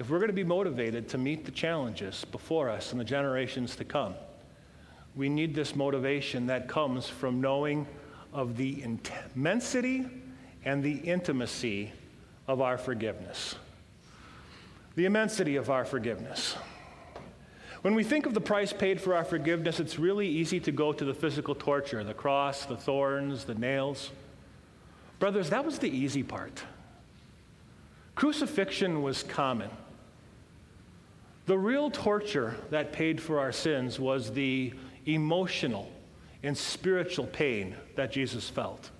[0.00, 3.76] If we're going to be motivated to meet the challenges before us in the generations
[3.76, 4.16] to come,
[5.14, 7.86] we need this motivation that comes from knowing
[8.32, 8.82] of the
[9.34, 10.06] immensity
[10.64, 11.92] and the intimacy
[12.48, 13.54] of our forgiveness.
[14.94, 16.56] The immensity of our forgiveness.
[17.82, 20.92] When we think of the price paid for our forgiveness, it's really easy to go
[20.92, 24.10] to the physical torture the cross, the thorns, the nails.
[25.18, 26.62] Brothers, that was the easy part.
[28.14, 29.70] Crucifixion was common.
[31.46, 34.72] The real torture that paid for our sins was the
[35.06, 35.90] emotional
[36.42, 38.90] and spiritual pain that Jesus felt.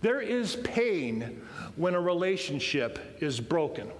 [0.00, 1.42] There is pain
[1.76, 3.90] when a relationship is broken.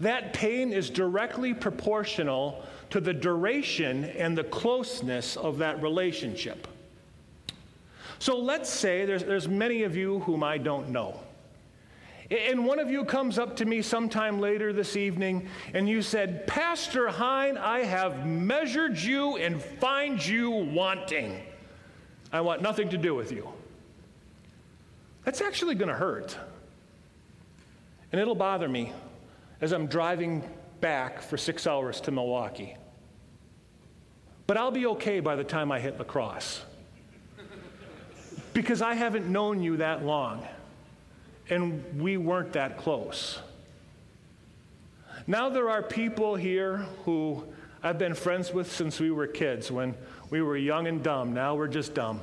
[0.00, 6.66] That pain is directly proportional to the duration and the closeness of that relationship.
[8.18, 11.20] So let's say there's, there's many of you whom I don't know.
[12.34, 16.48] And one of you comes up to me sometime later this evening and you said,
[16.48, 21.40] Pastor Hein, I have measured you and find you wanting.
[22.32, 23.48] I want nothing to do with you.
[25.24, 26.36] That's actually going to hurt.
[28.10, 28.92] And it'll bother me
[29.60, 30.42] as I'm driving
[30.80, 32.76] back for six hours to Milwaukee.
[34.48, 36.64] But I'll be okay by the time I hit La Crosse
[38.54, 40.44] Because I haven't known you that long
[41.50, 43.40] and we weren't that close.
[45.26, 47.44] Now there are people here who
[47.82, 49.94] I've been friends with since we were kids, when
[50.30, 51.34] we were young and dumb.
[51.34, 52.20] Now we're just dumb.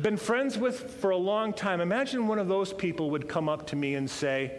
[0.00, 1.80] been friends with for a long time.
[1.80, 4.58] Imagine one of those people would come up to me and say,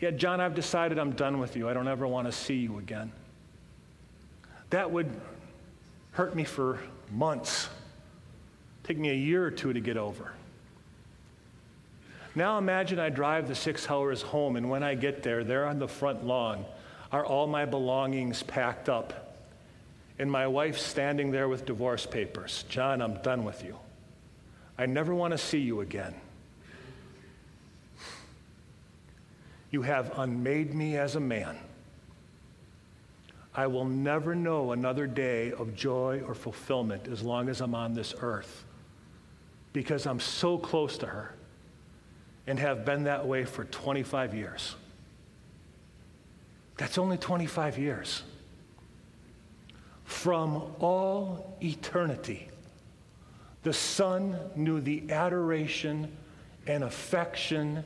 [0.00, 1.68] Yeah, John, I've decided I'm done with you.
[1.68, 3.12] I don't ever want to see you again.
[4.70, 5.08] That would
[6.12, 7.68] hurt me for months,
[8.84, 10.32] take me a year or two to get over.
[12.38, 15.80] Now imagine I drive the six hours home, and when I get there, there on
[15.80, 16.64] the front lawn
[17.10, 19.34] are all my belongings packed up.
[20.20, 22.64] And my wife standing there with divorce papers.
[22.68, 23.76] John, I'm done with you.
[24.78, 26.14] I never want to see you again.
[29.72, 31.58] You have unmade me as a man.
[33.52, 37.94] I will never know another day of joy or fulfillment as long as I'm on
[37.94, 38.64] this earth
[39.72, 41.34] because I'm so close to her
[42.48, 44.74] and have been that way for 25 years.
[46.78, 48.22] That's only 25 years.
[50.04, 52.48] From all eternity,
[53.64, 56.10] the Son knew the adoration
[56.66, 57.84] and affection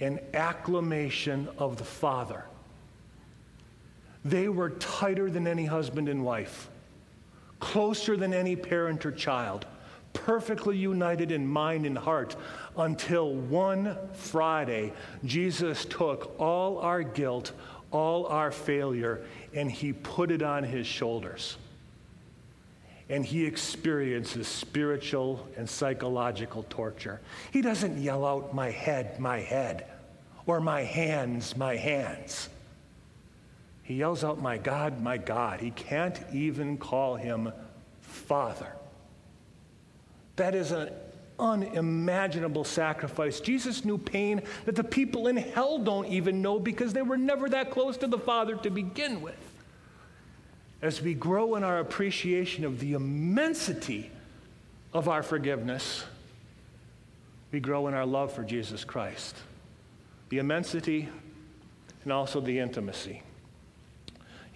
[0.00, 2.44] and acclamation of the Father.
[4.24, 6.70] They were tighter than any husband and wife,
[7.60, 9.66] closer than any parent or child
[10.12, 12.36] perfectly united in mind and heart
[12.78, 14.92] until one Friday,
[15.24, 17.52] Jesus took all our guilt,
[17.90, 19.20] all our failure,
[19.54, 21.56] and he put it on his shoulders.
[23.10, 27.20] and he experiences spiritual and psychological torture.
[27.50, 29.86] He doesn't yell out, My head, my head,
[30.44, 32.50] or My hands, my hands.
[33.82, 35.60] He yells out, My God, my God.
[35.60, 37.50] He can't even call him
[38.02, 38.74] Father.
[40.36, 40.90] That is an
[41.38, 43.40] unimaginable sacrifice.
[43.40, 47.48] Jesus knew pain that the people in hell don't even know because they were never
[47.48, 49.48] that close to the Father to begin with
[50.80, 54.10] as we grow in our appreciation of the immensity
[54.92, 56.04] of our forgiveness,
[57.50, 59.36] we grow in our love for Jesus Christ.
[60.28, 61.08] The immensity
[62.04, 63.22] and also the intimacy.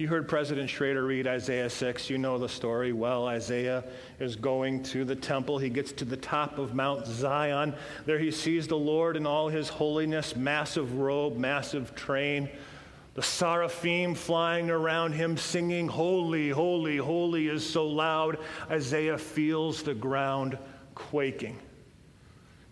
[0.02, 2.10] You heard President Schroeder read Isaiah 6.
[2.10, 3.28] You know the story well.
[3.28, 3.84] Isaiah
[4.18, 5.58] is going to the temple.
[5.58, 7.72] He gets to the top of Mount Zion.
[8.04, 12.48] There he sees the Lord in all his holiness, massive robe, massive train
[13.14, 18.38] the seraphim flying around him singing, Holy, holy, holy is so loud,
[18.70, 20.58] Isaiah feels the ground
[20.96, 21.60] quaking.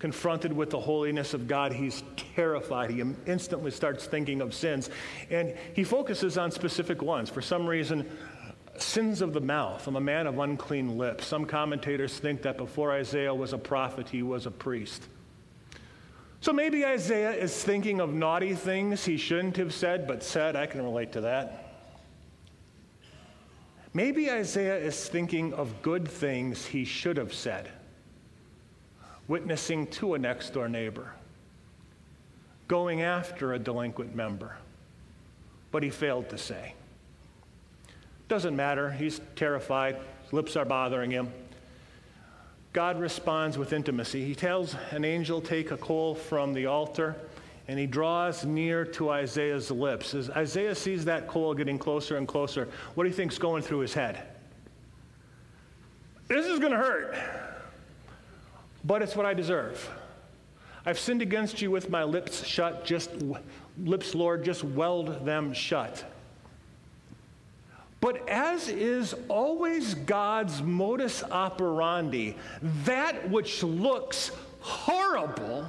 [0.00, 2.02] Confronted with the holiness of God, he's
[2.34, 2.90] terrified.
[2.90, 4.90] He instantly starts thinking of sins.
[5.30, 7.30] And he focuses on specific ones.
[7.30, 8.10] For some reason,
[8.78, 9.86] sins of the mouth.
[9.86, 11.26] I'm a man of unclean lips.
[11.26, 15.06] Some commentators think that before Isaiah was a prophet, he was a priest.
[16.40, 20.56] So maybe Isaiah is thinking of naughty things he shouldn't have said, but said.
[20.56, 21.66] I can relate to that.
[23.92, 27.68] Maybe Isaiah is thinking of good things he should have said,
[29.30, 31.12] witnessing to a next door neighbor,
[32.66, 34.56] going after a delinquent member,
[35.70, 36.74] but he failed to say.
[38.26, 38.90] Doesn't matter.
[38.90, 39.96] He's terrified.
[40.24, 41.32] His lips are bothering him.
[42.72, 44.24] God responds with intimacy.
[44.24, 47.14] He tells an angel, Take a coal from the altar,
[47.68, 50.12] and he draws near to Isaiah's lips.
[50.12, 53.78] As Isaiah sees that coal getting closer and closer, what do you think's going through
[53.80, 54.26] his head?
[56.26, 57.16] This is going to hurt,
[58.84, 59.90] but it's what I deserve.
[60.86, 63.10] I've sinned against you with my lips shut, just
[63.78, 66.04] lips, Lord, just weld them shut.
[68.00, 72.34] But as is always God's modus operandi,
[72.84, 74.30] that which looks
[74.60, 75.68] horrible,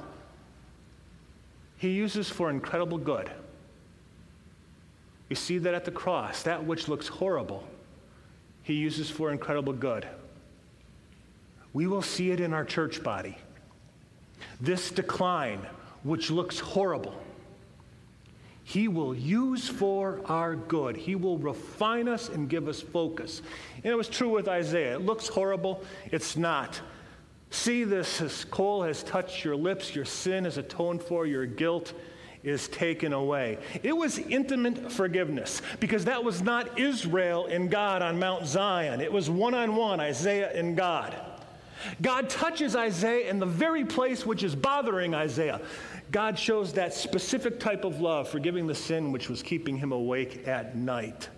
[1.76, 3.30] he uses for incredible good.
[5.28, 6.42] You see that at the cross.
[6.42, 7.66] That which looks horrible,
[8.62, 10.06] he uses for incredible good.
[11.72, 13.36] We will see it in our church body.
[14.60, 15.60] This decline,
[16.02, 17.14] which looks horrible,
[18.64, 20.96] he will use for our good.
[20.96, 23.42] He will refine us and give us focus.
[23.76, 24.96] And it was true with Isaiah.
[24.96, 26.80] It looks horrible, it's not.
[27.50, 31.92] See, this, this coal has touched your lips, your sin is atoned for, your guilt
[32.42, 33.58] is taken away.
[33.82, 39.00] It was intimate forgiveness because that was not Israel and God on Mount Zion.
[39.00, 41.14] It was one on one, Isaiah and God.
[42.00, 45.60] God touches Isaiah in the very place which is bothering Isaiah.
[46.10, 50.46] God shows that specific type of love, forgiving the sin which was keeping him awake
[50.46, 51.28] at night.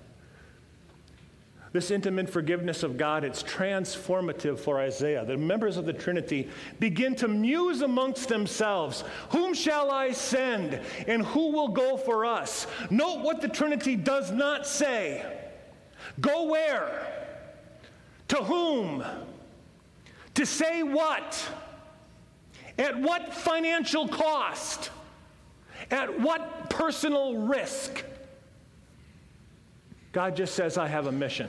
[1.75, 5.25] This intimate forgiveness of God, it's transformative for Isaiah.
[5.25, 6.49] The members of the Trinity
[6.79, 12.69] begin to muse amongst themselves Whom shall I send, and who will go for us?
[12.91, 15.27] Note what the Trinity does not say.
[16.21, 17.33] Go where?
[18.29, 19.05] To whom?
[20.35, 21.49] To say what?
[22.79, 24.91] At what financial cost?
[25.91, 28.05] At what personal risk?
[30.13, 31.49] God just says, I have a mission.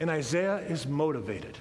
[0.00, 1.56] And Isaiah is motivated.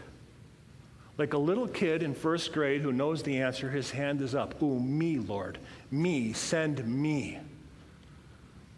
[1.17, 4.61] Like a little kid in first grade who knows the answer, his hand is up.
[4.61, 5.59] Ooh, me, Lord.
[5.91, 7.39] Me, send me.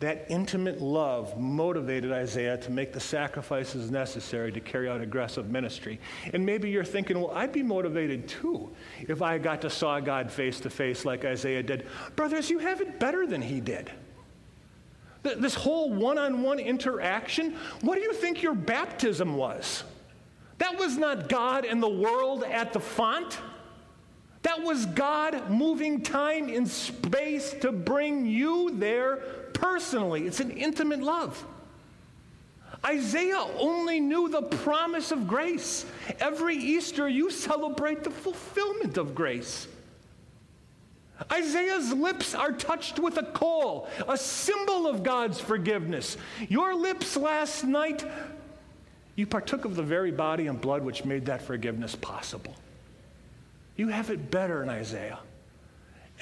[0.06, 6.00] That intimate love motivated Isaiah to make the sacrifices necessary to carry out aggressive ministry.
[6.32, 8.70] And maybe you're thinking, well, I'd be motivated too
[9.08, 11.88] if I got to saw God face to face like Isaiah did.
[12.16, 13.90] Brothers, you have it better than he did.
[15.24, 19.86] This whole one on one interaction, what do you think your baptism was?
[20.60, 23.40] That was not God and the world at the font.
[24.44, 30.28] That was God moving time and space to bring you there personally.
[30.28, 31.44] It's an intimate love.
[32.86, 35.86] Isaiah only knew the promise of grace.
[36.20, 39.68] Every Easter, you celebrate the fulfillment of grace.
[41.32, 46.18] Isaiah's lips are touched with a coal, a symbol of God's forgiveness.
[46.50, 48.06] Your lips last night,
[49.16, 52.54] you partook of the very body and blood which made that forgiveness possible.
[53.78, 55.20] You have it better in Isaiah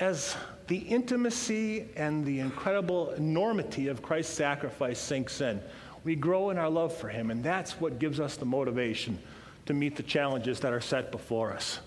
[0.04, 0.36] as
[0.68, 5.62] the intimacy and the incredible enormity of Christ's sacrifice sinks in,
[6.04, 9.18] We grow in our love for Him, and that's what gives us the motivation
[9.66, 11.80] to meet the challenges that are set before us.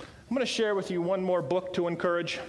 [0.00, 2.40] I'm going to share with you one more book to encourage.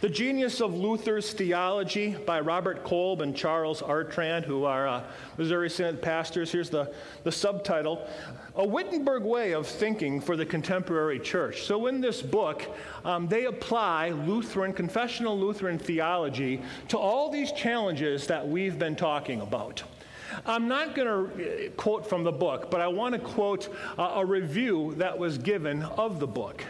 [0.00, 5.02] The Genius of Luther's Theology by Robert Kolb and Charles Arand, who are uh,
[5.38, 6.52] Missouri Synod pastors.
[6.52, 6.92] Here's the,
[7.24, 8.06] the subtitle
[8.56, 11.62] A Wittenberg Way of Thinking for the Contemporary Church.
[11.62, 12.62] So, in this book,
[13.04, 19.40] um, they apply Lutheran, confessional Lutheran theology to all these challenges that we've been talking
[19.40, 19.82] about.
[20.44, 24.12] I'm not going to uh, quote from the book, but I want to quote uh,
[24.16, 26.64] a review that was given of the book.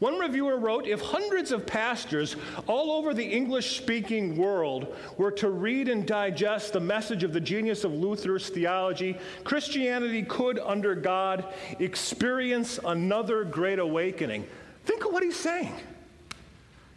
[0.00, 5.50] One reviewer wrote If hundreds of pastors all over the English speaking world were to
[5.50, 11.52] read and digest the message of the genius of Luther's theology, Christianity could, under God,
[11.78, 14.46] experience another great awakening.
[14.84, 15.72] Think of what he's saying.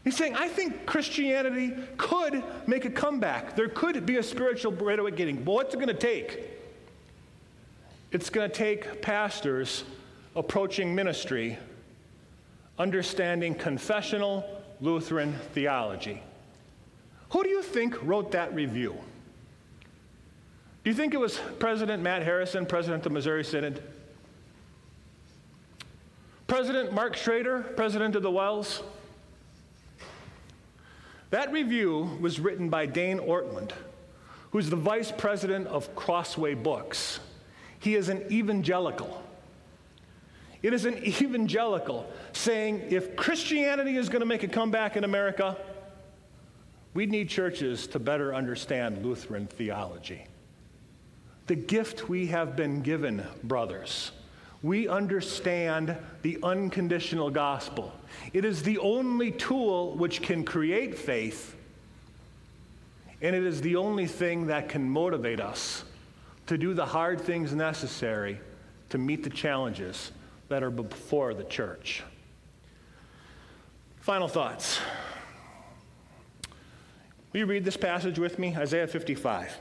[0.04, 3.56] He's saying, I think Christianity could make a comeback.
[3.56, 5.44] There could be a spiritual great awakening.
[5.44, 6.50] But what's it going to take?
[8.12, 9.84] It's going to take pastors
[10.34, 11.58] approaching ministry
[12.80, 14.46] Understanding Confessional
[14.82, 16.22] Lutheran Theology.
[17.30, 18.96] Who do you think wrote that review?
[20.84, 23.82] Do you think it was President Matt Harrison, President of the Missouri Synod?
[26.46, 28.84] President Mark Schroeder, President of the WELS?
[31.30, 33.72] That review was written by Dane Ortlund,
[34.52, 37.20] who's the vice president of Crossway Books.
[37.80, 39.22] He is an evangelical.
[40.64, 45.56] It is an evangelical saying if Christianity is going to make a comeback in America,
[46.94, 50.26] we need churches to better understand Lutheran theology.
[51.46, 54.12] The gift we have been given, brothers.
[54.64, 57.94] We understand the unconditional gospel.
[58.34, 61.56] It is the only tool which can create faith,
[63.22, 65.84] and it is the only thing that can motivate us
[66.48, 68.40] to do the hard things necessary
[68.90, 70.12] to meet the challenges
[70.50, 72.04] that are before the church.
[74.00, 74.80] Final thoughts.
[77.34, 78.56] Will you read this passage with me?
[78.56, 79.58] Isaiah 55.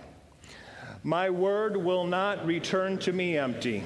[1.03, 3.83] My word will not return to me empty.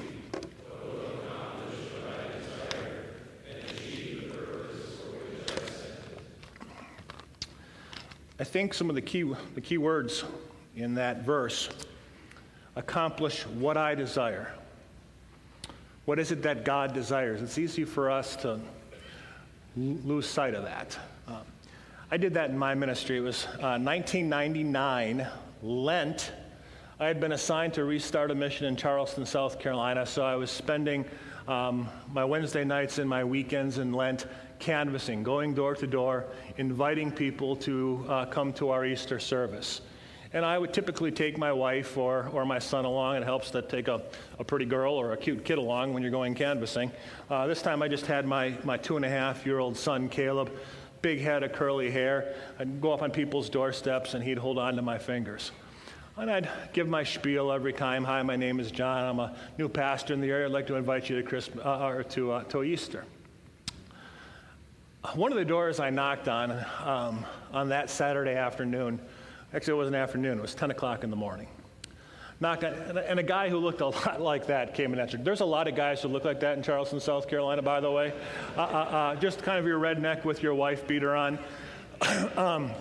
[8.39, 10.23] I think some of the key, the key words
[10.75, 11.69] in that verse
[12.75, 14.53] accomplish what I desire.
[16.11, 17.41] What is it that God desires?
[17.41, 18.59] It's easy for us to
[19.77, 20.99] lose sight of that.
[21.25, 21.37] Um,
[22.11, 23.15] I did that in my ministry.
[23.15, 25.25] It was uh, 1999,
[25.63, 26.33] Lent.
[26.99, 30.51] I had been assigned to restart a mission in Charleston, South Carolina, so I was
[30.51, 31.05] spending
[31.47, 34.27] um, my Wednesday nights and my weekends in Lent
[34.59, 36.25] canvassing, going door to door,
[36.57, 39.79] inviting people to uh, come to our Easter service.
[40.33, 43.17] And I would typically take my wife or, or my son along.
[43.17, 44.01] It helps to take a,
[44.39, 46.91] a pretty girl or a cute kid along when you're going canvassing.
[47.29, 50.07] Uh, this time I just had my, my two and a half year old son,
[50.07, 50.49] Caleb,
[51.01, 52.33] big head of curly hair.
[52.59, 55.51] I'd go up on people's doorsteps and he'd hold on to my fingers.
[56.15, 58.05] And I'd give my spiel every time.
[58.05, 59.03] Hi, my name is John.
[59.03, 60.45] I'm a new pastor in the area.
[60.45, 63.03] I'd like to invite you to Christmas uh, or to, uh, to Easter.
[65.15, 66.51] One of the doors I knocked on
[66.85, 69.01] um, on that Saturday afternoon
[69.53, 70.37] Actually, it was an afternoon.
[70.37, 71.47] It was 10 o'clock in the morning.
[72.39, 75.25] Knocked on, and a guy who looked a lot like that came and answered.
[75.25, 77.91] There's a lot of guys who look like that in Charleston, South Carolina, by the
[77.91, 78.13] way.
[78.57, 81.37] Uh, uh, uh, just kind of your redneck with your wife beater on.
[82.37, 82.71] um,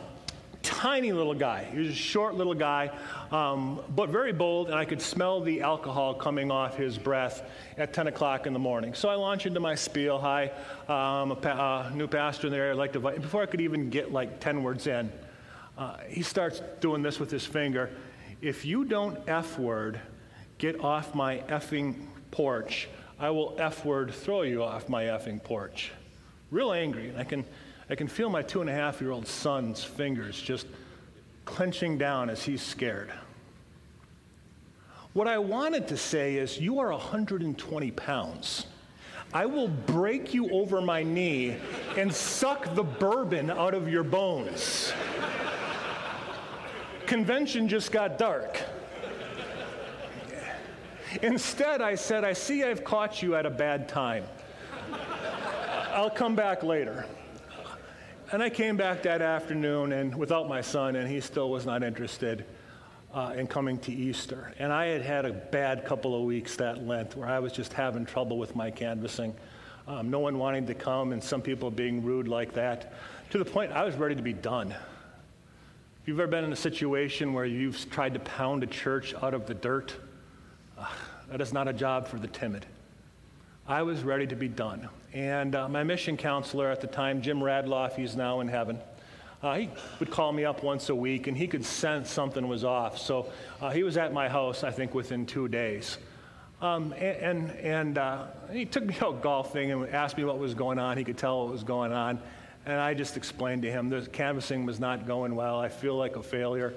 [0.62, 1.64] tiny little guy.
[1.72, 2.90] He was a short little guy,
[3.32, 7.42] um, but very bold, and I could smell the alcohol coming off his breath
[7.76, 8.94] at 10 o'clock in the morning.
[8.94, 10.18] So I launched into my spiel.
[10.18, 10.52] Hi,
[10.88, 12.72] I'm a pa- uh, new pastor in the area.
[12.72, 13.20] I'd like to invite.
[13.20, 15.10] Before I could even get like 10 words in,
[15.80, 17.88] uh, he starts doing this with his finger.
[18.42, 19.98] If you don't F word,
[20.58, 21.94] get off my effing
[22.30, 22.86] porch,
[23.18, 25.90] I will F word throw you off my effing porch.
[26.50, 27.08] Real angry.
[27.08, 27.46] And I can,
[27.88, 30.66] I can feel my two and a half year old son's fingers just
[31.46, 33.10] clenching down as he's scared.
[35.14, 38.66] What I wanted to say is, you are 120 pounds.
[39.32, 41.56] I will break you over my knee
[41.96, 44.92] and suck the bourbon out of your bones
[47.10, 48.60] convention just got dark.
[51.22, 54.22] Instead, I said, I see I've caught you at a bad time.
[55.90, 57.04] I'll come back later.
[58.30, 61.82] And I came back that afternoon and without my son, and he still was not
[61.82, 62.44] interested
[63.12, 64.54] uh, in coming to Easter.
[64.60, 67.72] And I had had a bad couple of weeks that Lent where I was just
[67.72, 69.34] having trouble with my canvassing.
[69.88, 72.92] Um, no one wanting to come, and some people being rude like that,
[73.30, 74.76] to the point I was ready to be done.
[76.02, 79.34] If you've ever been in a situation where you've tried to pound a church out
[79.34, 79.94] of the dirt,
[80.78, 80.86] uh,
[81.30, 82.64] that is not a job for the timid.
[83.68, 84.88] I was ready to be done.
[85.12, 88.78] And uh, my mission counselor at the time, Jim Radloff, he's now in heaven.
[89.42, 89.68] Uh, he
[89.98, 92.96] would call me up once a week and he could sense something was off.
[92.96, 95.98] So uh, he was at my house, I think, within two days.
[96.62, 100.54] Um, and and, and uh, he took me out golfing and asked me what was
[100.54, 100.96] going on.
[100.96, 102.20] He could tell what was going on.
[102.66, 105.58] And I just explained to him the canvassing was not going well.
[105.58, 106.74] I feel like a failure.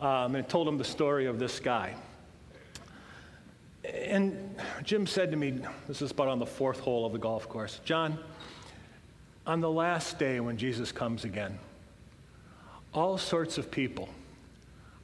[0.00, 1.94] Um, and told him the story of this guy.
[3.84, 7.48] And Jim said to me, this is about on the fourth hole of the golf
[7.48, 8.18] course John,
[9.46, 11.58] on the last day when Jesus comes again,
[12.92, 14.08] all sorts of people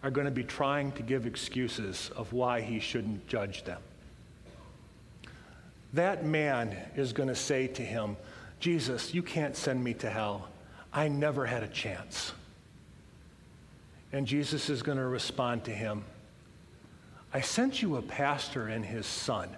[0.03, 3.81] are going to be trying to give excuses of why he shouldn't judge them.
[5.95, 8.17] That man is going to say to him,
[8.60, 10.48] Jesus, you can't send me to hell.
[10.93, 12.32] I never had a chance.
[14.12, 16.05] And Jesus is going to respond to him,
[17.32, 19.48] I sent you a pastor and his son,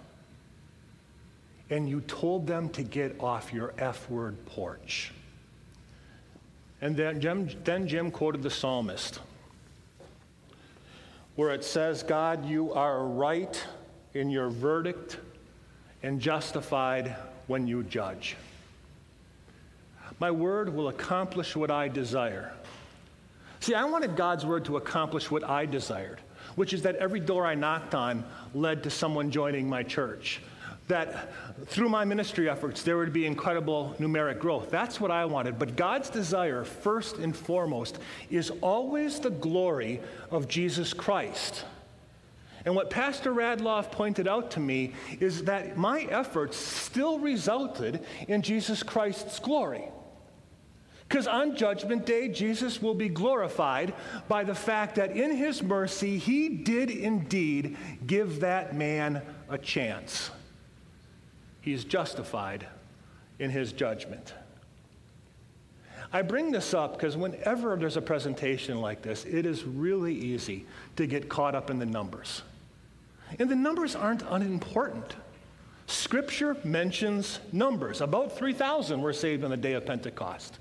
[1.69, 5.13] and you told them to get off your F word porch.
[6.81, 9.21] And then Jim, then Jim quoted the psalmist,
[11.35, 13.63] where it says, God, you are right
[14.15, 15.19] in your verdict
[16.03, 17.15] and justified
[17.47, 18.37] when you judge.
[20.19, 22.53] My word will accomplish what I desire.
[23.61, 26.21] See, I wanted God's word to accomplish what I desired,
[26.55, 28.25] which is that every door I knocked on
[28.55, 30.41] led to someone joining my church
[30.89, 31.33] that
[31.67, 34.71] through my ministry efforts, there would be incredible numeric growth.
[34.71, 35.59] That's what I wanted.
[35.59, 37.99] But God's desire, first and foremost,
[38.31, 41.65] is always the glory of Jesus Christ.
[42.65, 48.43] And what Pastor Radloff pointed out to me is that my efforts still resulted in
[48.43, 49.85] Jesus Christ's glory.
[51.09, 53.95] Because on Judgment Day, Jesus will be glorified
[54.29, 57.77] by the fact that in his mercy, he did indeed
[58.07, 60.31] give that man a chance
[61.67, 62.65] he is justified
[63.41, 64.35] in his judgment.
[66.13, 70.65] I bring this up because whenever there's a presentation like this, it is really easy
[70.95, 72.43] to get caught up in the numbers.
[73.41, 75.17] And the numbers aren't unimportant.
[75.89, 78.01] Scripture mentions numbers.
[78.01, 80.61] About 3,000 were saved on the day of Pentecost.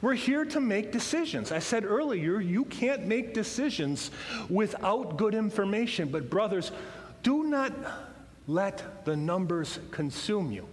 [0.00, 1.52] We're here to make decisions.
[1.52, 4.10] I said earlier, you can't make decisions
[4.48, 6.08] without good information.
[6.08, 6.72] But, brothers,
[7.22, 7.72] do not
[8.46, 10.66] let the numbers consume you.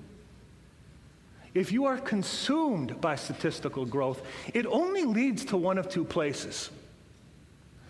[1.54, 4.22] If you are consumed by statistical growth,
[4.54, 6.70] it only leads to one of two places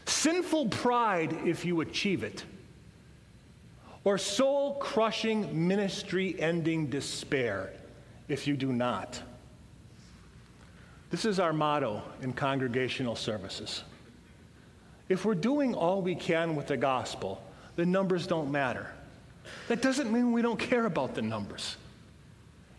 [0.05, 2.43] sinful pride if you achieve it,
[4.03, 7.71] or soul crushing, ministry ending despair
[8.27, 9.21] if you do not.
[11.09, 13.83] This is our motto in congregational services.
[15.07, 17.41] If we're doing all we can with the gospel,
[17.75, 18.91] the numbers don't matter.
[19.69, 21.77] That doesn't mean we don't care about the numbers.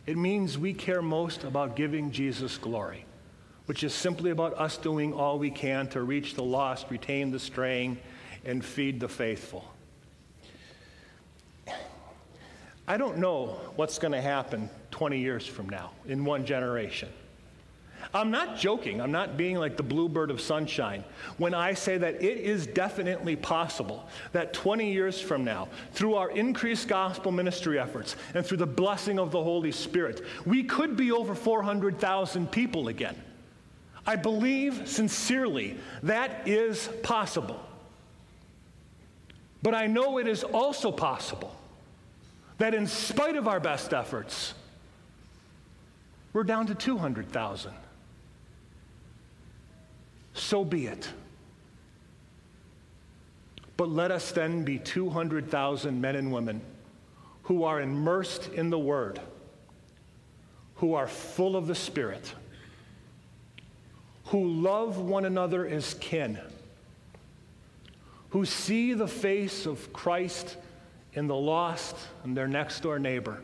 [0.07, 3.05] It means we care most about giving Jesus glory,
[3.67, 7.41] which is simply about us doing all we can to reach the lost, retain the
[7.41, 7.99] straying,
[8.45, 9.65] and feed the faithful.
[12.87, 17.09] I don't know what's going to happen 20 years from now in one generation.
[18.13, 19.01] I'm not joking.
[19.01, 21.05] I'm not being like the bluebird of sunshine
[21.39, 26.31] when I say that it is definitely possible that 20 years from now, through our
[26.31, 31.13] increased gospel ministry efforts and through the blessing of the Holy Spirit, we could be
[31.13, 33.17] over 400,000 people again.
[34.07, 37.61] I believe sincerely that is possible.
[39.63, 41.55] But I know it is also possible
[42.59, 44.55] that in spite of our best efforts,
[46.33, 47.73] we're down to 200,000
[50.35, 51.09] so be it.
[53.77, 56.61] But let us then be 200,000 men and women
[57.45, 59.21] who are immersed in the Word,
[60.77, 62.35] who are full of the Spirit,
[64.27, 66.39] who love one another as kin,
[68.29, 70.57] who see the face of Christ
[71.15, 73.41] in the lost and their next door neighbor,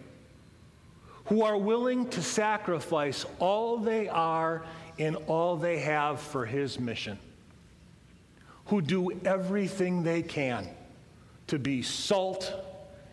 [1.24, 4.64] who are willing to sacrifice all they are
[4.98, 7.18] in all they have for his mission,
[8.66, 10.68] who do everything they can
[11.47, 12.52] to be salt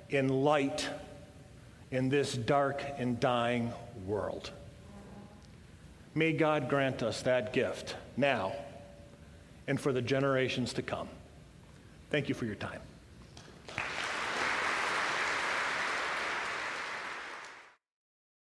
[0.10, 0.90] and light
[1.92, 3.72] in this dark and dying
[4.06, 4.52] world.
[6.16, 8.54] May God grant us that gift now
[9.68, 11.10] and for the generations to come.
[12.10, 12.80] Thank you for your time.